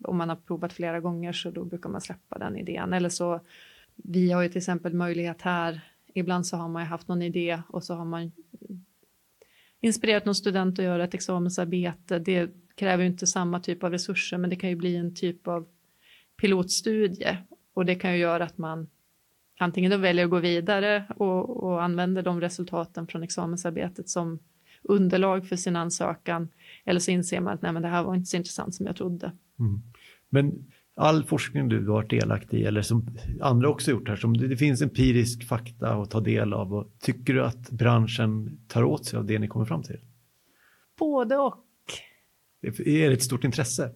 om 0.04 0.16
man 0.16 0.28
har 0.28 0.36
provat 0.36 0.72
flera 0.72 1.00
gånger 1.00 1.32
så 1.32 1.50
då 1.50 1.64
brukar 1.64 1.90
man 1.90 2.00
släppa 2.00 2.38
den 2.38 2.56
idén. 2.56 2.92
Eller 2.92 3.08
så, 3.08 3.40
vi 3.96 4.32
har 4.32 4.42
ju 4.42 4.48
till 4.48 4.58
exempel 4.58 4.94
möjlighet 4.94 5.42
här, 5.42 5.80
ibland 6.14 6.46
så 6.46 6.56
har 6.56 6.68
man 6.68 6.82
ju 6.82 6.88
haft 6.88 7.08
någon 7.08 7.22
idé 7.22 7.62
och 7.68 7.84
så 7.84 7.94
har 7.94 8.04
man 8.04 8.32
inspirerat 9.80 10.24
någon 10.24 10.34
student 10.34 10.78
att 10.78 10.84
göra 10.84 11.04
ett 11.04 11.14
examensarbete. 11.14 12.18
Det 12.18 12.50
kräver 12.80 13.02
ju 13.02 13.10
inte 13.10 13.26
samma 13.26 13.60
typ 13.60 13.84
av 13.84 13.90
resurser 13.90 14.38
men 14.38 14.50
det 14.50 14.56
kan 14.56 14.70
ju 14.70 14.76
bli 14.76 14.96
en 14.96 15.14
typ 15.14 15.48
av 15.48 15.66
pilotstudie 16.40 17.38
och 17.74 17.84
det 17.84 17.94
kan 17.94 18.12
ju 18.12 18.18
göra 18.18 18.44
att 18.44 18.58
man 18.58 18.88
antingen 19.58 19.90
då 19.90 19.96
väljer 19.96 20.24
att 20.24 20.30
gå 20.30 20.38
vidare 20.38 21.04
och, 21.16 21.64
och 21.64 21.82
använder 21.82 22.22
de 22.22 22.40
resultaten 22.40 23.06
från 23.06 23.22
examensarbetet 23.22 24.08
som 24.08 24.38
underlag 24.82 25.46
för 25.46 25.56
sin 25.56 25.76
ansökan 25.76 26.48
eller 26.84 27.00
så 27.00 27.10
inser 27.10 27.40
man 27.40 27.54
att 27.54 27.62
nej, 27.62 27.72
men 27.72 27.82
det 27.82 27.88
här 27.88 28.02
var 28.02 28.14
inte 28.14 28.30
så 28.30 28.36
intressant 28.36 28.74
som 28.74 28.86
jag 28.86 28.96
trodde. 28.96 29.32
Mm. 29.58 29.82
Men 30.28 30.64
all 30.96 31.24
forskning 31.24 31.68
du 31.68 31.78
har 31.78 31.92
varit 31.92 32.10
delaktig 32.10 32.60
i 32.60 32.64
eller 32.64 32.82
som 32.82 33.06
andra 33.40 33.68
också 33.68 33.90
gjort 33.90 34.08
här, 34.08 34.16
som 34.16 34.36
det, 34.36 34.48
det 34.48 34.56
finns 34.56 34.82
empirisk 34.82 35.48
fakta 35.48 35.94
att 35.94 36.10
ta 36.10 36.20
del 36.20 36.52
av 36.52 36.74
och 36.74 36.92
tycker 37.00 37.34
du 37.34 37.44
att 37.44 37.70
branschen 37.70 38.60
tar 38.68 38.82
åt 38.84 39.04
sig 39.04 39.18
av 39.18 39.26
det 39.26 39.38
ni 39.38 39.48
kommer 39.48 39.66
fram 39.66 39.82
till? 39.82 40.00
Både 40.98 41.36
och. 41.36 41.66
Är 42.62 43.08
det 43.08 43.14
ett 43.14 43.22
stort 43.22 43.44
intresse? 43.44 43.90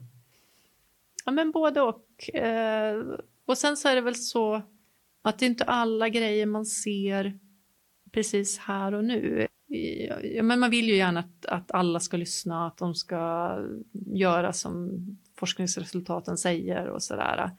Ja, 1.24 1.32
men 1.32 1.50
både 1.50 1.80
och. 1.80 2.34
Eh, 2.34 3.04
och 3.46 3.58
sen 3.58 3.76
så 3.76 3.88
är 3.88 3.94
det 3.94 4.00
väl 4.00 4.14
så 4.14 4.62
att 5.22 5.38
det 5.38 5.46
är 5.46 5.50
inte 5.50 5.64
alla 5.64 6.08
grejer 6.08 6.46
man 6.46 6.66
ser 6.66 7.38
precis 8.12 8.58
här 8.58 8.94
och 8.94 9.04
nu. 9.04 9.46
Ja, 10.22 10.42
men 10.42 10.60
man 10.60 10.70
vill 10.70 10.88
ju 10.88 10.96
gärna 10.96 11.20
att, 11.20 11.46
att 11.46 11.70
alla 11.70 12.00
ska 12.00 12.16
lyssna, 12.16 12.66
att 12.66 12.76
de 12.76 12.94
ska 12.94 13.56
göra 13.92 14.52
som 14.52 15.06
forskningsresultaten 15.36 16.36
säger 16.36 16.86
och 16.86 17.02
sådär. 17.02 17.50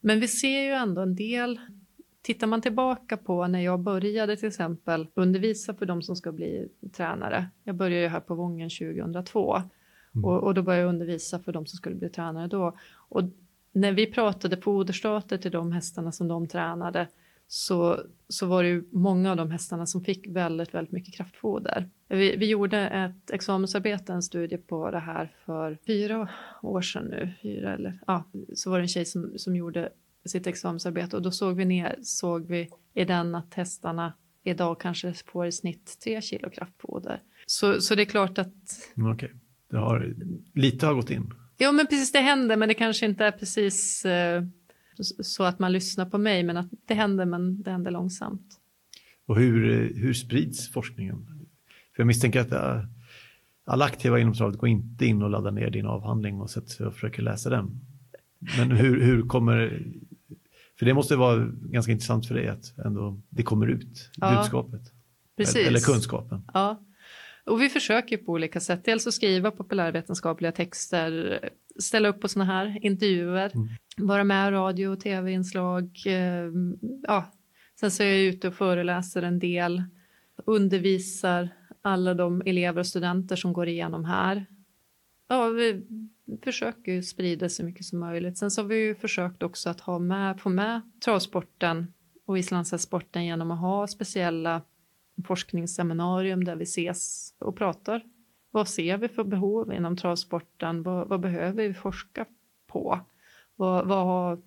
Men 0.00 0.20
vi 0.20 0.28
ser 0.28 0.62
ju 0.62 0.70
ändå 0.70 1.00
en 1.00 1.16
del 1.16 1.60
Tittar 2.22 2.46
man 2.46 2.62
tillbaka 2.62 3.16
på 3.16 3.46
när 3.46 3.60
jag 3.60 3.80
började 3.80 4.36
till 4.36 4.48
exempel 4.48 5.06
undervisa 5.14 5.74
för 5.74 5.86
de 5.86 6.02
som 6.02 6.16
ska 6.16 6.32
bli 6.32 6.68
tränare. 6.92 7.46
Jag 7.64 7.74
började 7.74 8.02
ju 8.02 8.08
här 8.08 8.20
på 8.20 8.34
Vången 8.34 8.70
2002 8.70 9.62
mm. 10.14 10.24
och, 10.24 10.42
och, 10.42 10.54
då 10.54 10.62
började 10.62 10.82
jag 10.82 10.88
undervisa 10.88 11.38
för 11.38 11.52
de 11.52 11.66
som 11.66 11.76
skulle 11.76 11.96
bli 11.96 12.08
tränare 12.08 12.46
då. 12.46 12.76
Och 12.94 13.22
när 13.72 13.92
vi 13.92 14.06
pratade 14.06 14.56
foderstater 14.56 15.38
till 15.38 15.50
de 15.50 15.72
hästarna 15.72 16.12
som 16.12 16.28
de 16.28 16.48
tränade 16.48 17.08
så, 17.48 18.00
så 18.28 18.46
var 18.46 18.62
det 18.62 18.68
ju 18.68 18.84
många 18.90 19.30
av 19.30 19.36
de 19.36 19.50
hästarna 19.50 19.86
som 19.86 20.04
fick 20.04 20.26
väldigt, 20.28 20.74
väldigt 20.74 20.92
mycket 20.92 21.14
kraftfoder. 21.14 21.88
Vi, 22.08 22.36
vi 22.36 22.46
gjorde 22.46 22.78
ett 22.78 23.30
examensarbete, 23.30 24.12
en 24.12 24.22
studie 24.22 24.56
på 24.56 24.90
det 24.90 24.98
här 24.98 25.36
för 25.44 25.78
fyra 25.86 26.28
år 26.62 26.82
sedan 26.82 27.04
nu, 27.04 27.32
fyra 27.42 27.74
eller 27.74 27.98
ja, 28.06 28.24
så 28.54 28.70
var 28.70 28.78
det 28.78 28.84
en 28.84 28.88
tjej 28.88 29.04
som, 29.04 29.32
som 29.36 29.56
gjorde 29.56 29.88
sitt 30.24 30.46
examensarbete 30.46 31.16
och 31.16 31.22
då 31.22 31.30
såg 31.30 31.56
vi 31.56 31.64
ner, 31.64 31.98
såg 32.02 32.46
vi 32.46 32.68
i 32.94 33.04
den 33.04 33.34
att 33.34 33.54
hästarna 33.54 34.12
idag 34.44 34.80
kanske 34.80 35.14
får 35.26 35.46
i 35.46 35.52
snitt 35.52 35.98
tre 36.04 36.22
kilo 36.22 36.50
kraftfoder. 36.50 37.22
Så, 37.46 37.80
så 37.80 37.94
det 37.94 38.02
är 38.02 38.06
klart 38.06 38.38
att... 38.38 38.54
Okej, 38.96 39.12
okay. 39.12 39.30
Det 39.72 39.78
har, 39.78 40.14
lite 40.54 40.86
har 40.86 40.94
gått 40.94 41.10
in. 41.10 41.34
Jo 41.58 41.72
men 41.72 41.86
precis 41.86 42.12
det 42.12 42.18
händer 42.18 42.56
men 42.56 42.68
det 42.68 42.74
kanske 42.74 43.06
inte 43.06 43.24
är 43.24 43.30
precis 43.30 44.04
eh, 44.04 44.44
så 45.22 45.44
att 45.44 45.58
man 45.58 45.72
lyssnar 45.72 46.06
på 46.06 46.18
mig 46.18 46.42
men 46.42 46.56
att 46.56 46.70
det 46.86 46.94
händer 46.94 47.26
men 47.26 47.62
det 47.62 47.70
händer 47.70 47.90
långsamt. 47.90 48.58
Och 49.26 49.36
hur, 49.36 49.92
hur 49.94 50.14
sprids 50.14 50.72
forskningen? 50.72 51.26
För 51.94 52.02
jag 52.02 52.06
misstänker 52.06 52.40
att 52.40 52.52
äh, 52.52 52.84
alla 53.64 53.84
aktiva 53.84 54.18
inom 54.18 54.34
travet 54.34 54.58
går 54.58 54.68
inte 54.68 55.06
in 55.06 55.22
och 55.22 55.30
laddar 55.30 55.50
ner 55.50 55.70
din 55.70 55.86
avhandling 55.86 56.40
och 56.40 56.50
sätter 56.50 56.68
sig 56.68 56.86
och 56.86 56.94
försöker 56.94 57.22
läsa 57.22 57.50
den. 57.50 57.80
Men 58.58 58.70
hur, 58.70 59.00
hur 59.00 59.22
kommer, 59.22 59.82
för 60.78 60.86
det 60.86 60.94
måste 60.94 61.16
vara 61.16 61.46
ganska 61.62 61.92
intressant 61.92 62.26
för 62.26 62.34
dig 62.34 62.48
att 62.48 62.78
ändå 62.78 63.20
det 63.28 63.42
kommer 63.42 63.66
ut, 63.66 64.10
ja, 64.16 64.36
budskapet. 64.36 64.92
Precis. 65.36 65.56
Eller, 65.56 65.68
eller 65.68 65.80
kunskapen. 65.80 66.42
Ja. 66.54 66.80
Och 67.44 67.62
vi 67.62 67.68
försöker 67.68 68.16
på 68.16 68.32
olika 68.32 68.60
sätt, 68.60 68.84
dels 68.84 69.06
att 69.06 69.14
skriva 69.14 69.50
populärvetenskapliga 69.50 70.52
texter, 70.52 71.40
ställa 71.78 72.08
upp 72.08 72.20
på 72.20 72.28
sådana 72.28 72.52
här 72.52 72.78
intervjuer, 72.82 73.50
mm. 73.54 73.68
vara 73.96 74.24
med 74.24 74.48
i 74.48 74.50
radio 74.50 74.88
och 74.88 75.00
tv-inslag. 75.00 76.02
Eh, 76.06 76.50
ja. 77.02 77.32
Sen 77.80 77.90
så 77.90 78.02
är 78.02 78.06
jag 78.06 78.20
ute 78.20 78.48
och 78.48 78.54
föreläser 78.54 79.22
en 79.22 79.38
del, 79.38 79.82
undervisar 80.44 81.48
alla 81.82 82.14
de 82.14 82.42
elever 82.46 82.80
och 82.80 82.86
studenter 82.86 83.36
som 83.36 83.52
går 83.52 83.68
igenom 83.68 84.04
här. 84.04 84.46
Ja, 85.28 85.48
vi 85.48 85.82
försöker 86.44 87.02
sprida 87.02 87.48
så 87.48 87.64
mycket 87.64 87.84
som 87.84 87.98
möjligt. 87.98 88.38
Sen 88.38 88.50
så 88.50 88.62
har 88.62 88.68
vi 88.68 88.76
ju 88.76 88.94
försökt 88.94 89.42
också 89.42 89.70
att 89.70 89.80
ha 89.80 89.98
med, 89.98 90.40
få 90.40 90.48
med 90.48 90.80
travsporten 91.04 91.92
och 92.26 92.38
islandshästsporten 92.38 93.24
genom 93.24 93.50
att 93.50 93.60
ha 93.60 93.86
speciella 93.86 94.62
forskningsseminarium 95.24 96.44
där 96.44 96.56
vi 96.56 96.62
ses 96.62 97.34
och 97.38 97.56
pratar. 97.56 98.02
Vad 98.50 98.68
ser 98.68 98.98
vi 98.98 99.08
för 99.08 99.24
behov 99.24 99.72
inom 99.72 99.96
travsporten? 99.96 100.82
Vad, 100.82 101.08
vad 101.08 101.20
behöver 101.20 101.68
vi 101.68 101.74
forska 101.74 102.26
på? 102.66 103.00
Vad, 103.56 103.86
vad, 103.86 104.42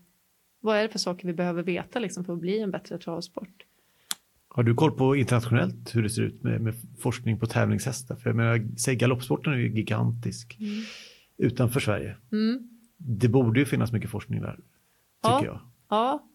vad 0.59 0.77
är 0.77 0.83
det 0.83 0.89
för 0.89 0.99
saker 0.99 1.27
vi 1.27 1.33
behöver 1.33 1.63
veta 1.63 1.99
liksom 1.99 2.25
för 2.25 2.33
att 2.33 2.39
bli 2.39 2.59
en 2.59 2.71
bättre 2.71 2.97
travsport? 2.97 3.65
Har 4.47 4.63
du 4.63 4.73
koll 4.73 4.91
på 4.91 5.15
internationellt 5.15 5.95
hur 5.95 6.03
det 6.03 6.09
ser 6.09 6.21
ut 6.21 6.43
med, 6.43 6.61
med 6.61 6.73
forskning 6.99 7.39
på 7.39 7.45
tävlingshästar? 7.45 8.15
För 8.15 8.29
jag 8.29 8.37
menar, 8.37 8.67
säg 8.77 8.95
galoppsporten 8.95 9.53
är 9.53 9.57
ju 9.57 9.75
gigantisk 9.75 10.57
mm. 10.59 10.83
utanför 11.37 11.79
Sverige. 11.79 12.15
Mm. 12.31 12.69
Det 12.97 13.27
borde 13.27 13.59
ju 13.59 13.65
finnas 13.65 13.91
mycket 13.91 14.09
forskning 14.09 14.41
där, 14.41 14.55
tycker 14.55 14.65
ja, 15.21 15.45
jag. 15.45 15.59
Ja, 15.89 16.27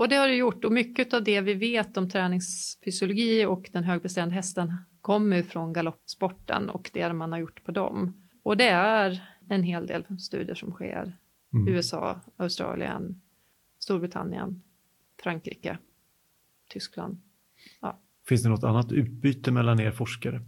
och 0.00 0.08
det 0.08 0.16
har 0.16 0.28
det 0.28 0.34
gjort 0.34 0.64
och 0.64 0.72
mycket 0.72 1.14
av 1.14 1.24
det 1.24 1.40
vi 1.40 1.54
vet 1.54 1.96
om 1.96 2.08
träningsfysiologi 2.08 3.44
och 3.44 3.70
den 3.72 3.84
högpresterande 3.84 4.34
hästen 4.34 4.76
kommer 5.00 5.42
från 5.42 5.72
galoppsporten 5.72 6.70
och 6.70 6.90
det 6.92 7.12
man 7.12 7.32
har 7.32 7.38
gjort 7.38 7.64
på 7.64 7.72
dem. 7.72 8.28
Och 8.42 8.56
det 8.56 8.68
är 8.68 9.22
en 9.48 9.62
hel 9.62 9.86
del 9.86 10.18
studier 10.18 10.54
som 10.54 10.72
sker. 10.72 11.16
Mm. 11.52 11.74
USA, 11.74 12.20
Australien, 12.36 13.20
Storbritannien, 13.78 14.62
Frankrike, 15.22 15.78
Tyskland. 16.68 17.20
Ja. 17.80 18.00
Finns 18.28 18.42
det 18.42 18.48
något 18.48 18.64
annat 18.64 18.92
utbyte 18.92 19.50
mellan 19.50 19.80
er 19.80 19.90
forskare, 19.90 20.40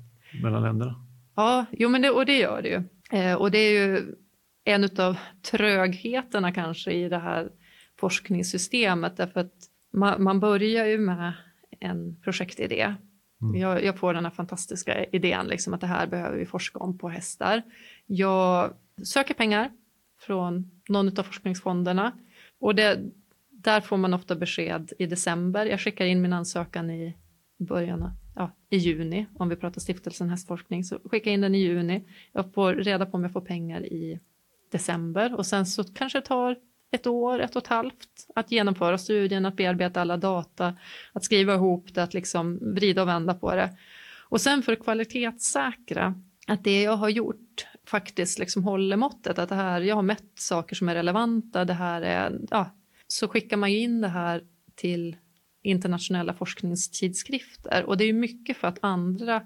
mellan 0.42 0.62
länderna? 0.62 1.06
Ja, 1.36 1.66
jo 1.72 1.88
men 1.88 2.02
det, 2.02 2.10
och 2.10 2.26
det 2.26 2.38
gör 2.38 2.62
det 2.62 2.68
ju. 2.68 2.82
Eh, 3.18 3.34
och 3.34 3.50
det 3.50 3.58
är 3.58 3.72
ju 3.72 4.14
en 4.64 4.84
av 4.98 5.16
trögheterna 5.42 6.52
kanske 6.52 6.92
i 6.92 7.08
det 7.08 7.18
här 7.18 7.52
forskningssystemet 8.02 9.16
därför 9.16 9.40
att 9.40 9.54
man, 9.92 10.22
man 10.22 10.40
börjar 10.40 10.86
ju 10.86 10.98
med 10.98 11.32
en 11.80 12.16
projektidé. 12.24 12.94
Mm. 13.42 13.60
Jag, 13.60 13.84
jag, 13.84 13.98
får 13.98 14.14
den 14.14 14.24
här 14.24 14.30
fantastiska 14.30 15.04
idén 15.04 15.46
liksom 15.46 15.74
att 15.74 15.80
det 15.80 15.86
här 15.86 16.06
behöver 16.06 16.38
vi 16.38 16.46
forska 16.46 16.78
om 16.78 16.98
på 16.98 17.08
hästar. 17.08 17.62
Jag 18.06 18.74
söker 19.04 19.34
pengar 19.34 19.70
från 20.20 20.70
någon 20.88 21.18
av 21.18 21.22
forskningsfonderna 21.22 22.12
och 22.60 22.74
det, 22.74 23.00
där 23.50 23.80
får 23.80 23.96
man 23.96 24.14
ofta 24.14 24.36
besked 24.36 24.92
i 24.98 25.06
december. 25.06 25.66
Jag 25.66 25.80
skickar 25.80 26.04
in 26.04 26.22
min 26.22 26.32
ansökan 26.32 26.90
i 26.90 27.16
början 27.58 28.10
ja, 28.36 28.50
i 28.70 28.76
juni, 28.76 29.26
om 29.34 29.48
vi 29.48 29.56
pratar 29.56 29.80
stiftelsen 29.80 30.30
hästforskning, 30.30 30.84
så 30.84 30.98
skickar 31.04 31.30
jag 31.30 31.34
in 31.34 31.40
den 31.40 31.54
i 31.54 31.58
juni. 31.58 32.04
Jag 32.32 32.54
får 32.54 32.74
reda 32.74 33.06
på 33.06 33.16
om 33.16 33.22
jag 33.22 33.32
får 33.32 33.40
pengar 33.40 33.86
i 33.86 34.20
december 34.72 35.34
och 35.34 35.46
sen 35.46 35.66
så 35.66 35.84
kanske 35.84 36.18
det 36.18 36.26
tar 36.26 36.56
ett 36.92 37.06
år, 37.06 37.40
ett 37.40 37.56
och 37.56 37.62
ett 37.62 37.68
halvt 37.68 38.26
att 38.34 38.52
genomföra 38.52 38.98
studien, 38.98 39.46
att 39.46 39.56
bearbeta 39.56 40.00
alla 40.00 40.16
data, 40.16 40.74
att 41.12 41.24
skriva 41.24 41.54
ihop 41.54 41.94
det, 41.94 42.02
att 42.02 42.14
liksom 42.14 42.74
vrida 42.74 43.02
och 43.02 43.08
vända 43.08 43.34
på 43.34 43.54
det. 43.54 43.76
Och 44.28 44.40
sen 44.40 44.62
för 44.62 44.72
att 44.72 44.84
kvalitetssäkra 44.84 46.14
att 46.46 46.64
det 46.64 46.82
jag 46.82 46.96
har 46.96 47.08
gjort 47.08 47.66
faktiskt 47.86 48.38
liksom 48.38 48.64
håller 48.64 48.96
måttet, 48.96 49.38
att 49.38 49.48
det 49.48 49.54
här, 49.54 49.80
jag 49.80 49.94
har 49.94 50.02
mätt 50.02 50.32
saker 50.34 50.76
som 50.76 50.88
är 50.88 50.94
relevanta, 50.94 51.64
det 51.64 51.74
här 51.74 52.02
är, 52.02 52.40
ja, 52.50 52.70
så 53.06 53.28
skickar 53.28 53.56
man 53.56 53.72
ju 53.72 53.78
in 53.78 54.00
det 54.00 54.08
här 54.08 54.42
till 54.74 55.16
internationella 55.62 56.34
forskningstidskrifter 56.34 57.84
och 57.84 57.96
det 57.96 58.04
är 58.04 58.12
mycket 58.12 58.56
för 58.56 58.68
att 58.68 58.78
andra 58.80 59.42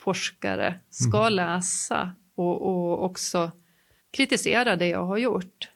forskare 0.00 0.74
ska 0.90 1.20
mm. 1.20 1.32
läsa 1.32 2.12
och, 2.34 2.62
och 2.62 3.04
också 3.04 3.50
kritisera 4.10 4.76
det 4.76 4.88
jag 4.88 5.06
har 5.06 5.18
gjort. 5.18 5.68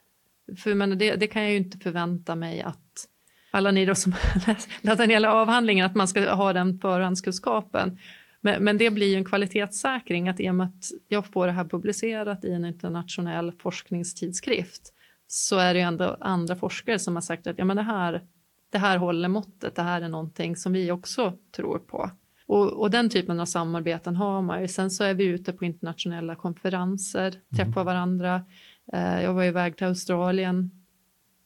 För 0.56 0.74
men 0.74 0.98
det, 0.98 1.16
det, 1.16 1.26
kan 1.26 1.42
jag 1.42 1.50
ju 1.50 1.56
inte 1.56 1.78
förvänta 1.78 2.34
mig 2.34 2.62
att 2.62 3.08
alla 3.50 3.70
ni 3.70 3.84
då 3.84 3.94
som 3.94 4.14
laddar 4.80 5.06
ner 5.06 5.24
avhandlingen, 5.24 5.86
att 5.86 5.94
man 5.94 6.08
ska 6.08 6.34
ha 6.34 6.52
den 6.52 6.78
förhandskunskapen. 6.78 7.98
Men, 8.40 8.64
men 8.64 8.78
det 8.78 8.90
blir 8.90 9.06
ju 9.06 9.16
en 9.16 9.24
kvalitetsäkring 9.24 10.28
att 10.28 10.40
i 10.40 10.50
och 10.50 10.54
med 10.54 10.66
att 10.66 10.90
jag 11.08 11.26
får 11.26 11.46
det 11.46 11.52
här 11.52 11.64
publicerat 11.64 12.44
i 12.44 12.52
en 12.52 12.64
internationell 12.64 13.52
forskningstidskrift 13.52 14.92
så 15.26 15.58
är 15.58 15.74
det 15.74 15.80
ju 15.80 15.86
ändå 15.86 16.16
andra 16.20 16.56
forskare 16.56 16.98
som 16.98 17.16
har 17.16 17.20
sagt 17.20 17.46
att 17.46 17.58
ja, 17.58 17.64
men 17.64 17.76
det, 17.76 17.82
här, 17.82 18.22
det 18.70 18.78
här 18.78 18.98
håller 18.98 19.28
måttet, 19.28 19.76
det 19.76 19.82
här 19.82 20.02
är 20.02 20.08
någonting 20.08 20.56
som 20.56 20.72
vi 20.72 20.90
också 20.90 21.32
tror 21.56 21.78
på. 21.78 22.10
Och, 22.46 22.72
och, 22.72 22.90
den 22.90 23.10
typen 23.10 23.40
av 23.40 23.46
samarbeten 23.46 24.16
har 24.16 24.42
man 24.42 24.60
ju. 24.60 24.68
Sen 24.68 24.90
så 24.90 25.04
är 25.04 25.14
vi 25.14 25.24
ute 25.24 25.52
på 25.52 25.64
internationella 25.64 26.34
konferenser, 26.34 27.30
träffar 27.56 27.80
mm. 27.80 27.84
varandra. 27.84 28.44
Eh, 28.92 29.22
jag 29.22 29.34
var 29.34 29.44
iväg 29.44 29.76
till 29.76 29.86
Australien 29.86 30.70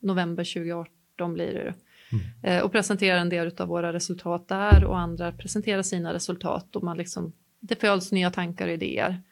november 0.00 0.44
2018 0.44 1.34
blir 1.34 1.54
det 1.54 1.60
mm. 1.60 2.24
Eh, 2.42 2.64
och 2.64 2.72
presenterade 2.72 3.20
en 3.20 3.28
del 3.28 3.54
av 3.58 3.68
våra 3.68 3.92
resultat 3.92 4.48
där 4.48 4.84
och 4.84 4.98
andra 4.98 5.32
presenterar 5.32 5.82
sina 5.82 6.14
resultat 6.14 6.76
och 6.76 6.84
man 6.84 6.96
liksom, 6.96 7.32
det 7.60 7.80
föds 7.80 8.12
nya 8.12 8.30
tankar 8.30 8.68
och 8.68 8.74
idéer. 8.74 9.22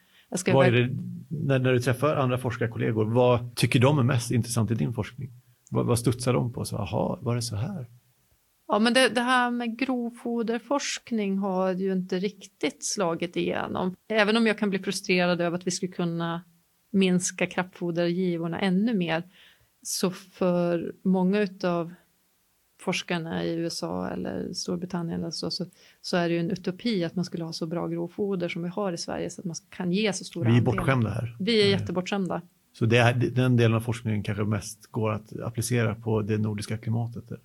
vad 0.53 0.67
är 0.67 0.71
det, 0.71 0.89
när, 1.29 1.59
när 1.59 1.73
du 1.73 1.79
träffar 1.79 2.15
andra 2.15 2.37
forskarkollegor, 2.37 3.05
vad 3.05 3.55
tycker 3.55 3.79
de 3.79 3.99
är 3.99 4.03
mest 4.03 4.31
intressant 4.31 4.71
i 4.71 4.75
din 4.75 4.93
forskning? 4.93 5.29
Vad, 5.71 5.85
vad 5.85 5.99
studsar 5.99 6.33
de 6.33 6.53
på? 6.53 6.65
Så, 6.65 6.77
aha, 6.77 7.19
var 7.21 7.35
det 7.35 7.41
så 7.41 7.55
här? 7.55 7.87
Ja, 8.67 8.79
men 8.79 8.93
det, 8.93 9.09
det, 9.09 9.21
här 9.21 9.51
med 9.51 9.79
grovfoderforskning 9.79 11.37
har 11.37 11.71
ju 11.71 11.91
inte 11.91 12.19
riktigt 12.19 12.85
slagit 12.85 13.35
igenom. 13.35 13.95
Även 14.09 14.37
om 14.37 14.47
jag 14.47 14.57
kan 14.57 14.69
bli 14.69 14.79
frustrerad 14.79 15.41
över 15.41 15.57
att 15.57 15.67
vi 15.67 15.71
skulle 15.71 15.91
kunna 15.91 16.43
minska 16.95 17.47
kraftfodergivorna 17.47 18.59
ännu 18.59 18.93
mer, 18.93 19.23
så 19.81 20.11
för 20.11 20.93
många 21.01 21.47
av 21.63 21.93
forskarna 22.79 23.43
i 23.43 23.53
USA 23.53 24.09
eller 24.09 24.53
Storbritannien 24.53 25.19
eller 25.19 25.31
så, 25.31 25.51
så, 25.51 25.65
så, 26.01 26.17
är 26.17 26.29
det 26.29 26.33
ju 26.33 26.39
en 26.39 26.51
utopi 26.51 27.03
att 27.03 27.15
man 27.15 27.25
skulle 27.25 27.43
ha 27.43 27.53
så 27.53 27.65
bra 27.65 27.87
grovfoder 27.87 28.49
som 28.49 28.63
vi 28.63 28.69
har 28.69 28.93
i 28.93 28.97
Sverige 28.97 29.29
så 29.29 29.41
att 29.41 29.45
man 29.45 29.55
kan 29.69 29.91
ge 29.91 30.13
så 30.13 30.23
stora 30.23 30.51
Vi 30.51 30.57
är 30.57 30.61
bortskämda 30.61 31.09
här. 31.09 31.35
Vi 31.39 31.61
är 31.63 31.67
jättebortskämda. 31.67 32.41
Så 32.73 32.85
det 32.85 32.97
är, 32.97 33.13
den 33.13 33.57
delen 33.57 33.77
av 33.77 33.81
forskningen 33.81 34.23
kanske 34.23 34.43
mest 34.43 34.87
går 34.91 35.11
att 35.11 35.39
applicera 35.39 35.95
på 35.95 36.21
det 36.21 36.37
nordiska 36.37 36.77
klimatet? 36.77 37.31
Eller? 37.31 37.43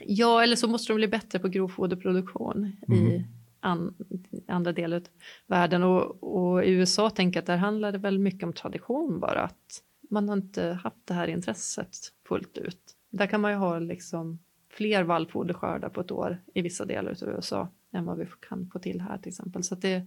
Ja, 0.00 0.42
eller 0.42 0.56
så 0.56 0.68
måste 0.68 0.92
de 0.92 0.96
bli 0.96 1.08
bättre 1.08 1.38
på 1.38 1.48
grovfoderproduktion 1.48 2.72
mm. 2.88 3.06
i 3.06 3.26
an, 3.64 3.94
andra 4.48 4.72
delar 4.72 4.96
av 4.96 5.02
världen. 5.46 5.82
Och, 5.82 6.22
och, 6.22 6.64
i 6.64 6.70
USA 6.70 7.10
tänker 7.10 7.36
jag 7.36 7.42
att 7.42 7.46
där 7.46 7.56
handlar 7.56 7.92
det 7.92 7.98
väl 7.98 8.18
mycket 8.18 8.42
om 8.42 8.52
tradition 8.52 9.20
bara. 9.20 9.40
Att 9.40 9.82
man 10.10 10.28
har 10.28 10.36
inte 10.36 10.78
haft 10.82 11.06
det 11.06 11.14
här 11.14 11.28
intresset 11.28 11.96
fullt 12.28 12.58
ut. 12.58 12.80
Där 13.10 13.26
kan 13.26 13.40
man 13.40 13.50
ju 13.50 13.56
ha 13.56 13.78
liksom 13.78 14.38
fler 14.70 15.02
vallfoderskördar 15.02 15.88
på 15.88 16.00
ett 16.00 16.10
år 16.10 16.42
i 16.54 16.62
vissa 16.62 16.84
delar 16.84 17.10
av 17.10 17.28
USA 17.28 17.68
än 17.92 18.04
vad 18.04 18.18
vi 18.18 18.26
kan 18.48 18.70
få 18.72 18.78
till 18.78 19.00
här 19.00 19.18
till 19.18 19.28
exempel. 19.28 19.62
Så 19.62 19.74
det, 19.74 20.06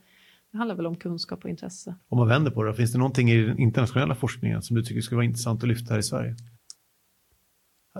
det 0.51 0.57
handlar 0.57 0.75
väl 0.75 0.85
om 0.85 0.95
kunskap 0.95 1.43
och 1.43 1.49
intresse. 1.49 1.95
Om 2.07 2.17
man 2.17 2.27
vänder 2.27 2.51
på 2.51 2.63
det, 2.63 2.73
finns 2.73 2.91
det 2.91 2.97
någonting 2.97 3.31
i 3.31 3.43
den 3.43 3.59
internationella 3.59 4.15
forskningen 4.15 4.61
som 4.61 4.75
du 4.75 4.83
tycker 4.83 5.01
skulle 5.01 5.17
vara 5.17 5.25
intressant 5.25 5.63
att 5.63 5.69
lyfta 5.69 5.93
här 5.93 5.99
i 5.99 6.03
Sverige? 6.03 6.35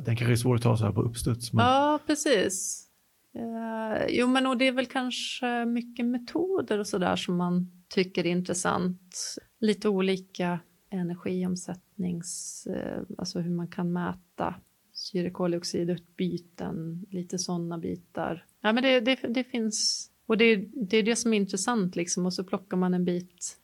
Den 0.06 0.16
kanske 0.16 0.32
är 0.32 0.36
svår 0.36 0.56
att 0.56 0.62
ta 0.62 0.78
så 0.78 0.86
här 0.86 0.92
på 0.92 1.02
uppstuds. 1.02 1.54
Men... 1.54 1.66
Ja, 1.66 2.00
precis. 2.08 2.87
Uh, 3.36 4.06
jo, 4.10 4.28
men 4.28 4.48
och 4.48 4.58
det 4.58 4.68
är 4.68 4.72
väl 4.72 4.86
kanske 4.86 5.66
mycket 5.66 6.06
metoder 6.06 6.80
och 6.80 6.88
så 6.88 6.98
där 6.98 7.16
som 7.16 7.38
man 7.38 7.72
tycker 7.88 8.26
är 8.26 8.30
intressant. 8.30 9.36
Lite 9.60 9.90
olika 9.90 10.60
energiomsättnings, 10.90 12.68
uh, 12.70 13.04
alltså 13.18 13.40
hur 13.40 13.52
man 13.52 13.68
kan 13.68 13.94
mäta 13.94 14.56
syrekoldioxidutbyten, 14.98 17.06
lite 17.10 17.40
sådana 17.40 17.78
bitar. 17.78 18.46
Ja, 18.62 18.74
men 18.74 18.84
det, 18.84 19.00
det, 19.00 19.16
det 19.16 19.44
finns, 19.44 20.10
och 20.26 20.38
det, 20.38 20.56
det 20.74 20.98
är 20.98 21.04
det 21.04 21.16
som 21.16 21.34
är 21.34 21.38
intressant 21.38 21.96
liksom, 21.96 22.26
och 22.26 22.34
så 22.34 22.44
plockar 22.44 22.78
man 22.78 22.94
en 22.94 23.06
bit 23.06 23.58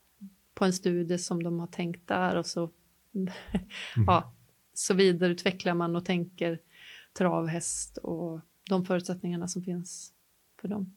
på 0.53 0.66
en 0.66 0.74
studie 0.74 1.18
som 1.18 1.43
de 1.43 1.59
har 1.59 1.68
tänkt 1.68 2.07
där 2.07 2.38
och 2.38 2.45
så, 2.45 2.70
mm. 3.16 3.34
ja, 4.07 4.34
så 4.74 4.93
vidareutvecklar 4.93 5.74
man 5.74 5.95
och 5.95 6.05
tänker 6.05 6.59
travhäst 7.14 7.97
och 7.97 8.41
de 8.70 8.86
förutsättningarna 8.86 9.47
som 9.47 9.61
finns 9.61 10.11
för 10.61 10.68
dem. 10.68 10.93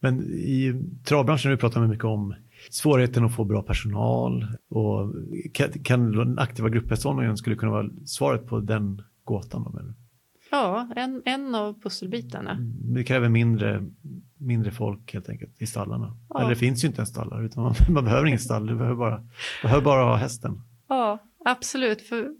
Men 0.00 0.22
i 0.30 0.82
travbranschen 1.04 1.50
har 1.50 1.56
vi 1.56 1.60
pratat 1.60 1.88
mycket 1.88 2.04
om 2.04 2.34
svårigheten 2.70 3.24
att 3.24 3.34
få 3.34 3.44
bra 3.44 3.62
personal 3.62 4.46
och 4.68 5.14
kan, 5.52 5.72
kan 5.72 6.12
den 6.12 6.38
aktiva 6.38 6.68
grupphästhållningen 6.68 7.36
skulle 7.36 7.56
kunna 7.56 7.72
vara 7.72 7.90
svaret 8.04 8.46
på 8.46 8.60
den 8.60 9.02
gåtan? 9.24 9.64
Då, 9.64 9.70
menar 9.70 9.94
Ja, 10.50 10.88
en, 10.96 11.22
en 11.24 11.54
av 11.54 11.80
pusselbitarna. 11.80 12.50
Mm, 12.50 12.94
det 12.94 13.04
kräver 13.04 13.28
mindre, 13.28 13.84
mindre 14.38 14.70
folk 14.70 15.14
helt 15.14 15.28
enkelt 15.28 15.62
i 15.62 15.66
stallarna. 15.66 16.16
Ja. 16.28 16.40
Eller 16.40 16.50
det 16.50 16.56
finns 16.56 16.84
ju 16.84 16.88
inte 16.88 17.02
en 17.02 17.06
stallar, 17.06 17.42
utan 17.42 17.62
man, 17.62 17.74
man 17.88 18.04
behöver 18.04 18.26
ingen 18.26 18.38
stall, 18.38 18.66
du 18.66 18.74
behöver 18.74 18.96
bara, 18.96 19.28
behöver 19.62 19.84
bara 19.84 20.04
ha 20.04 20.16
hästen. 20.16 20.60
Ja, 20.88 21.18
absolut. 21.44 22.02
För 22.02 22.30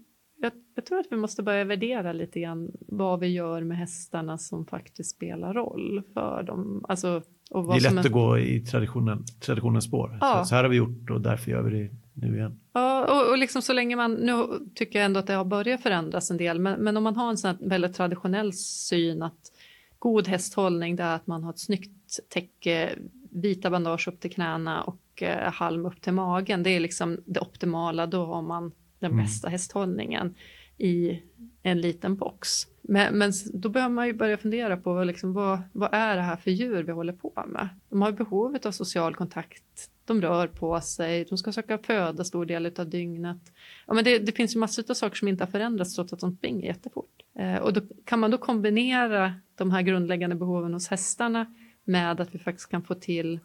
jag, 0.77 0.85
tror 0.85 0.99
att 0.99 1.05
vi 1.09 1.17
måste 1.17 1.43
börja 1.43 1.63
värdera 1.63 2.13
lite 2.13 2.39
grann 2.39 2.71
vad 2.79 3.19
vi 3.19 3.27
gör 3.27 3.61
med 3.63 3.77
hästarna 3.77 4.37
som 4.37 4.65
faktiskt 4.65 5.15
spelar 5.15 5.53
roll 5.53 6.01
för 6.13 6.43
dem. 6.43 6.85
Alltså, 6.87 7.21
och 7.49 7.65
vad 7.65 7.75
det 7.75 7.87
är 7.87 7.91
lätt 7.91 8.05
är... 8.05 8.09
att 8.09 8.13
gå 8.13 8.39
i 8.39 8.59
traditionen, 8.59 9.23
traditionens 9.39 9.85
spår. 9.85 10.17
Ja. 10.21 10.39
Så, 10.43 10.49
så, 10.49 10.55
här 10.55 10.63
har 10.63 10.69
vi 10.69 10.77
gjort 10.77 11.09
och 11.09 11.21
därför 11.21 11.51
gör 11.51 11.61
vi 11.61 11.79
det 11.79 11.89
nu 12.13 12.37
igen. 12.37 12.59
Ja, 12.73 13.05
och, 13.05 13.31
och 13.31 13.37
liksom 13.37 13.61
så 13.61 13.73
länge 13.73 13.95
man, 13.95 14.13
nu 14.13 14.45
tycker 14.75 14.99
jag 14.99 15.05
ändå 15.05 15.19
att 15.19 15.27
det 15.27 15.33
har 15.33 15.45
börjat 15.45 15.81
förändras 15.81 16.31
en 16.31 16.37
del, 16.37 16.59
men, 16.59 16.83
men 16.83 16.97
om 16.97 17.03
man 17.03 17.15
har 17.15 17.29
en 17.29 17.37
sån 17.37 17.57
väldigt 17.59 17.93
traditionell 17.93 18.53
syn 18.53 19.23
att 19.23 19.51
god 19.99 20.27
hästhållning 20.27 20.95
det 20.95 21.03
är 21.03 21.15
att 21.15 21.27
man 21.27 21.43
har 21.43 21.49
ett 21.49 21.59
snyggt 21.59 22.19
täcke, 22.29 22.95
vita 23.31 23.69
bandage 23.69 24.07
upp 24.07 24.19
till 24.19 24.31
knäna 24.31 24.81
och 24.81 25.23
eh, 25.23 25.53
halm 25.53 25.85
upp 25.85 26.01
till 26.01 26.13
magen. 26.13 26.63
Det 26.63 26.69
är 26.69 26.79
liksom 26.79 27.17
det 27.25 27.39
optimala, 27.39 28.07
då 28.07 28.25
har 28.25 28.41
man 28.41 28.71
den 28.99 29.11
mm. 29.11 29.23
bästa 29.25 29.49
hästhållningen 29.49 30.35
i 30.77 31.21
en 31.63 31.81
liten 31.81 32.15
box. 32.15 32.67
Men, 32.81 33.17
men 33.17 33.31
då 33.53 33.69
behöver 33.69 33.95
man 33.95 34.07
ju 34.07 34.13
börja 34.13 34.37
fundera 34.37 34.77
på 34.77 35.03
liksom, 35.03 35.33
vad, 35.33 35.59
vad 35.73 35.89
är 35.93 36.15
det 36.15 36.21
här 36.21 36.35
för 36.35 36.51
djur 36.51 36.83
vi 36.83 36.91
håller 36.91 37.13
på 37.13 37.43
med? 37.47 37.69
De 37.89 38.01
har 38.01 38.11
behovet 38.11 38.65
av 38.65 38.71
social 38.71 39.15
kontakt, 39.15 39.63
de 40.05 40.21
rör 40.21 40.47
på 40.47 40.81
sig, 40.81 41.25
de 41.29 41.37
ska 41.37 41.51
söka 41.51 41.77
föda 41.77 42.23
stor 42.23 42.45
del 42.45 42.73
av 42.77 42.89
dygnet. 42.89 43.41
Ja, 43.87 43.93
men 43.93 44.03
det, 44.03 44.19
det 44.19 44.31
finns 44.31 44.55
ju 44.55 44.59
massor 44.59 44.83
av 44.89 44.93
saker 44.93 45.15
som 45.15 45.27
inte 45.27 45.43
har 45.43 45.51
förändrats 45.51 45.95
trots 45.95 46.13
att 46.13 46.19
de 46.19 46.35
springer 46.35 46.67
jättefort. 46.67 47.23
Eh, 47.39 47.57
och 47.57 47.73
då 47.73 47.81
kan 48.05 48.19
man 48.19 48.31
då 48.31 48.37
kombinera 48.37 49.33
de 49.55 49.71
här 49.71 49.81
grundläggande 49.81 50.35
behoven 50.35 50.73
hos 50.73 50.87
hästarna 50.87 51.53
med 51.83 52.21
att 52.21 52.35
vi 52.35 52.39
faktiskt 52.39 52.69
kan 52.69 52.83
få 52.83 52.95
till 52.95 53.39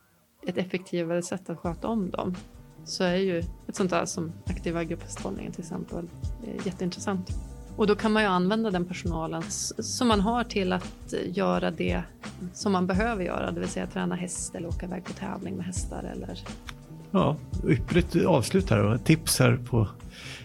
ett 0.46 0.58
effektivare 0.58 1.22
sätt 1.22 1.50
att 1.50 1.58
sköta 1.58 1.88
om 1.88 2.10
dem 2.10 2.34
så 2.84 3.04
är 3.04 3.16
ju 3.16 3.38
ett 3.38 3.76
sånt 3.76 3.90
där 3.90 4.04
som 4.04 4.32
aktiva 4.46 4.84
grupphästhållningen 4.84 5.52
till 5.52 5.60
exempel 5.60 6.08
eh, 6.46 6.66
jätteintressant. 6.66 7.30
Och 7.76 7.86
då 7.86 7.94
kan 7.94 8.12
man 8.12 8.22
ju 8.22 8.28
använda 8.28 8.70
den 8.70 8.84
personalen 8.84 9.42
som 9.78 10.08
man 10.08 10.20
har 10.20 10.44
till 10.44 10.72
att 10.72 11.12
eh, 11.12 11.38
göra 11.38 11.70
det 11.70 12.02
som 12.52 12.72
man 12.72 12.86
behöver 12.86 13.24
göra, 13.24 13.50
det 13.50 13.60
vill 13.60 13.68
säga 13.68 13.86
träna 13.86 14.14
häst 14.14 14.54
eller 14.54 14.68
åka 14.68 14.86
iväg 14.86 15.04
på 15.04 15.12
tävling 15.12 15.56
med 15.56 15.66
hästar 15.66 16.12
eller... 16.12 16.38
Ja, 17.10 17.36
ypperligt 17.68 18.24
avslut 18.26 18.70
här 18.70 18.84
och 18.84 19.04
tips 19.04 19.38
här 19.38 19.56
på 19.56 19.88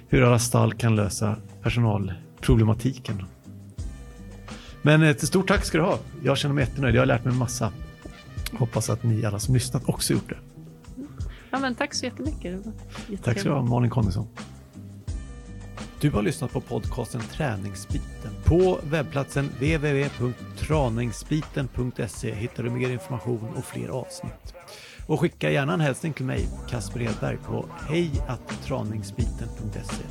hur 0.07 0.21
alla 0.21 0.39
stall 0.39 0.73
kan 0.73 0.95
lösa 0.95 1.35
personalproblematiken. 1.61 3.23
Men 4.81 5.03
eh, 5.03 5.09
ett 5.09 5.27
stort 5.27 5.47
tack 5.47 5.65
ska 5.65 5.77
du 5.77 5.83
ha. 5.83 5.99
Jag 6.23 6.37
känner 6.37 6.55
mig 6.55 6.63
jättenöjd. 6.63 6.95
Jag 6.95 7.01
har 7.01 7.05
lärt 7.05 7.23
mig 7.23 7.33
en 7.33 7.39
massa. 7.39 7.71
Hoppas 8.53 8.89
att 8.89 9.03
ni 9.03 9.25
alla 9.25 9.39
som 9.39 9.53
lyssnat 9.53 9.89
också 9.89 10.13
gjort 10.13 10.29
det. 10.29 10.37
Ja, 11.57 11.61
men 11.61 11.75
tack 11.75 11.93
så 11.93 12.05
jättemycket. 12.05 12.61
Tack 13.23 13.39
ska 13.39 13.49
du 13.49 13.55
ha, 13.55 13.61
Malin 13.61 13.89
Connisson. 13.89 14.27
Du 16.01 16.11
har 16.11 16.21
lyssnat 16.21 16.51
på 16.51 16.61
podcasten 16.61 17.21
Träningsbiten. 17.21 18.31
På 18.45 18.79
webbplatsen 18.83 19.45
www.traningsbiten.se 19.45 22.33
hittar 22.33 22.63
du 22.63 22.69
mer 22.69 22.89
information 22.89 23.49
och 23.55 23.65
fler 23.65 23.89
avsnitt. 23.89 24.53
Och 25.07 25.19
skicka 25.19 25.51
gärna 25.51 25.73
en 25.73 25.81
hälsning 25.81 26.13
till 26.13 26.25
mig, 26.25 26.49
Kasper 26.69 27.01
Edberg, 27.01 27.37
på 27.37 27.65
hejattraningsbiten.se. 27.87 30.03